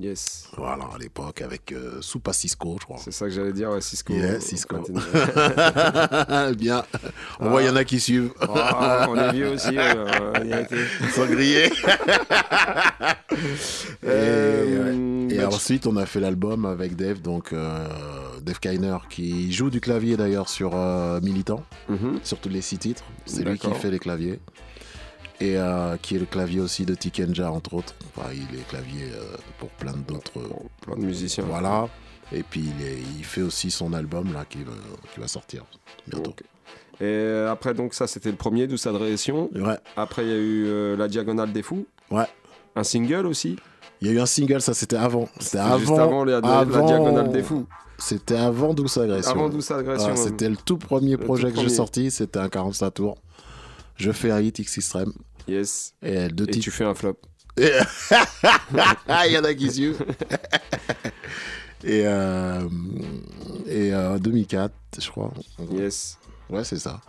Yes. 0.00 0.48
Voilà, 0.56 0.84
à 0.94 0.98
l'époque 0.98 1.42
avec 1.42 1.72
euh, 1.72 2.00
Soupa 2.00 2.32
Cisco, 2.32 2.76
je 2.80 2.84
crois. 2.84 2.98
C'est 3.02 3.10
ça 3.10 3.26
que 3.26 3.32
j'allais 3.32 3.52
dire, 3.52 3.70
ouais, 3.70 3.80
Cisco. 3.80 4.12
Yeah, 4.12 4.40
Cisco. 4.40 4.76
Bien. 6.56 6.84
On 7.40 7.50
voit, 7.50 7.62
il 7.62 7.66
y 7.66 7.70
en 7.70 7.76
a 7.76 7.84
qui 7.84 7.98
suivent. 8.00 8.32
Ah, 8.40 9.06
on 9.08 9.16
est 9.16 9.32
vieux 9.32 9.48
aussi, 9.50 9.76
euh. 9.76 10.64
Sans 11.14 11.26
griller. 11.26 11.66
et 11.66 11.70
Euh, 14.08 15.28
et 15.30 15.44
ensuite, 15.44 15.86
on 15.86 15.96
a 15.96 16.06
fait 16.06 16.20
l'album 16.20 16.64
avec 16.64 16.96
Dave, 16.96 17.20
donc 17.20 17.52
euh, 17.52 17.86
Dave 18.42 18.58
Kiner, 18.60 18.96
qui 19.10 19.52
joue 19.52 19.70
du 19.70 19.80
clavier 19.80 20.16
d'ailleurs 20.16 20.48
sur 20.48 20.72
euh, 20.74 21.20
Militant, 21.20 21.62
sur 22.22 22.38
tous 22.38 22.48
les 22.48 22.60
six 22.60 22.78
titres. 22.78 23.04
C'est 23.26 23.44
lui 23.44 23.58
qui 23.58 23.72
fait 23.74 23.90
les 23.90 23.98
claviers. 23.98 24.40
Et 25.40 25.56
euh, 25.56 25.96
qui 26.02 26.16
est 26.16 26.18
le 26.18 26.26
clavier 26.26 26.60
aussi 26.60 26.84
de 26.84 26.94
Tikenja, 26.94 27.50
entre 27.52 27.74
autres. 27.74 27.94
Enfin, 28.16 28.28
il 28.32 28.58
est 28.58 28.66
clavier 28.68 29.04
euh, 29.12 29.36
pour 29.58 29.68
plein 29.70 29.92
d'autres. 29.92 30.32
plein 30.80 30.96
de 30.96 31.04
musiciens. 31.04 31.44
Voilà. 31.44 31.88
Et 32.32 32.42
puis, 32.42 32.60
il, 32.78 32.84
est- 32.84 32.98
il 33.18 33.24
fait 33.24 33.42
aussi 33.42 33.70
son 33.70 33.92
album 33.92 34.32
là 34.32 34.44
qui 34.48 34.64
va, 34.64 34.72
qui 35.14 35.20
va 35.20 35.28
sortir 35.28 35.64
bientôt. 36.08 36.34
Et 37.00 37.46
après, 37.48 37.72
donc, 37.74 37.94
ça, 37.94 38.06
c'était 38.08 38.30
le 38.30 38.36
premier, 38.36 38.66
Douce 38.66 38.86
Adression. 38.86 39.48
Ouais. 39.54 39.78
Après, 39.96 40.24
il 40.24 40.28
y 40.28 40.32
a 40.32 40.36
eu 40.36 40.64
euh, 40.66 40.96
La 40.96 41.06
Diagonale 41.06 41.52
des 41.52 41.62
Fous. 41.62 41.86
Ouais. 42.10 42.26
Un 42.74 42.82
single 42.82 43.26
aussi. 43.26 43.56
Il 44.00 44.08
y 44.08 44.10
a 44.10 44.14
eu 44.14 44.20
un 44.20 44.26
single, 44.26 44.60
ça 44.60 44.74
c'était 44.74 44.96
avant. 44.96 45.28
C'était 45.40 45.58
C'était 45.62 45.78
juste 45.78 45.92
avant 45.92 46.24
la- 46.24 46.40
la 46.40 46.64
Diagonale 46.64 47.30
des 47.30 47.42
Fous. 47.42 47.66
C'était 47.98 48.36
avant 48.36 48.74
Douce 48.74 48.96
Agression. 48.98 49.30
Avant 49.32 49.48
Douce 49.48 49.70
Agression, 49.70 50.10
Ouais, 50.10 50.16
c'était 50.16 50.48
le 50.48 50.56
tout 50.56 50.76
premier 50.78 51.12
Le 51.12 51.18
projet 51.18 51.48
tout 51.50 51.56
que 51.56 51.62
j'ai 51.62 51.68
sorti, 51.68 52.10
c'était 52.12 52.38
un 52.38 52.48
45 52.48 52.90
tours. 52.92 53.16
Je 53.96 54.12
fais 54.12 54.30
un 54.30 54.40
hit 54.40 54.56
X 54.60 54.78
Extreme. 54.78 55.12
Yes. 55.48 55.94
Et 56.02 56.28
deux 56.28 56.44
Et 56.48 56.58
tu 56.58 56.70
fais 56.70 56.84
un 56.84 56.94
flop. 56.94 57.18
Il 57.58 59.32
y 59.32 59.38
en 59.38 59.44
a 59.44 59.54
qui 59.54 59.72
suivent. 59.72 60.04
et 61.82 62.02
euh, 62.06 62.68
et 63.66 63.92
euh, 63.92 64.18
2004, 64.18 64.72
je 65.00 65.10
crois. 65.10 65.32
Yes. 65.72 66.18
Ouais, 66.50 66.64
c'est 66.64 66.78
ça. 66.78 67.00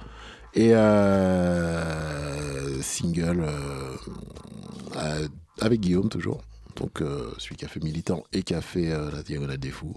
Et 0.55 0.73
euh, 0.73 2.81
single 2.81 3.45
euh, 4.95 5.27
avec 5.59 5.81
Guillaume 5.81 6.09
toujours. 6.09 6.41
Donc 6.75 7.03
celui 7.37 7.57
qui 7.57 7.65
a 7.65 7.67
fait 7.67 7.83
Militant 7.83 8.23
et 8.31 8.41
qui 8.41 8.53
a 8.53 8.61
fait 8.61 8.87
La 8.87 9.21
Diagonale 9.21 9.57
des 9.57 9.69
Fous. 9.69 9.95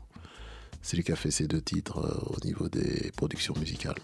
C'est 0.83 0.97
lui 0.97 1.05
qui 1.05 1.13
a 1.13 1.17
fait 1.17 1.31
ces 1.31 1.47
deux 1.47 1.61
titres 1.61 2.21
au 2.27 2.45
niveau 2.45 2.69
des 2.69 3.13
productions 3.17 3.55
musicales. 3.59 3.95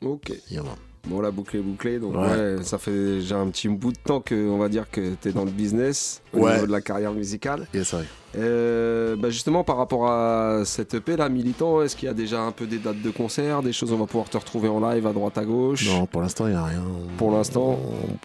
Ok. 0.00 0.32
Yeah, 0.50 0.62
man. 0.62 0.76
Bon, 1.08 1.20
la 1.20 1.32
boucle 1.32 1.56
est 1.56 1.60
bouclée, 1.60 1.98
donc 1.98 2.14
Ouais. 2.14 2.20
ouais, 2.20 2.56
ça 2.62 2.78
fait 2.78 2.92
déjà 3.16 3.36
un 3.38 3.48
petit 3.48 3.66
bout 3.68 3.92
de 3.92 3.98
temps 3.98 4.20
que, 4.20 4.48
on 4.48 4.58
va 4.58 4.68
dire 4.68 4.88
que 4.90 5.14
tu 5.20 5.28
es 5.28 5.32
dans 5.32 5.44
le 5.44 5.50
business 5.50 6.22
au 6.32 6.38
Ouais. 6.38 6.54
niveau 6.54 6.66
de 6.66 6.72
la 6.72 6.80
carrière 6.80 7.12
musicale. 7.12 7.66
Yes. 7.74 7.94
Euh, 8.38 9.16
bah 9.16 9.28
justement, 9.28 9.64
par 9.64 9.76
rapport 9.76 10.08
à 10.08 10.62
cette 10.64 10.94
EP 10.94 11.16
là, 11.16 11.28
Militant, 11.28 11.82
est-ce 11.82 11.96
qu'il 11.96 12.06
y 12.06 12.10
a 12.10 12.14
déjà 12.14 12.40
un 12.40 12.52
peu 12.52 12.66
des 12.66 12.78
dates 12.78 13.02
de 13.02 13.10
concert, 13.10 13.62
des 13.62 13.72
choses 13.72 13.92
on 13.92 13.98
va 13.98 14.06
pouvoir 14.06 14.30
te 14.30 14.38
retrouver 14.38 14.68
en 14.68 14.78
live 14.92 15.06
à 15.06 15.12
droite 15.12 15.36
à 15.38 15.44
gauche? 15.44 15.86
Non, 15.88 16.06
pour 16.06 16.22
l'instant, 16.22 16.46
il 16.46 16.50
n'y 16.52 16.56
a 16.56 16.64
rien. 16.64 16.84
Pour 17.18 17.32
l'instant, 17.32 17.78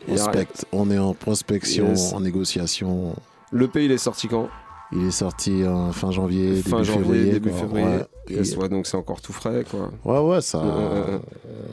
On, 0.07 0.11
prospecte. 0.13 0.65
on 0.71 0.89
est 0.91 0.99
en 0.99 1.13
prospection, 1.15 1.89
Yes. 1.89 2.13
en 2.13 2.21
négociation. 2.21 3.15
L'EP, 3.51 3.85
il 3.85 3.91
est 3.91 3.97
sorti 3.97 4.27
quand? 4.27 4.49
Il 4.93 5.05
est 5.07 5.11
sorti 5.11 5.65
en 5.67 5.91
fin 5.91 6.11
janvier, 6.11 6.61
Fin 6.61 6.77
début 6.77 6.85
janvier, 6.85 7.03
février. 7.03 7.31
début 7.33 7.49
quoi. 7.49 7.59
février. 7.59 7.85
Ouais. 7.85 8.05
Yes, 8.29 8.53
Et- 8.53 8.57
ouais, 8.57 8.69
donc 8.69 8.87
c'est 8.87 8.95
encore 8.95 9.19
tout 9.21 9.33
frais, 9.33 9.65
quoi. 9.69 9.91
Ouais, 10.05 10.19
ouais, 10.35 10.41
ça. 10.41 10.59
Euh, 10.59 10.63
euh, 10.65 11.03
euh. 11.17 11.19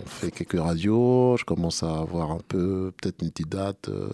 On 0.04 0.08
fait 0.08 0.30
quelques 0.32 0.58
radios. 0.60 1.36
Je 1.36 1.44
commence 1.44 1.82
à 1.84 1.98
avoir 2.00 2.32
un 2.32 2.38
peu, 2.48 2.90
peut-être 3.00 3.22
une 3.22 3.30
petite 3.30 3.48
date 3.50 3.88
euh, 3.88 4.08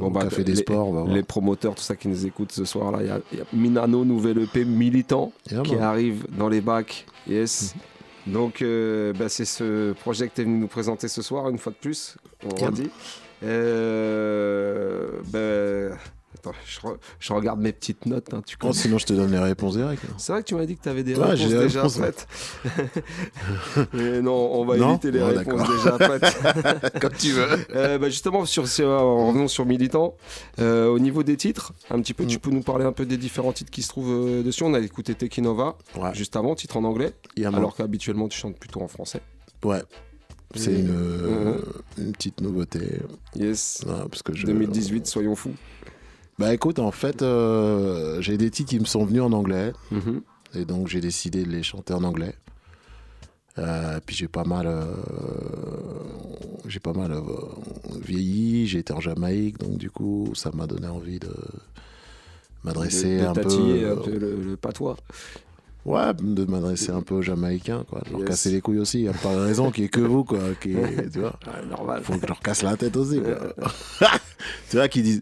au 0.00 0.10
Café 0.10 0.42
des 0.42 0.52
les, 0.52 0.58
Sports. 0.58 1.06
les 1.08 1.22
promoteurs, 1.22 1.74
tout 1.76 1.82
ça 1.82 1.94
qui 1.94 2.08
nous 2.08 2.26
écoutent 2.26 2.50
ce 2.52 2.64
soir 2.64 2.90
là, 2.90 2.98
il 3.02 3.06
y 3.06 3.10
a, 3.10 3.20
il 3.32 3.38
y 3.38 3.40
a 3.40 3.44
Minano, 3.52 4.04
nouvelle 4.04 4.38
EP 4.40 4.64
militant 4.64 5.32
Yeah, 5.50 5.62
qui 5.62 5.76
arrive 5.76 6.26
dans 6.36 6.48
les 6.48 6.60
bacs. 6.60 7.06
Yes. 7.28 7.74
Donc 8.26 8.62
euh, 8.62 9.12
bah, 9.12 9.28
c'est 9.28 9.44
ce 9.44 9.92
projet 9.92 10.28
que 10.28 10.34
tu 10.34 10.40
es 10.40 10.44
venu 10.44 10.58
nous 10.58 10.66
présenter 10.68 11.06
ce 11.08 11.22
soir, 11.22 11.48
une 11.50 11.58
fois 11.58 11.72
de 11.72 11.76
plus, 11.78 12.16
on 12.44 12.56
Yeah. 12.56 12.66
redit. 12.66 12.90
Attends, 16.36 16.52
je, 16.66 16.80
re- 16.80 16.96
je 17.20 17.32
regarde 17.32 17.60
mes 17.60 17.72
petites 17.72 18.06
notes. 18.06 18.34
hein, 18.34 18.42
tu 18.44 18.56
Oh, 18.62 18.72
sinon, 18.72 18.98
je 18.98 19.06
te 19.06 19.12
donne 19.12 19.30
les 19.30 19.38
réponses 19.38 19.76
direct. 19.76 20.02
hein. 20.04 20.14
C'est 20.18 20.32
vrai 20.32 20.42
que 20.42 20.48
tu 20.48 20.54
m'as 20.54 20.66
dit 20.66 20.76
que 20.76 20.82
tu 20.82 20.88
avais 20.88 21.02
des 21.02 21.14
Ouais, 21.14 21.24
réponses 21.30 21.48
déjà 21.48 21.82
réponses, 21.82 21.98
prêtes. 21.98 22.26
Mais 23.92 24.20
non, 24.22 24.50
on 24.52 24.64
va 24.64 24.76
Non 24.76 24.90
éviter 24.92 25.10
les 25.10 25.22
réponses 25.22 25.68
déjà 25.68 25.92
prêtes. 25.98 26.92
Comme 27.00 27.12
tu 27.12 27.32
veux. 27.32 27.46
Euh, 27.74 27.98
bah, 27.98 28.08
justement, 28.08 28.44
sur, 28.44 28.68
sur- 28.68 28.88
en 28.88 29.28
revenant 29.28 29.48
sur 29.48 29.64
Militant, 29.66 30.16
euh, 30.58 30.88
au 30.88 30.98
niveau 30.98 31.22
des 31.22 31.36
titres, 31.36 31.72
un 31.90 32.00
petit 32.00 32.14
peu, 32.14 32.26
tu 32.26 32.38
peux 32.38 32.50
nous 32.50 32.62
parler 32.62 32.84
un 32.84 32.92
peu 32.92 33.06
des 33.06 33.16
différents 33.16 33.52
titres 33.52 33.70
qui 33.70 33.82
se 33.82 33.88
trouvent 33.88 34.10
euh, 34.28 34.42
dessus. 34.42 34.64
On 34.64 34.74
a 34.74 34.80
écouté 34.80 35.14
Tekinova 35.14 35.76
juste 36.12 36.36
avant, 36.36 36.54
titre 36.54 36.76
en 36.76 36.84
anglais, 36.84 37.12
alors 37.44 37.74
qu'habituellement 37.76 38.28
tu 38.28 38.38
chantes 38.38 38.58
plutôt 38.58 38.80
en 38.82 38.88
français. 38.88 39.20
Ouais. 39.64 39.82
C'est 40.56 40.72
une, 40.72 41.58
une 41.98 42.12
petite 42.12 42.40
nouveauté. 42.40 43.00
Yes. 43.34 43.82
Ouais, 43.86 43.92
parce 44.08 44.22
que 44.22 44.32
je... 44.34 44.46
2018, 44.46 45.06
soyons 45.06 45.34
fous. 45.34 45.54
Bah 46.38 46.52
écoute, 46.52 46.78
en 46.80 46.90
fait, 46.90 47.22
euh, 47.22 48.20
j'ai 48.20 48.36
des 48.36 48.50
titres 48.50 48.70
qui 48.70 48.80
me 48.80 48.84
sont 48.84 49.04
venus 49.04 49.22
en 49.22 49.32
anglais. 49.32 49.72
Mhm. 49.90 50.20
Et 50.56 50.64
donc 50.64 50.88
j'ai 50.88 51.00
décidé 51.00 51.44
de 51.44 51.50
les 51.50 51.62
chanter 51.62 51.94
en 51.94 52.02
anglais. 52.04 52.34
Euh, 53.58 54.00
puis 54.04 54.16
j'ai 54.16 54.26
pas 54.28 54.42
mal, 54.44 54.66
euh, 54.66 54.84
j'ai 56.66 56.80
pas 56.80 56.92
mal 56.92 57.12
vieilli. 58.04 58.66
J'ai 58.66 58.80
été 58.80 58.92
en 58.92 59.00
Jamaïque, 59.00 59.58
donc 59.58 59.76
du 59.78 59.90
coup, 59.90 60.32
ça 60.34 60.50
m'a 60.54 60.66
donné 60.66 60.88
envie 60.88 61.18
de 61.20 61.30
m'adresser 62.64 63.20
un 63.20 63.32
peu. 63.32 63.40
un 63.42 63.96
peu 63.96 64.18
le, 64.18 64.36
le 64.42 64.56
patois. 64.56 64.96
Ouais, 65.84 66.14
de 66.18 66.46
m'adresser 66.46 66.92
un 66.92 67.02
peu 67.02 67.16
aux 67.16 67.22
Jamaïcains, 67.22 67.84
quoi. 67.88 68.00
De 68.06 68.10
leur 68.10 68.20
Yes. 68.20 68.28
casser 68.30 68.50
les 68.50 68.62
couilles 68.62 68.78
aussi. 68.78 69.00
Il 69.00 69.02
n'y 69.02 69.08
a 69.08 69.12
pas 69.12 69.34
de 69.34 69.40
raison 69.40 69.70
qu'il 69.70 69.82
n'y 69.82 69.86
ait 69.86 69.90
que 69.90 70.00
vous, 70.00 70.24
quoi. 70.24 70.38
Qui, 70.60 70.70
tu 71.12 71.20
vois. 71.20 71.38
Ouais, 71.46 71.66
normal. 71.68 72.02
Faut 72.02 72.14
que 72.14 72.22
je 72.22 72.26
leur 72.26 72.40
casse 72.40 72.62
la 72.62 72.76
tête 72.76 72.96
aussi, 72.96 73.20
quoi. 73.20 74.08
tu 74.70 74.76
vois, 74.76 74.88
qui 74.88 75.02
disent 75.02 75.20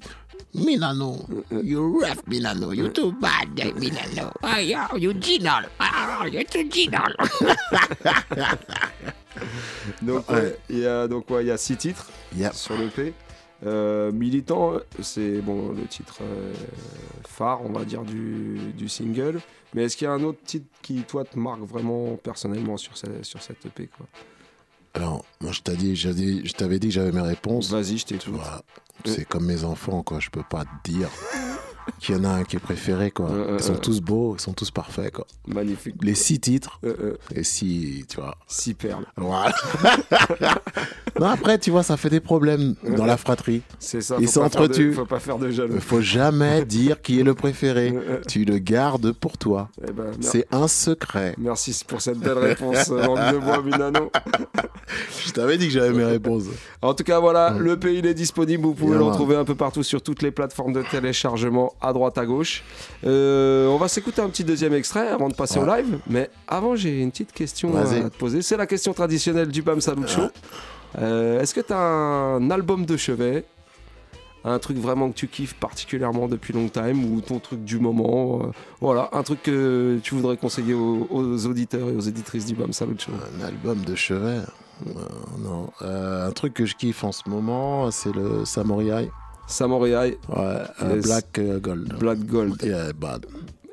Milano, 0.54 1.16
you 1.62 2.00
rough 2.00 2.22
Milano, 2.26 2.72
you 2.72 2.88
too 2.88 3.12
bad, 3.20 3.48
Milano. 3.76 4.32
Oh, 4.42 4.56
yo, 4.58 4.96
you 4.96 5.12
Ginal. 5.14 5.64
Oh, 5.80 6.24
you're 6.26 6.44
too 6.44 6.64
Ginal. 6.70 7.12
Donc, 10.02 10.28
Ouais. 10.30 10.34
ouais, 10.36 10.58
il 10.70 10.78
y 10.80 10.86
a 10.86 11.08
donc 11.08 11.28
ouais, 11.30 11.42
il 11.42 11.48
y 11.48 11.50
a 11.50 11.56
six 11.56 11.76
titres 11.76 12.10
sur 12.52 12.76
le 12.76 12.88
P. 12.88 13.14
Euh, 13.64 14.10
Militant, 14.12 14.74
c'est 15.00 15.40
bon 15.40 15.72
le 15.72 15.86
titre 15.86 16.18
euh, 16.22 16.52
phare, 17.28 17.60
on 17.64 17.72
va 17.72 17.84
dire 17.84 18.02
du, 18.02 18.58
du 18.76 18.88
single. 18.88 19.40
Mais 19.74 19.84
est-ce 19.84 19.96
qu'il 19.96 20.04
y 20.06 20.08
a 20.08 20.12
un 20.12 20.22
autre 20.22 20.40
titre 20.44 20.66
qui 20.82 21.02
toi 21.02 21.24
te 21.24 21.38
marque 21.38 21.60
vraiment 21.62 22.16
personnellement 22.22 22.76
sur 22.76 22.96
cette, 22.96 23.24
sur 23.24 23.40
cette 23.40 23.64
EP 23.64 23.88
quoi? 23.96 24.06
Alors, 24.94 25.24
moi, 25.40 25.52
je 25.52 25.60
t'ai 25.62 25.74
dit, 25.76 25.96
j'ai 25.96 26.12
dit- 26.12 26.42
je 26.44 26.52
t'avais 26.52 26.78
dit 26.78 26.88
que 26.88 26.94
j'avais 26.94 27.12
mes 27.12 27.22
réponses. 27.22 27.70
Vas-y, 27.70 27.96
je 27.98 28.04
t'écoute. 28.04 28.34
Voilà. 28.34 28.62
C'est 29.04 29.24
comme 29.24 29.46
mes 29.46 29.64
enfants, 29.64 30.02
quoi. 30.02 30.20
Je 30.20 30.30
peux 30.30 30.42
pas 30.42 30.64
te 30.64 30.90
dire 30.90 31.08
qu'il 31.98 32.16
y 32.16 32.18
en 32.18 32.24
a 32.24 32.28
un 32.28 32.44
qui 32.44 32.56
est 32.56 32.60
préféré, 32.60 33.10
quoi. 33.10 33.30
Euh, 33.30 33.56
Ils 33.58 33.62
sont 33.64 33.74
euh, 33.74 33.78
tous 33.78 34.00
beaux, 34.00 34.34
ils 34.36 34.40
sont 34.40 34.52
tous 34.52 34.70
parfaits, 34.70 35.12
quoi. 35.12 35.26
Magnifique. 35.46 35.96
Les 36.02 36.14
six 36.14 36.40
titres, 36.40 36.78
Euh, 36.84 37.16
et 37.34 37.44
six, 37.44 38.04
tu 38.08 38.16
vois. 38.20 38.36
Six 38.46 38.74
perles. 38.74 39.04
Voilà. 39.16 39.52
non, 41.20 41.26
après, 41.26 41.58
tu 41.58 41.70
vois, 41.70 41.82
ça 41.82 41.96
fait 41.96 42.10
des 42.10 42.20
problèmes 42.20 42.74
dans 42.96 43.06
la 43.06 43.16
fratrie. 43.16 43.62
C'est 43.78 44.00
ça. 44.00 44.16
Ils 44.20 44.28
s'entretuent. 44.28 44.92
Faut 44.94 45.04
pas 45.06 45.20
faire 45.20 45.38
de 45.38 45.50
jaloux. 45.50 45.74
Il 45.74 45.80
faut 45.80 46.00
jamais 46.00 46.64
dire 46.66 47.00
qui 47.02 47.20
est 47.20 47.24
le 47.24 47.34
préféré. 47.34 47.94
tu 48.28 48.44
le 48.44 48.58
gardes 48.58 49.12
pour 49.12 49.38
toi. 49.38 49.68
Eh 49.86 49.92
ben, 49.92 50.10
C'est 50.20 50.46
un 50.52 50.68
secret. 50.68 51.34
Merci 51.38 51.82
pour 51.86 52.00
cette 52.00 52.18
belle 52.18 52.38
réponse, 52.38 52.90
euh, 52.90 53.04
langue 53.04 53.32
de 53.34 53.38
bois, 53.38 53.62
Milano. 53.62 54.10
Je 55.26 55.32
t'avais 55.32 55.56
dit 55.58 55.66
que 55.66 55.72
j'avais 55.72 55.92
mes 55.92 56.04
réponses. 56.04 56.44
En 56.82 56.94
tout 56.94 57.04
cas, 57.04 57.20
voilà, 57.20 57.50
le 57.58 57.78
pays 57.78 57.98
il 57.98 58.06
est 58.06 58.14
disponible. 58.14 58.64
Vous 58.64 58.74
pouvez 58.74 58.96
le 58.96 59.02
retrouver 59.02 59.36
un 59.36 59.44
peu 59.44 59.54
partout 59.54 59.82
sur 59.82 60.02
toutes 60.02 60.22
les 60.22 60.30
plateformes 60.30 60.72
de 60.72 60.82
téléchargement, 60.82 61.71
à 61.80 61.92
droite, 61.92 62.18
à 62.18 62.26
gauche. 62.26 62.62
Euh, 63.04 63.66
on 63.68 63.76
va 63.76 63.88
s'écouter 63.88 64.20
un 64.22 64.28
petit 64.28 64.44
deuxième 64.44 64.74
extrait 64.74 65.08
avant 65.08 65.28
de 65.28 65.34
passer 65.34 65.58
au 65.58 65.66
live. 65.66 65.98
Mais 66.08 66.30
avant, 66.48 66.76
j'ai 66.76 67.00
une 67.00 67.10
petite 67.10 67.32
question 67.32 67.76
à 67.76 67.84
te 67.84 68.16
poser. 68.16 68.42
C'est 68.42 68.56
la 68.56 68.66
question 68.66 68.92
traditionnelle 68.92 69.48
du 69.48 69.62
Bam 69.62 69.80
Salut 69.80 70.06
Show. 70.06 70.28
Euh, 70.98 71.40
Est-ce 71.40 71.54
que 71.54 71.60
tu 71.60 71.72
as 71.72 71.78
un 71.78 72.50
album 72.50 72.84
de 72.84 72.96
chevet? 72.96 73.44
Un 74.44 74.58
truc 74.58 74.76
vraiment 74.76 75.08
que 75.10 75.14
tu 75.14 75.28
kiffes 75.28 75.54
particulièrement 75.54 76.26
depuis 76.26 76.52
long 76.52 76.68
time 76.68 77.04
ou 77.14 77.20
ton 77.20 77.38
truc 77.38 77.62
du 77.64 77.78
moment? 77.78 78.40
Euh, 78.42 78.46
voilà 78.80 79.08
un 79.12 79.22
truc 79.22 79.40
que 79.44 80.00
tu 80.02 80.16
voudrais 80.16 80.36
conseiller 80.36 80.74
aux, 80.74 81.06
aux 81.10 81.46
auditeurs 81.46 81.88
et 81.88 81.94
aux 81.96 82.00
éditrices 82.00 82.46
du 82.46 82.54
BAM 82.56 82.72
Salut 82.72 82.96
Show 82.98 83.12
Un 83.40 83.44
album 83.46 83.78
de 83.84 83.94
chevet? 83.94 84.40
Euh, 84.88 84.90
Non. 85.38 85.70
Euh, 85.82 86.26
un 86.26 86.32
truc 86.32 86.54
que 86.54 86.66
je 86.66 86.74
kiffe 86.74 87.04
en 87.04 87.12
ce 87.12 87.22
moment, 87.28 87.88
c'est 87.92 88.12
le 88.12 88.44
Samurai. 88.44 89.10
Samurai 89.46 89.94
Ouais, 89.94 90.16
euh. 90.82 91.00
Black 91.02 91.40
Gold. 91.60 91.94
Black 91.98 92.18
Gold. 92.20 92.62
Yeah, 92.62 92.92
bad. 92.92 93.26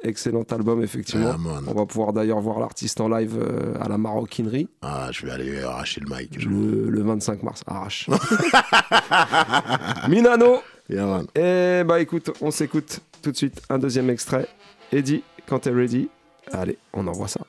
excellent 0.03 0.43
album 0.51 0.81
effectivement. 0.83 1.35
On 1.67 1.73
va 1.73 1.85
pouvoir 1.85 2.13
d'ailleurs 2.13 2.39
voir 2.41 2.59
l'artiste 2.59 2.99
en 3.01 3.07
live 3.09 3.37
euh, 3.41 3.73
à 3.79 3.87
la 3.89 3.97
maroquinerie 3.97 4.67
Ah, 4.81 5.09
je 5.11 5.25
vais 5.25 5.31
aller 5.31 5.61
arracher 5.63 6.01
le 6.01 6.15
mic. 6.15 6.43
le, 6.43 6.89
le 6.89 7.01
25 7.01 7.43
mars. 7.43 7.63
Arrache. 7.67 8.09
Minano. 10.07 10.61
Yeah, 10.89 11.21
et 11.35 11.83
bah 11.83 11.99
écoute 12.01 12.31
on 12.41 12.49
s'écoute 12.49 13.01
tout 13.21 13.31
de 13.31 13.37
suite 13.37 13.61
un 13.69 13.77
deuxième 13.77 14.09
extrait. 14.09 14.47
Eddie 14.91 15.23
quand 15.47 15.59
t'es 15.59 15.69
ready 15.71 16.09
allez 16.51 16.79
on 16.93 17.05
envoie 17.05 17.27
ça 17.27 17.41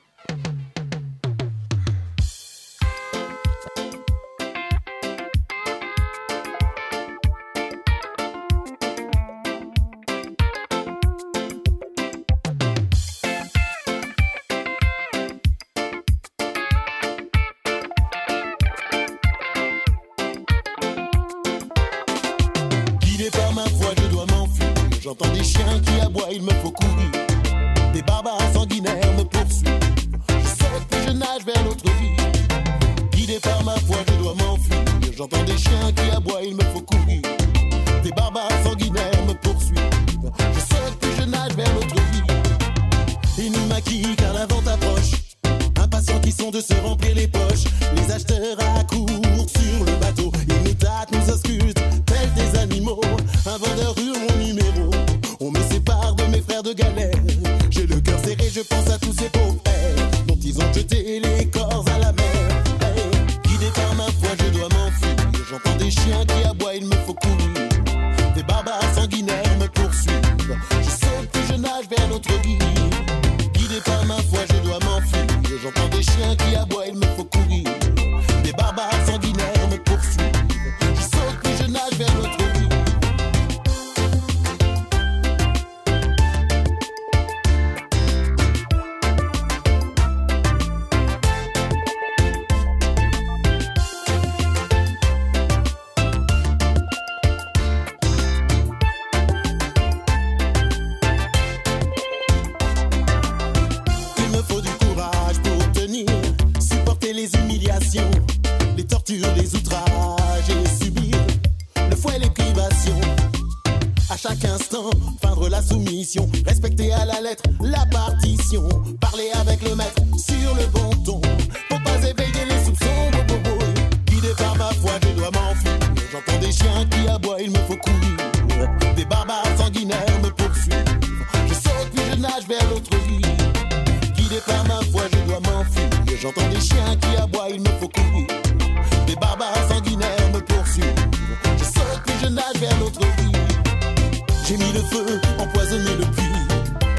J'ai 144.47 144.57
mis 144.57 144.71
le 144.73 144.81
feu, 144.81 145.19
empoisonné 145.37 145.95
le 145.97 146.05
puits. 146.05 146.23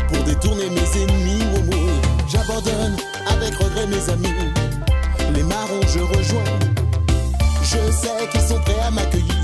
Pour 0.08 0.22
détourner 0.24 0.70
mes 0.70 1.02
ennemis, 1.02 1.42
oh, 1.54 1.60
oh. 1.72 2.26
j'abandonne 2.28 2.96
avec 3.26 3.54
regret 3.56 3.86
mes 3.86 4.10
amis. 4.10 4.52
Les 5.34 5.42
marrons, 5.42 5.80
je 5.88 6.00
rejoins. 6.00 6.58
Je 7.62 7.92
sais 7.92 8.28
qu'ils 8.30 8.40
sont 8.40 8.60
prêts 8.60 8.80
à 8.86 8.90
m'accueillir. 8.90 9.34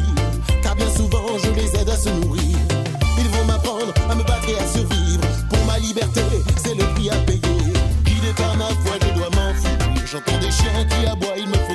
Car 0.62 0.74
bien 0.76 0.90
souvent, 0.96 1.38
je 1.42 1.50
les 1.50 1.80
aide 1.80 1.88
à 1.88 1.96
se 1.96 2.08
nourrir. 2.10 2.56
Ils 3.18 3.28
vont 3.28 3.44
m'apprendre 3.44 3.92
à 4.10 4.14
me 4.14 4.22
battre 4.22 4.48
et 4.48 4.58
à 4.58 4.66
survivre. 4.66 5.24
Pour 5.50 5.64
ma 5.66 5.78
liberté, 5.78 6.22
c'est 6.56 6.74
le 6.74 6.84
prix 6.94 7.10
à 7.10 7.16
payer. 7.26 7.72
Guidé 8.04 8.32
par 8.36 8.56
ma 8.56 8.66
foi, 8.66 8.96
je 9.02 9.18
dois 9.18 9.30
m'enfuir. 9.30 10.06
J'entends 10.10 10.38
des 10.38 10.50
chiens 10.50 10.84
qui 10.88 11.06
aboient, 11.06 11.36
il 11.36 11.48
me 11.48 11.67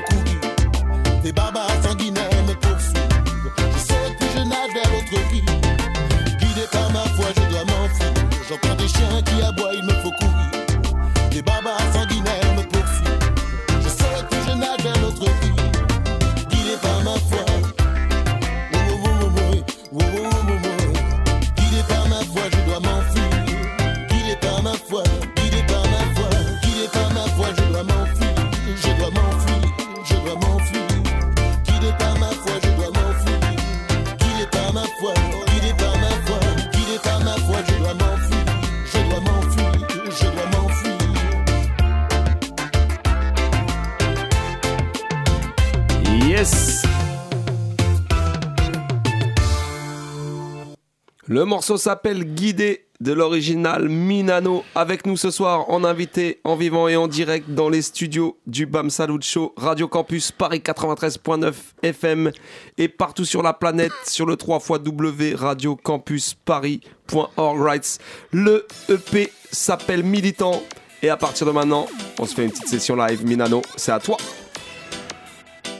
Le 51.43 51.49
morceau 51.49 51.75
s'appelle 51.75 52.23
Guidé 52.23 52.85
de 53.01 53.11
l'original 53.11 53.89
Minano. 53.89 54.63
Avec 54.75 55.05
nous 55.05 55.17
ce 55.17 55.29
soir 55.29 55.69
en 55.69 55.83
invité, 55.83 56.39
en 56.45 56.55
vivant 56.55 56.87
et 56.87 56.95
en 56.95 57.09
direct 57.09 57.49
dans 57.49 57.67
les 57.67 57.81
studios 57.81 58.37
du 58.47 58.65
Bam 58.65 58.89
Salut 58.89 59.21
Show, 59.21 59.53
Radio 59.57 59.89
Campus 59.89 60.31
Paris 60.31 60.61
93.9 60.65 61.53
FM 61.81 62.31
et 62.77 62.87
partout 62.87 63.25
sur 63.25 63.43
la 63.43 63.51
planète 63.51 63.91
sur 64.05 64.25
le 64.25 64.37
3 64.37 64.79
W 64.79 65.35
Radio 65.35 65.75
Campus 65.75 66.33
Paris.org. 66.33 67.61
Rights. 67.61 67.99
Le 68.31 68.65
EP 68.87 69.29
s'appelle 69.51 70.03
Militant 70.03 70.63
et 71.01 71.09
à 71.09 71.17
partir 71.17 71.45
de 71.45 71.51
maintenant, 71.51 71.87
on 72.19 72.25
se 72.25 72.35
fait 72.35 72.45
une 72.45 72.51
petite 72.51 72.69
session 72.69 72.95
live. 72.95 73.25
Minano, 73.25 73.61
c'est 73.75 73.91
à 73.91 73.99
toi. 73.99 74.15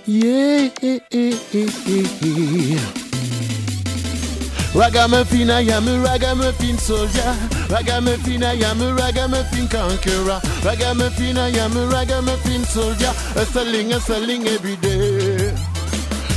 Yeah. 0.06 0.68
Ragamuffin, 4.76 5.52
I 5.52 5.62
am 5.62 5.88
a 5.88 6.00
ragamuffin 6.00 6.80
soldier. 6.80 7.36
Ragamuffin, 7.70 8.44
I 8.44 8.54
am 8.54 8.82
a 8.82 8.94
ragamuffin 8.96 9.68
conqueror. 9.68 10.42
Ragamuffin, 10.64 11.38
I 11.38 11.50
am 11.50 11.78
a 11.78 11.86
ragamuffin 11.86 12.64
soldier. 12.64 13.14
Hustling, 13.36 13.92
hustling 13.92 14.48
every 14.48 14.76
day. 14.78 15.54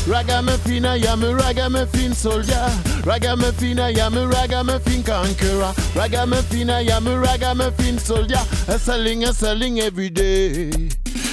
Ragamuffin, 0.07 0.85
I 0.85 0.97
am 1.11 1.25
a 1.25 1.35
ragamuffin 1.35 2.13
soldier. 2.13 2.69
Ragamuffin, 3.05 3.81
I 3.81 3.93
am 3.99 4.15
a 4.19 4.27
ragamuffin 4.29 5.03
conqueror. 5.03 5.73
Ragamuffin, 5.95 6.69
I 6.69 6.83
am 6.95 7.07
a 7.07 7.19
ragamuffin 7.19 7.99
soldier. 7.99 8.37
Hustling, 8.67 9.23
hustling 9.23 9.81
every 9.81 10.11
day. 10.11 10.91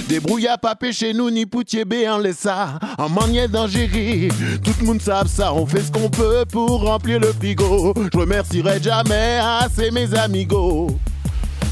Débrouilla 0.07 0.57
pas 0.57 0.75
chez 0.91 1.13
nous 1.13 1.29
ni 1.29 1.45
poutier 1.45 1.85
B 1.85 1.93
en 2.07 2.17
laissa 2.17 2.79
En 2.97 3.09
manière 3.09 3.49
d'ingérer 3.49 4.29
Tout 4.63 4.73
le 4.79 4.85
monde 4.85 5.01
savent 5.01 5.27
ça 5.27 5.53
On 5.53 5.65
fait 5.65 5.81
ce 5.81 5.91
qu'on 5.91 6.09
peut 6.09 6.45
pour 6.51 6.83
remplir 6.83 7.19
le 7.19 7.31
frigo 7.33 7.93
Je 8.11 8.17
remercierai 8.17 8.81
jamais 8.81 9.39
assez 9.41 9.91
mes 9.91 10.13
amigos 10.13 10.97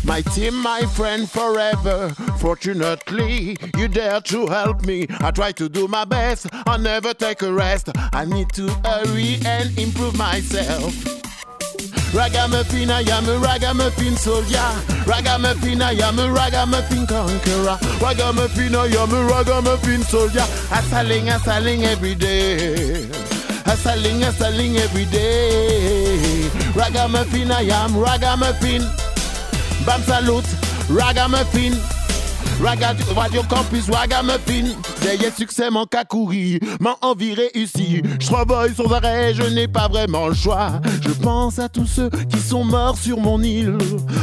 My 0.03 0.23
team, 0.23 0.55
my 0.63 0.81
friend 0.95 1.29
forever. 1.29 2.09
Fortunately, 2.39 3.55
you 3.77 3.87
dare 3.87 4.19
to 4.21 4.47
help 4.47 4.83
me. 4.83 5.05
I 5.19 5.29
try 5.29 5.51
to 5.51 5.69
do 5.69 5.87
my 5.87 6.05
best. 6.05 6.47
I 6.65 6.77
never 6.77 7.13
take 7.13 7.43
a 7.43 7.53
rest. 7.53 7.89
I 8.11 8.25
need 8.25 8.51
to 8.53 8.67
hurry 8.83 9.39
and 9.45 9.77
improve 9.77 10.17
myself. 10.17 11.30
Ragamuffin, 12.13 12.91
I 12.91 13.01
am 13.09 13.27
a 13.29 13.37
ragamuffin 13.39 14.17
soldier. 14.17 14.59
Ragamuffin, 15.07 15.81
I 15.81 15.93
am 15.93 16.19
a 16.19 16.29
ragamuffin 16.29 17.07
conqueror. 17.07 17.77
Ragamuffin, 18.01 18.75
I 18.75 18.87
am 18.87 19.13
a 19.13 19.23
ragamuffin 19.25 20.03
soldier. 20.03 20.45
Hustling, 20.69 21.27
hustling 21.27 21.83
every 21.83 22.15
day. 22.15 23.07
Hustling, 23.65 24.21
hustling 24.21 24.75
every 24.77 25.05
day. 25.05 26.49
Ragamuffin, 26.75 27.49
I 27.49 27.61
am 27.63 27.95
ragamuffin. 27.95 28.81
Bam 29.85 30.01
salute, 30.01 30.45
ragamuffin. 30.89 31.73
Raga, 32.59 32.95
Radio 33.15 33.41
Campus, 33.43 33.89
ragamuffin. 33.89 34.75
Derrière 35.01 35.35
succès, 35.35 35.69
manque 35.69 35.95
à 35.95 36.05
courir, 36.05 36.59
m'en 36.79 36.95
envie 37.01 37.33
réussi. 37.33 38.01
Je 38.19 38.27
travaille 38.27 38.73
sans 38.75 38.91
arrêt, 38.91 39.33
je 39.33 39.43
n'ai 39.43 39.67
pas 39.67 39.87
vraiment 39.87 40.27
le 40.27 40.33
choix. 40.35 40.79
Je 41.01 41.11
pense 41.11 41.59
à 41.59 41.69
tous 41.69 41.87
ceux 41.87 42.09
qui 42.29 42.39
sont 42.39 42.63
morts 42.63 42.97
sur 42.97 43.17
mon 43.19 43.41
île, 43.41 43.77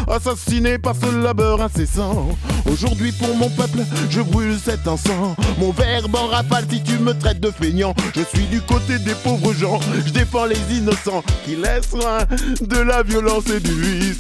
assassinés 0.08 0.78
par 0.78 0.94
ce 0.94 1.22
labeur 1.22 1.60
incessant. 1.60 2.28
Aujourd'hui, 2.70 3.12
pour 3.12 3.34
mon 3.36 3.50
peuple, 3.50 3.80
je 4.10 4.20
brûle 4.20 4.56
cet 4.62 4.86
encens. 4.86 5.34
Mon 5.58 5.72
verbe 5.72 6.14
en 6.14 6.26
rafale 6.26 6.64
si 6.70 6.82
tu 6.82 6.98
me 6.98 7.12
traites 7.12 7.40
de 7.40 7.50
feignant. 7.50 7.94
Je 8.14 8.22
suis 8.22 8.46
du 8.46 8.60
côté 8.60 8.98
des 8.98 9.14
pauvres 9.14 9.52
gens, 9.52 9.80
je 10.06 10.12
défends 10.12 10.44
les 10.44 10.60
innocents 10.76 11.24
qui 11.44 11.56
laissent 11.56 11.92
loin 11.92 12.18
de 12.60 12.78
la 12.78 13.02
violence 13.02 13.48
et 13.50 13.60
du 13.60 13.72
vice. 13.72 14.18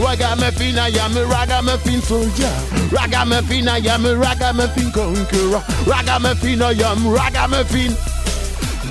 Ragamuffin, 0.00 0.76
I 0.76 0.98
am 0.98 1.16
a 1.16 1.34
ragamuffin 1.34 2.00
soldier. 2.02 2.46
Ragamuffin, 2.92 3.66
I 3.66 3.88
am 3.88 4.06
a 4.06 4.14
ragamuffin 4.14 4.90
conqueror. 4.92 5.62
Ragamuffin, 5.96 6.60
I 6.60 6.72
am 6.84 7.08
ragamuffin. 7.08 7.96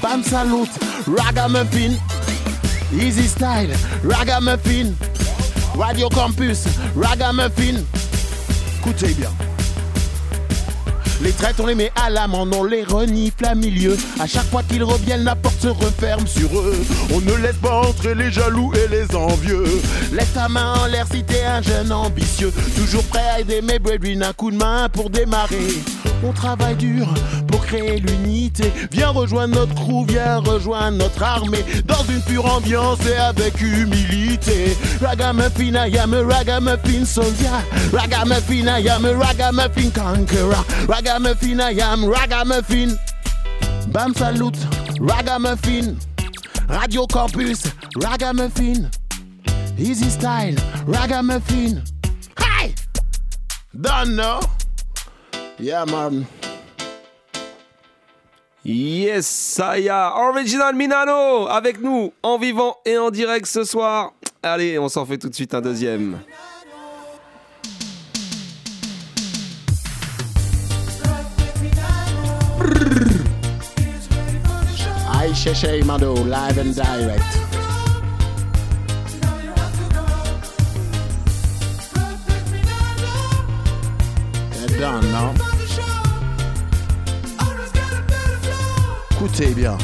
Bam 0.01 0.23
salute, 0.23 0.71
ragamuffin. 1.05 1.99
Easy 2.91 3.27
style, 3.27 3.71
ragamuffin. 4.03 4.95
Radio 5.77 6.09
Campus, 6.09 6.65
ragamuffin. 6.95 7.85
Écoutez 8.79 9.13
bien. 9.13 9.29
Les 11.21 11.31
traites, 11.31 11.59
on 11.59 11.67
les 11.67 11.75
met 11.75 11.91
à 11.95 12.09
l'amende, 12.09 12.53
on 12.55 12.63
les 12.63 12.83
renifle 12.83 13.45
à 13.45 13.53
milieu. 13.53 13.95
À 14.19 14.25
chaque 14.25 14.49
fois 14.49 14.63
qu'ils 14.63 14.83
reviennent, 14.83 15.23
la 15.23 15.35
porte 15.35 15.61
se 15.61 15.67
referme 15.67 16.25
sur 16.25 16.59
eux. 16.59 16.75
On 17.13 17.21
ne 17.21 17.33
laisse 17.35 17.55
pas 17.57 17.81
entrer 17.81 18.15
les 18.15 18.31
jaloux 18.31 18.71
et 18.73 18.87
les 18.87 19.15
envieux. 19.15 19.79
Laisse 20.11 20.33
ta 20.33 20.49
main 20.49 20.73
en 20.73 20.87
l'air 20.87 21.05
si 21.11 21.23
t'es 21.23 21.43
un 21.43 21.61
jeune 21.61 21.91
ambitieux. 21.91 22.51
Toujours 22.75 23.03
prêt 23.03 23.25
à 23.35 23.39
aider 23.41 23.61
mes 23.61 23.77
brethren, 23.77 24.23
un 24.23 24.33
coup 24.33 24.49
de 24.49 24.57
main 24.57 24.89
pour 24.89 25.11
démarrer. 25.11 25.83
On 26.23 26.31
travaille 26.31 26.75
dur 26.75 27.07
pour 27.47 27.65
créer 27.65 27.99
l'unité. 27.99 28.71
Viens 28.91 29.09
rejoindre 29.09 29.55
notre 29.55 29.75
crew, 29.75 30.05
viens 30.07 30.39
rejoindre 30.39 30.97
notre 30.97 31.21
armée. 31.23 31.63
Dans 31.85 32.03
une 32.09 32.21
pure 32.21 32.45
ambiance 32.45 32.99
et 33.05 33.15
avec 33.15 33.59
humilité. 33.61 34.75
Ragamuffin, 35.01 35.73
I 35.75 35.97
am 35.97 36.13
a 36.13 36.23
ragamuffin 36.23 37.05
soldier. 37.05 37.49
Ragamuffin, 37.93 38.67
I 38.67 38.87
am 38.87 39.05
a 39.05 39.13
ragamuffin 39.13 39.91
conqueror. 39.91 40.63
Ragamuffin, 40.87 41.59
I 41.59 41.79
am 41.81 42.05
ragamuffin. 42.05 42.95
Bam 43.89 44.13
salute, 44.13 44.57
ragamuffin. 44.99 45.97
Radio 46.67 47.05
Campus, 47.05 47.71
ragamuffin. 47.97 48.89
Easy 49.77 50.09
style, 50.09 50.55
ragamuffin. 50.87 51.83
Hey! 52.39 52.73
Don't 53.79 54.15
know. 54.15 54.39
Yeah, 55.59 55.85
man. 55.85 56.25
Yes, 58.63 59.25
ça 59.27 59.79
y 59.79 59.89
a 59.89 60.11
Original 60.17 60.75
Minano 60.75 61.47
avec 61.47 61.79
nous 61.79 62.11
en 62.23 62.37
vivant 62.37 62.77
et 62.83 62.97
en 62.97 63.11
direct 63.11 63.45
ce 63.45 63.63
soir. 63.63 64.11
Allez, 64.41 64.79
on 64.79 64.89
s'en 64.89 65.05
fait 65.05 65.17
tout 65.17 65.29
de 65.29 65.35
suite 65.35 65.53
un 65.53 65.61
deuxième. 65.61 66.19
Live 76.25 76.57
and 76.57 76.73
direct. 76.73 77.44
Down 84.79 85.01
bien. 89.55 89.77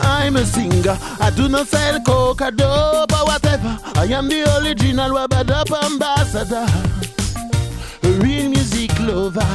I'm 0.00 0.36
a 0.36 0.44
singer. 0.46 0.96
I 1.20 1.30
do 1.36 1.48
not 1.48 1.66
sell 1.66 2.00
coca, 2.00 2.50
dope, 2.50 3.12
whatever. 3.12 3.78
I 3.96 4.04
am 4.04 4.28
the 4.28 4.42
original 4.58 5.10
Wabadop 5.10 5.70
ambassador. 5.84 6.66
A 8.02 8.08
real 8.22 8.48
music 8.48 8.98
lover. 9.00 9.46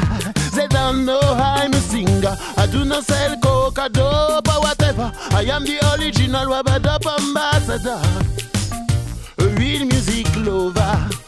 They 0.54 0.68
don't 0.68 1.06
know 1.06 1.20
I'm 1.22 1.74
a 1.74 1.78
singer. 1.78 2.36
I 2.58 2.68
do 2.68 2.86
not 2.86 3.04
sell 3.06 3.38
coca, 3.40 3.90
dope, 3.90 4.48
whatever. 4.48 5.12
I 5.32 5.44
am 5.50 5.66
the 5.66 5.80
original 5.96 6.46
Wabadop 6.46 7.06
ambassador. 7.20 8.02
A 9.40 9.48
real 9.58 9.86
music 9.86 10.28
lover. 10.38 11.23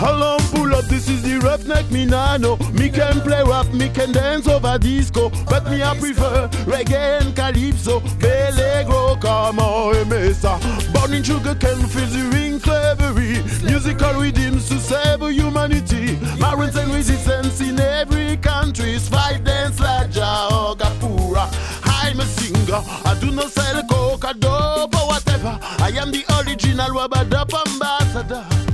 Alarm 0.00 0.40
pull 0.52 0.74
up, 0.74 0.84
this 0.84 1.08
is 1.08 1.22
the 1.22 1.38
roughneck 1.38 1.90
me 1.90 2.04
nano. 2.04 2.56
Me 2.72 2.88
can 2.88 3.20
play 3.20 3.42
rap, 3.42 3.66
me 3.74 3.88
can 3.88 4.12
dance 4.12 4.46
over 4.46 4.78
disco. 4.78 5.30
But 5.50 5.64
me 5.70 5.82
I 5.82 5.98
prefer 5.98 6.48
reggae 6.66 7.20
and 7.20 7.34
calypso. 7.34 8.00
Belegro, 8.20 9.20
come 9.20 9.58
on, 9.58 10.08
mesa. 10.08 10.58
Born 10.92 11.14
in 11.14 11.22
sugar 11.24 11.54
cane 11.56 11.86
fields, 11.86 12.14
the 12.14 12.30
ring 12.32 12.60
clevery. 12.60 13.42
Musical 13.64 14.14
rhythms 14.20 14.68
to 14.68 14.78
save 14.78 15.20
humanity. 15.20 16.16
Marines 16.38 16.76
and 16.76 16.92
resistance 16.94 17.60
in 17.60 17.80
every 17.80 18.36
country's 18.36 19.08
fight 19.08 19.42
dance 19.42 19.80
like 19.80 20.10
Gapura. 20.10 21.48
I'm 21.84 22.20
a 22.20 22.24
singer, 22.24 22.82
I 23.04 23.18
do 23.20 23.32
not 23.32 23.50
sell 23.50 23.82
coke, 23.82 24.20
coca, 24.20 24.34
dope 24.38 24.94
or 24.94 25.06
whatever. 25.08 25.58
I 25.60 25.90
am 25.96 26.12
the 26.12 26.24
original 26.38 26.90
Wabadop 26.90 27.52
ambassador 27.66 28.67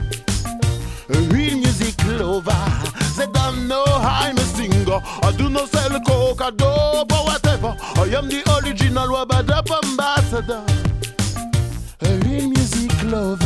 a 1.09 1.19
real 1.33 1.57
music 1.59 1.95
lover. 2.07 2.53
They 3.17 3.27
don't 3.27 3.69
know 3.69 3.85
I'm 3.87 4.37
a 4.37 4.41
singer. 4.41 5.01
I 5.23 5.35
do 5.37 5.49
not 5.49 5.69
sell 5.69 6.01
coca, 6.01 6.51
dope 6.53 7.13
or 7.13 7.25
whatever. 7.25 7.77
I 7.81 8.03
am 8.17 8.29
the 8.29 8.43
original 8.57 9.09
Wabadop 9.09 9.71
ambassador. 9.85 10.65
A 12.03 12.19
real 12.27 12.49
music 12.49 12.93
lover. 13.05 13.44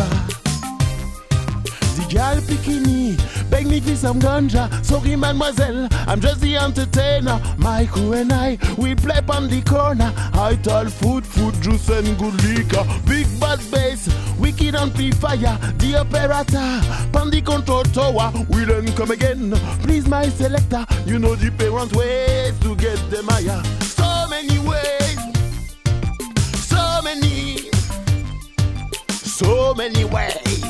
Girl 2.09 2.41
bikini, 2.41 3.17
beg 3.51 3.67
me 3.67 3.81
for 3.81 3.95
some 3.95 4.19
ganja. 4.19 4.69
Sorry, 4.83 5.15
mademoiselle, 5.15 5.89
I'm 6.07 6.21
just 6.21 6.41
the 6.41 6.57
entertainer. 6.57 7.39
My 7.59 7.85
crew 7.85 8.15
and 8.15 8.33
I, 8.33 8.57
we 8.79 8.95
play 8.95 9.21
on 9.29 9.49
the 9.49 9.61
corner. 9.63 10.13
I 10.33 10.59
tell 10.63 10.87
food, 10.87 11.27
food, 11.27 11.55
juice 11.61 11.89
and 11.91 12.19
good 12.19 12.43
liquor. 12.43 12.85
Big 13.07 13.27
bad 13.39 13.61
bass, 13.71 14.09
wicked 14.39 14.75
amplifier. 14.75 15.59
The 15.77 15.99
operator, 16.01 16.81
pan 17.13 17.31
the 17.31 17.43
control 17.43 17.85
tower. 17.85 18.33
We 18.49 18.65
then 18.65 18.91
come 18.95 19.11
again. 19.11 19.51
Please, 19.83 20.09
my 20.09 20.31
selector, 20.31 20.87
you 21.05 21.19
know 21.19 21.35
the 21.35 21.51
parent 21.51 21.95
ways 21.95 22.59
to 22.61 22.75
get 22.77 22.99
them 23.11 23.27
higher. 23.29 23.63
So 23.83 24.27
many 24.31 24.59
ways, 24.61 25.19
so 26.57 27.03
many, 27.03 27.71
so 29.11 29.75
many 29.75 30.05
ways. 30.07 30.68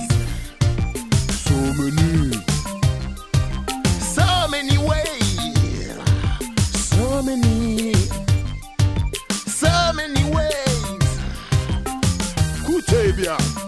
So 1.78 1.84
many, 1.84 2.32
so 4.00 4.48
many 4.48 4.78
ways, 4.78 5.94
so 6.74 7.22
many, 7.22 7.94
so 9.46 9.92
many 9.94 10.24
ways. 10.24 11.20
Écoutez 12.64 13.12
bien. 13.12 13.67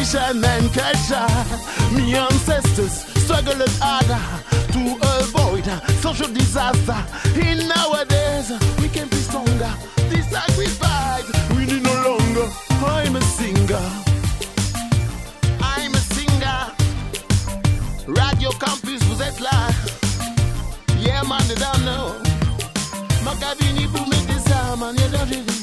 tradition 0.00 0.44
and 0.44 0.72
culture 0.72 1.26
Me 1.92 2.14
ancestors 2.14 3.04
struggled 3.22 3.68
harder 3.80 4.20
To 4.72 4.96
avoid 5.18 5.64
social 6.00 6.32
disaster. 6.32 6.96
In 7.36 7.68
nowadays, 7.68 8.50
we 8.80 8.88
can 8.88 9.08
be 9.08 9.16
stronger. 9.16 9.72
This 10.08 10.26
sacrifice, 10.30 11.28
we 11.54 11.66
need 11.66 11.82
no 11.82 11.94
longer. 12.08 12.48
I'm 12.86 13.16
a 13.16 13.20
singer. 13.20 13.86
I'm 15.60 15.92
a 15.92 16.02
singer. 16.14 16.60
Radio 18.06 18.50
Campus, 18.52 19.02
vous 19.04 19.20
êtes 19.22 19.40
là. 19.40 19.68
Yeah, 20.98 21.22
man, 21.24 21.42
they 21.48 21.56
don't 21.56 21.84
know. 21.84 22.14
Macavini 23.24 23.86
pour 23.88 24.06
mettre 24.08 24.26
des 24.26 24.52
armes 24.52 24.82
en 24.82 24.92
dangereux. 24.94 25.59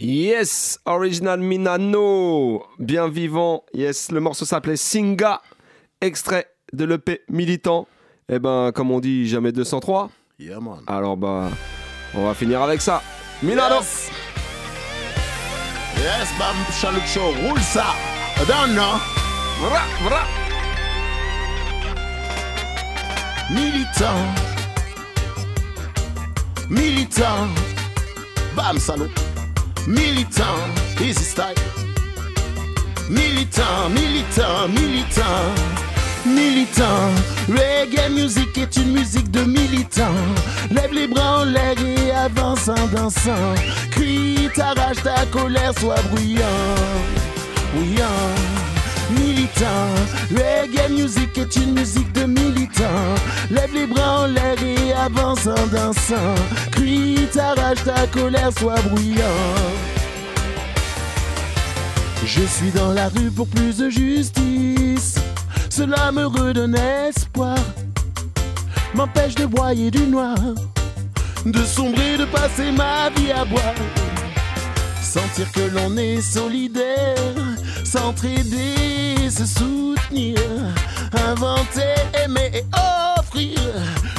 Yes, 0.00 0.78
Original 0.84 1.40
Minano, 1.40 2.64
bien 2.78 3.08
vivant. 3.08 3.64
Yes, 3.74 4.12
le 4.12 4.20
morceau 4.20 4.44
s'appelait 4.44 4.76
Singa, 4.76 5.42
extrait 6.00 6.46
de 6.72 6.84
l'EP 6.84 7.22
Militant. 7.28 7.88
Eh 8.28 8.38
ben, 8.38 8.70
comme 8.72 8.92
on 8.92 9.00
dit, 9.00 9.26
jamais 9.28 9.50
203. 9.50 10.08
Yeah, 10.38 10.60
man. 10.60 10.84
Alors, 10.86 11.16
bah, 11.16 11.50
on 12.14 12.24
va 12.24 12.34
finir 12.34 12.62
avec 12.62 12.80
ça. 12.80 13.02
Minano. 13.42 13.76
Yes. 13.76 14.10
Yes, 15.96 16.28
Bam 16.38 16.56
Chalouk 16.80 17.04
Show, 17.04 17.32
roule 17.48 17.60
ça. 17.60 17.86
Know. 18.36 19.00
Vra, 19.60 19.82
vra. 20.04 20.20
Militant. 23.50 24.14
Militant. 26.70 27.48
Bam 28.54 28.78
Salut. 28.78 29.27
Militant. 29.88 30.44
Easy 31.00 31.24
style. 31.24 31.54
Militant, 33.08 33.88
militant, 33.88 34.68
militant. 34.68 35.54
Militant, 36.26 37.10
reggae 37.48 38.10
music 38.10 38.58
est 38.58 38.76
une 38.76 38.92
musique 38.92 39.30
de 39.30 39.44
militant. 39.44 40.12
Lève 40.70 40.92
les 40.92 41.06
bras 41.06 41.40
en 41.40 41.44
l'air 41.44 41.74
et 41.82 42.10
avance 42.10 42.68
en 42.68 42.86
dansant. 42.88 43.54
Crie, 43.92 44.50
t'arrache 44.54 45.02
ta 45.02 45.24
colère, 45.32 45.72
sois 45.78 46.02
bruyant. 46.10 46.44
Bruyant, 47.74 48.34
militant. 49.10 49.94
Reggae 50.30 50.90
music 50.90 51.36
est 51.38 51.56
une 51.56 51.74
musique 51.74 52.12
de 52.12 52.24
militant. 52.24 53.14
Lève 53.50 53.72
les 53.74 53.86
bras 53.86 54.22
en 54.22 54.26
l'air 54.26 54.56
et 54.62 54.92
avance 54.92 55.46
en 55.46 55.66
dansant. 55.66 56.34
Crie, 56.72 57.28
t'arrache 57.32 57.84
ta 57.84 58.06
colère, 58.08 58.50
sois 58.58 58.80
bruyant. 58.90 59.24
Je 62.24 62.42
suis 62.42 62.70
dans 62.70 62.92
la 62.92 63.08
rue 63.08 63.30
pour 63.30 63.48
plus 63.48 63.78
de 63.78 63.88
justice. 63.88 65.14
Cela 65.70 66.12
me 66.12 66.26
redonne 66.26 66.76
espoir. 66.76 67.56
M'empêche 68.94 69.34
de 69.34 69.46
broyer 69.46 69.90
du 69.90 70.06
noir. 70.06 70.36
De 71.46 71.64
sombrer, 71.64 72.18
de 72.18 72.24
passer 72.26 72.70
ma 72.72 73.10
vie 73.10 73.32
à 73.32 73.44
boire. 73.44 73.74
Sentir 75.00 75.50
que 75.52 75.60
l'on 75.72 75.96
est 75.96 76.20
solidaire. 76.20 77.47
S'entraider, 77.90 79.30
se 79.30 79.46
soutenir. 79.46 80.38
Inventer, 81.26 81.94
aimer 82.22 82.50
et 82.52 82.64
offrir. 83.18 83.58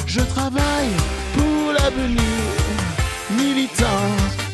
Je 0.06 0.20
travaille 0.22 0.90
pour 1.34 1.72
l'avenir 1.74 2.20
militant. 3.38 4.02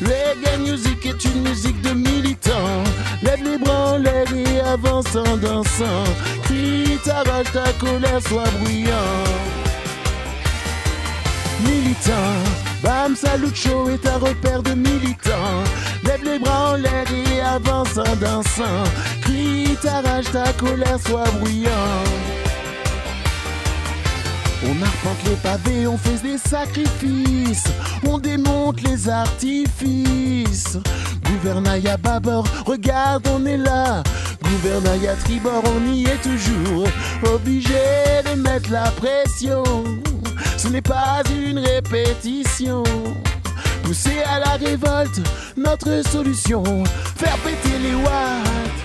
Reggae 0.01 0.59
music 0.59 1.03
est 1.07 1.25
une 1.25 1.41
musique 1.49 1.81
de 1.81 1.93
militant. 1.93 2.83
Lève 3.23 3.43
les 3.43 3.57
bras 3.57 3.97
l'air 3.97 4.27
et 4.35 4.59
avance 4.59 5.15
en 5.15 5.35
dansant. 5.37 6.03
Crie, 6.43 6.99
t'arrache 7.03 7.51
ta 7.51 7.73
colère, 7.79 8.21
sois 8.21 8.51
bruyant. 8.61 9.23
Militant, 11.65 12.37
Bam 12.83 13.15
Salut 13.15 13.55
Show 13.55 13.89
est 13.89 14.07
un 14.07 14.17
repère 14.17 14.61
de 14.61 14.73
militants. 14.73 15.63
Lève 16.03 16.23
les 16.23 16.39
bras 16.39 16.73
en 16.73 16.75
l'air 16.75 17.05
et 17.11 17.41
avance 17.41 17.97
en 17.97 18.15
dansant. 18.15 18.83
Crie, 19.21 19.75
t'arrache 19.81 20.31
ta 20.31 20.53
colère, 20.53 20.99
sois 21.05 21.29
bruyant. 21.39 21.71
On 24.63 24.81
arpente 24.81 25.23
les 25.25 25.35
pavés, 25.35 25.87
on 25.87 25.97
fait 25.97 26.21
des 26.21 26.37
sacrifices, 26.37 27.67
on 28.07 28.17
démonte 28.17 28.81
les 28.81 29.07
artifices. 29.07 30.77
Gouvernail 31.23 31.87
à 31.87 31.97
bâbord, 31.97 32.45
regarde, 32.65 33.27
on 33.31 33.45
est 33.45 33.57
là. 33.57 34.03
Gouvernail 34.43 35.07
à 35.07 35.15
tribord, 35.15 35.63
on 35.65 35.93
y 35.93 36.05
est 36.05 36.21
toujours. 36.21 36.87
Obligé 37.33 37.73
de 38.29 38.41
mettre 38.41 38.71
la 38.71 38.91
pression, 38.91 39.63
ce 40.67 40.71
n'est 40.73 40.81
pas 40.81 41.21
une 41.31 41.59
répétition. 41.59 42.83
Pousser 43.83 44.21
à 44.25 44.39
la 44.39 44.57
révolte, 44.57 45.21
notre 45.55 46.01
solution, 46.09 46.63
faire 47.15 47.37
péter 47.37 47.77
les 47.79 47.95
watts. 47.95 48.77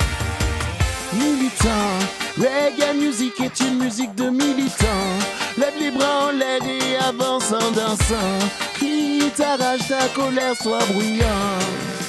Militant, 1.14 1.92
reggae 2.38 2.94
music 2.96 3.32
est 3.40 3.60
une 3.60 3.78
musique 3.78 4.14
de 4.14 4.30
militants. 4.30 5.12
Lève 5.58 5.74
les 5.80 5.90
bras 5.90 6.28
en 6.28 6.30
l'air 6.30 6.60
et 6.62 6.96
avance 7.04 7.52
en 7.52 7.70
dansant. 7.72 8.38
Crie, 8.74 9.32
t'arrache 9.36 9.88
ta 9.88 10.06
colère, 10.14 10.54
sois 10.54 10.84
bruyant. 10.92 12.01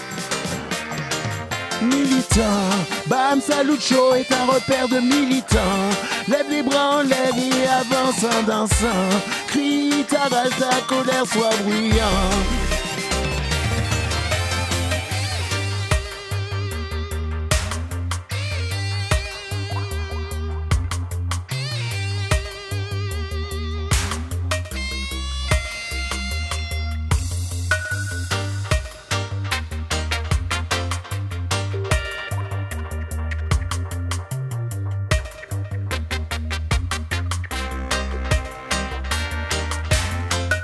Militant, 1.83 2.69
Bam 3.07 3.41
Salut 3.41 3.79
Show 3.79 4.15
est 4.15 4.31
un 4.31 4.45
repère 4.45 4.87
de 4.87 4.99
militants. 4.99 5.89
Lève 6.27 6.49
les 6.49 6.63
bras 6.63 6.97
en 6.97 7.01
l'air 7.01 7.31
et 7.35 7.67
avance 7.67 8.23
en 8.23 8.43
dansant. 8.43 9.09
Crie, 9.47 10.05
t'arrache 10.07 10.57
ta 10.57 10.81
colère, 10.87 11.25
sois 11.25 11.49
bruyant. 11.63 12.72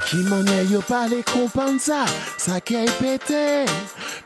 Qui 0.10 0.24
m'en 0.24 0.44
est 0.44 0.86
pas 0.88 1.08
les 1.08 1.22
comprendre 1.22 1.80
ça, 1.80 2.04
ça 2.36 2.60
qui 2.60 2.74
est 2.74 2.92
pété. 2.98 3.66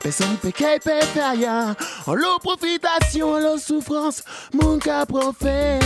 Personne 0.02 0.38
peut 0.42 0.52
peut 0.52 1.06
faire 1.14 1.32
rien. 1.34 1.76
En 2.08 2.14
l'eau 2.14 2.40
profitation, 2.42 3.34
en 3.34 3.40
l'eau 3.40 3.58
souffrance, 3.58 4.24
mon 4.54 4.80
cas 4.80 5.06
profait. 5.06 5.80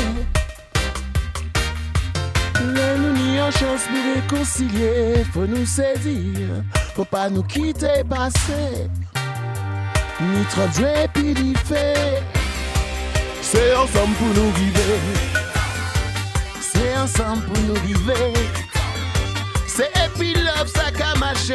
Les 2.62 2.98
nous 3.00 3.14
ni 3.14 3.42
en 3.42 3.50
chance 3.50 3.88
nous 3.92 4.14
réconcilier, 4.14 5.26
faut 5.34 5.48
nous 5.48 5.66
saisir, 5.66 6.64
faut 6.96 7.04
pas 7.04 7.28
nous 7.32 7.42
quitter 7.42 8.04
passer. 8.08 8.88
Ni 10.22 10.46
trop 10.46 10.70
jouer 10.76 11.08
puis 11.12 11.34
l'y 11.34 11.56
fait. 11.56 12.22
C'est 13.42 13.74
ensemble 13.74 14.14
pour 14.14 14.28
nous 14.28 14.52
vivre. 14.52 14.80
C'est 16.62 16.96
ensemble 17.00 17.46
pour 17.46 17.64
nous 17.64 17.82
vivre. 17.82 18.67
C'est 19.78 19.92
puis 20.18 20.34
love 20.34 20.68
ça 20.76 20.90
qu'a 20.90 21.14
marché. 21.20 21.54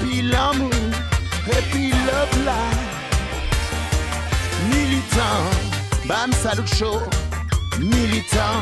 Puis 0.00 0.22
l'amour, 0.22 0.70
puis 1.72 1.90
love 1.90 2.44
là. 2.44 2.54
Militant, 4.70 5.50
bam 6.06 6.32
salut 6.32 6.68
chaud, 6.78 7.02
militant. 7.80 8.60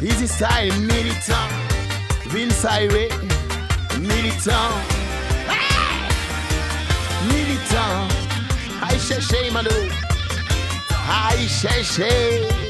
Easy 0.00 0.26
style, 0.26 0.72
militant. 0.80 1.48
Vince 2.28 2.64
Irie, 2.80 3.10
militant. 4.00 4.72
Militant. 7.28 8.08
Aïe 8.88 8.98
chercher, 8.98 9.50
Mano. 9.50 9.68
Aïe. 11.28 12.61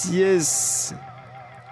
yes, 0.08 0.12
yes. 0.12 0.94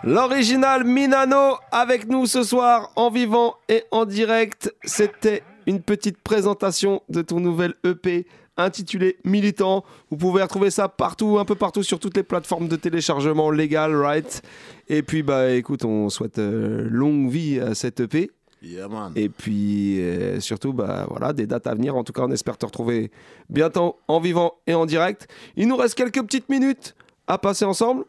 L'original 0.04 0.84
Minano 0.84 1.56
avec 1.72 2.08
nous 2.08 2.26
ce 2.26 2.42
soir 2.42 2.92
en 2.96 3.10
vivant 3.10 3.56
et 3.68 3.84
en 3.90 4.04
direct. 4.04 4.72
C'était 4.84 5.42
une 5.66 5.80
petite 5.80 6.18
présentation 6.18 7.02
de 7.08 7.22
ton 7.22 7.40
nouvel 7.40 7.74
EP 7.84 8.26
intitulé 8.56 9.18
Militant. 9.24 9.84
Vous 10.10 10.16
pouvez 10.16 10.42
retrouver 10.42 10.70
ça 10.70 10.88
partout, 10.88 11.38
un 11.38 11.44
peu 11.44 11.54
partout 11.54 11.82
sur 11.82 11.98
toutes 11.98 12.16
les 12.16 12.22
plateformes 12.22 12.68
de 12.68 12.76
téléchargement 12.76 13.50
légal, 13.50 13.94
right? 13.94 14.42
Et 14.88 15.02
puis 15.02 15.22
bah 15.22 15.50
écoute, 15.50 15.84
on 15.84 16.08
souhaite 16.08 16.38
euh, 16.38 16.86
longue 16.90 17.30
vie 17.30 17.60
à 17.60 17.74
cet 17.74 18.00
EP. 18.00 18.30
Yeah, 18.62 18.88
man. 18.88 19.12
Et 19.14 19.28
puis 19.28 20.00
euh, 20.00 20.40
surtout, 20.40 20.72
bah 20.72 21.06
voilà, 21.08 21.32
des 21.32 21.46
dates 21.46 21.66
à 21.66 21.74
venir. 21.74 21.96
En 21.96 22.04
tout 22.04 22.12
cas, 22.12 22.22
on 22.22 22.30
espère 22.30 22.56
te 22.56 22.66
retrouver 22.66 23.10
bientôt 23.48 23.98
en 24.08 24.20
vivant 24.20 24.54
et 24.66 24.74
en 24.74 24.86
direct. 24.86 25.28
Il 25.56 25.68
nous 25.68 25.76
reste 25.76 25.94
quelques 25.94 26.22
petites 26.22 26.48
minutes 26.48 26.94
à 27.26 27.38
passer 27.38 27.64
ensemble. 27.64 28.04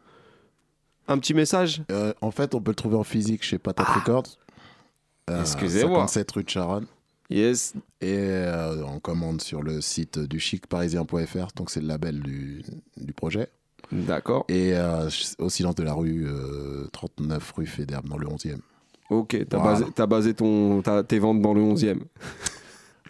Un 1.10 1.18
petit 1.18 1.34
message. 1.34 1.82
Euh, 1.90 2.14
en 2.22 2.30
fait, 2.30 2.54
on 2.54 2.60
peut 2.62 2.70
le 2.70 2.76
trouver 2.76 2.96
en 2.96 3.02
physique 3.04 3.42
chez 3.42 3.58
Patate 3.58 3.86
Records. 3.88 4.38
Euh, 5.28 5.40
Excusez-moi. 5.42 5.98
57 6.06 6.30
rue 6.32 6.44
de 6.44 6.48
Charonne. 6.48 6.86
Yes. 7.28 7.74
Et 8.00 8.16
euh, 8.18 8.82
on 8.86 8.98
commande 9.00 9.40
sur 9.42 9.62
le 9.62 9.80
site 9.80 10.18
du 10.18 10.40
chicparisien.fr, 10.40 11.48
donc 11.56 11.70
c'est 11.70 11.80
le 11.80 11.86
label 11.86 12.20
du, 12.20 12.62
du 12.96 13.12
projet. 13.12 13.48
D'accord. 13.92 14.44
Et 14.48 14.72
euh, 14.74 15.08
au 15.38 15.48
silence 15.50 15.74
de 15.74 15.82
la 15.82 15.92
rue, 15.94 16.26
euh, 16.26 16.86
39 16.92 17.52
rue 17.56 17.66
Fédère, 17.66 18.02
dans 18.02 18.16
le 18.16 18.26
11e. 18.28 18.58
Ok, 19.10 19.36
t'as 19.48 19.58
Voilà. 19.58 19.78
basé, 19.80 19.92
t'as 19.94 20.06
basé 20.06 20.34
ton, 20.34 20.80
ta- 20.82 21.02
tes 21.02 21.18
ventes 21.18 21.42
dans 21.42 21.54
le 21.54 21.60
11e. 21.60 22.00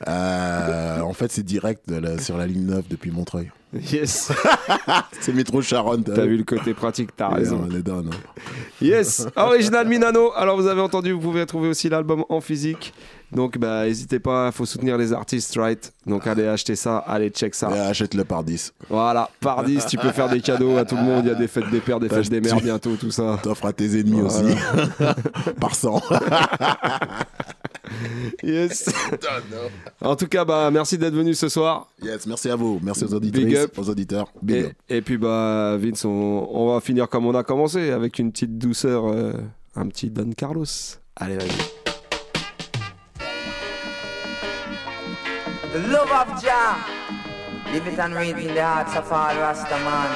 Euh, 0.09 1.01
en 1.01 1.13
fait, 1.13 1.31
c'est 1.31 1.43
direct 1.43 1.91
la- 1.91 2.19
sur 2.19 2.39
la 2.39 2.47
ligne 2.47 2.65
9 2.65 2.89
depuis 2.89 3.11
Montreuil. 3.11 3.51
Yes. 3.73 4.33
c'est 5.21 5.33
métro 5.33 5.63
Charonne. 5.63 6.03
T'as 6.03 6.27
vu 6.27 6.37
le 6.37 6.43
côté 6.45 6.75
pratique, 6.75 7.11
t'as 7.17 7.29
Yeah, 7.29 7.37
raison. 7.37 7.69
on 7.71 7.75
est 7.77 7.83
down, 7.83 8.11
hein. 8.13 8.17
Yes, 8.83 9.27
original 9.37 9.87
Minano. 9.87 10.33
Alors 10.35 10.57
vous 10.57 10.67
avez 10.67 10.81
entendu, 10.81 11.13
vous 11.13 11.21
pouvez 11.21 11.47
trouver 11.47 11.69
aussi 11.69 11.89
l'album 11.89 12.25
en 12.29 12.41
physique. 12.41 12.93
Donc 13.31 13.59
bah 13.59 13.85
n'hésitez 13.85 14.19
pas, 14.19 14.51
faut 14.51 14.67
soutenir 14.67 14.99
les 14.99 15.13
artistes, 15.13 15.55
right? 15.57 15.93
Donc 16.05 16.27
allez 16.27 16.49
acheter 16.49 16.75
ça, 16.75 16.99
allez 16.99 17.31
check 17.31 17.55
ça. 17.55 17.71
Et 17.71 17.79
achète-le 17.79 18.25
par 18.25 18.43
10. 18.43 18.73
Voilà, 18.89 19.31
par 19.41 19.63
10, 19.63 19.87
tu 19.87 19.97
peux 19.99 20.11
faire 20.11 20.29
des 20.29 20.41
cadeaux 20.41 20.77
à 20.77 20.85
tout 20.85 20.97
le 20.97 21.03
monde. 21.03 21.23
Il 21.27 21.29
y 21.29 21.33
a 21.33 21.37
des 21.37 21.47
fêtes 21.47 21.71
des 21.71 21.79
pères, 21.79 22.01
des 22.01 22.09
fêtes 22.09 22.29
des 22.29 22.41
mères 22.41 22.61
bientôt, 22.61 22.97
tout 22.97 23.13
ça. 23.13 23.39
T'offres 23.41 23.67
à 23.67 23.73
tes 23.73 24.01
ennemis 24.01 24.21
Voilà. 24.21 24.49
aussi. 24.49 24.57
par 25.61 25.77
100. 25.77 26.03
Yes. 28.43 28.89
En 30.01 30.17
tout 30.17 30.27
cas, 30.29 30.45
bah 30.45 30.71
merci 30.71 30.97
d'être 30.97 31.15
venu 31.15 31.35
ce 31.35 31.49
soir. 31.49 31.89
Yes, 32.03 32.27
merci 32.27 32.49
à 32.51 32.57
vous. 32.57 32.81
Merci 32.83 33.05
aux 33.05 33.15
up. 33.15 33.79
aux 33.79 33.91
auditeurs. 33.91 34.33
Big 34.43 34.57
Et, 34.57 34.65
up. 34.67 34.73
et 34.89 35.03
puis 35.03 35.19
bah 35.19 35.77
Vince, 35.79 36.05
on, 36.05 36.09
on 36.51 36.73
va 36.73 36.81
finir 36.81 37.09
comme 37.09 37.27
on 37.27 37.35
a 37.35 37.43
commencé, 37.43 37.91
avec 37.91 38.19
une 38.19 38.33
petite 38.33 38.57
douceur, 38.59 39.07
euh, 39.09 39.33
un 39.77 39.87
petit 39.89 40.11
Don 40.11 40.31
Carlos. 40.37 40.65
Allez, 41.17 41.37
vas-y. 41.37 41.49
The 45.73 45.79
love 45.89 46.11
of 46.11 46.43
Jah, 46.43 46.77
live 47.73 47.87
it 47.87 47.99
and 48.01 48.15
read 48.15 48.39
in 48.39 48.55
the 48.55 48.61
hearts 48.61 48.97
of 48.97 49.13
all 49.13 49.37
Rasta 49.37 49.77
man. 49.85 50.11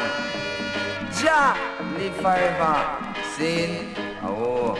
Jah, 1.23 1.55
live 1.99 2.15
forever. 2.17 2.77
Sin, 3.37 3.87
oh. 4.25 4.75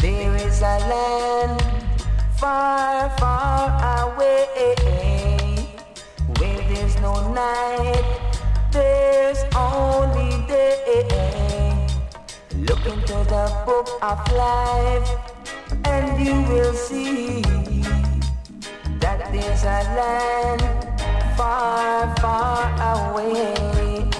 There 0.00 0.34
is 0.60 0.64
a 0.64 0.78
land 0.90 1.62
far, 2.36 3.08
far 3.18 4.12
away 4.12 4.36
where 6.36 6.60
there's 6.68 7.00
no 7.00 7.32
night, 7.32 8.04
there's 8.70 9.42
only 9.56 10.46
day. 10.46 11.88
Look 12.68 12.84
into 12.84 13.16
the 13.34 13.46
book 13.64 13.88
of 14.02 14.18
life, 14.32 15.08
and 15.84 16.26
you 16.26 16.42
will 16.52 16.74
see 16.74 17.40
that 19.00 19.32
there's 19.32 19.62
a 19.62 19.80
land 19.96 20.62
far, 21.38 22.14
far 22.16 22.68
away. 22.92 24.10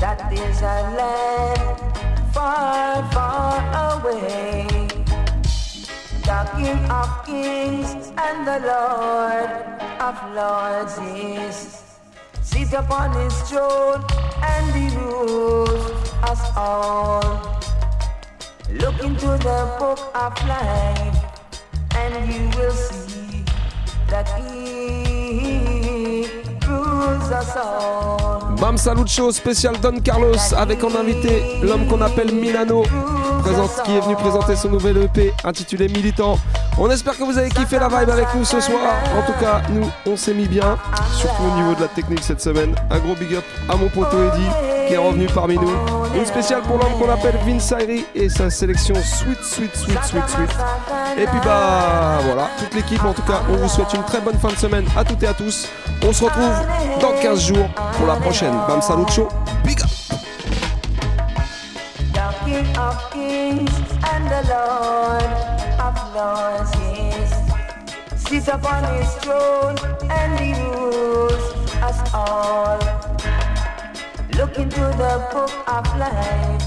That 0.00 0.30
there's 0.30 0.62
a 0.62 0.78
land 0.96 1.80
far, 2.32 3.12
far 3.12 4.00
away. 4.00 4.67
The 6.28 6.44
King 6.58 6.84
of 6.90 7.24
Kings 7.24 8.12
and 8.18 8.46
the 8.46 8.60
Lord 8.68 9.48
of 9.98 10.14
Lords 10.36 10.98
is 10.98 11.82
sit 12.42 12.70
upon 12.74 13.14
his 13.16 13.32
throne 13.48 14.04
and 14.42 14.66
he 14.76 14.94
rules 14.94 16.12
us 16.22 16.42
all. 16.54 17.22
Look 18.70 19.02
into 19.02 19.38
the 19.40 19.74
book 19.78 20.00
of 20.14 20.34
life 20.46 21.16
and 21.96 22.12
you 22.30 22.50
will 22.60 22.72
see 22.72 23.42
that 24.08 24.28
he 24.38 26.26
rules 26.68 27.32
us 27.32 27.56
all. 27.56 28.37
Bam 28.60 28.76
Salut 28.76 29.06
Show 29.06 29.30
spécial 29.30 29.78
Don 29.80 30.00
Carlos 30.00 30.34
avec 30.56 30.82
en 30.82 30.92
invité 30.98 31.42
l'homme 31.62 31.86
qu'on 31.86 32.00
appelle 32.00 32.34
Milano 32.34 32.82
qui 33.84 33.92
est 33.92 34.00
venu 34.00 34.16
présenter 34.16 34.56
son 34.56 34.68
nouvel 34.70 34.96
EP 34.98 35.32
intitulé 35.44 35.88
Militant. 35.88 36.38
On 36.76 36.90
espère 36.90 37.16
que 37.16 37.22
vous 37.22 37.38
avez 37.38 37.50
kiffé 37.50 37.78
la 37.78 37.88
vibe 37.88 38.10
avec 38.10 38.26
nous 38.34 38.44
ce 38.44 38.60
soir. 38.60 38.80
En 39.16 39.22
tout 39.22 39.38
cas, 39.40 39.62
nous 39.70 39.88
on 40.06 40.16
s'est 40.16 40.34
mis 40.34 40.46
bien, 40.46 40.76
surtout 41.12 41.44
au 41.44 41.56
niveau 41.56 41.74
de 41.74 41.82
la 41.82 41.88
technique 41.88 42.22
cette 42.22 42.40
semaine. 42.40 42.74
Un 42.90 42.98
gros 42.98 43.14
big 43.14 43.34
up 43.34 43.44
à 43.68 43.76
mon 43.76 43.88
poteau 43.88 44.18
Eddie 44.18 44.77
qui 44.88 44.94
est 44.94 44.98
revenu 44.98 45.26
parmi 45.26 45.56
nous. 45.56 45.70
Une 46.16 46.24
spéciale 46.24 46.62
pour 46.62 46.78
l'homme 46.78 46.98
qu'on 46.98 47.10
appelle 47.10 47.36
Vince 47.46 47.70
Ayri 47.72 48.06
et 48.14 48.28
sa 48.28 48.48
sélection 48.48 48.94
Sweet 48.94 49.42
Sweet 49.42 49.76
Sweet 49.76 50.04
Sweet 50.04 50.28
Sweet. 50.28 50.50
Et 51.18 51.26
puis 51.26 51.40
bah 51.44 52.18
voilà, 52.24 52.48
toute 52.58 52.74
l'équipe 52.74 53.04
en 53.04 53.12
tout 53.12 53.22
cas, 53.22 53.42
on 53.50 53.56
vous 53.56 53.68
souhaite 53.68 53.92
une 53.94 54.04
très 54.04 54.20
bonne 54.20 54.38
fin 54.38 54.48
de 54.48 54.56
semaine 54.56 54.86
à 54.96 55.04
toutes 55.04 55.22
et 55.22 55.26
à 55.26 55.34
tous. 55.34 55.68
On 56.06 56.12
se 56.12 56.24
retrouve 56.24 56.54
dans 57.00 57.12
15 57.20 57.46
jours 57.46 57.68
pour 57.96 58.06
la 58.06 58.16
prochaine. 58.16 58.54
Bam 58.66 58.80
Salut 58.80 59.04
Show. 59.10 59.28
Big 59.64 59.78
up 59.80 59.88
sit 68.28 68.46
upon 68.48 68.84
his 68.94 69.14
throne 69.16 69.76
and 70.10 70.38
he 70.38 70.52
rules 70.52 71.32
us 71.82 72.12
all. 72.12 73.07
Look 74.38 74.56
into 74.56 74.78
the 74.78 75.28
book 75.32 75.50
of 75.66 75.84
life, 75.98 76.62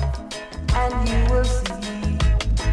and 0.76 1.08
you 1.08 1.34
will 1.34 1.46
see 1.46 2.18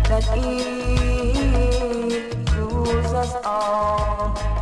that 0.09 0.25
it 0.37 2.35
rules 2.57 3.13
us 3.13 3.33
all. 3.45 4.58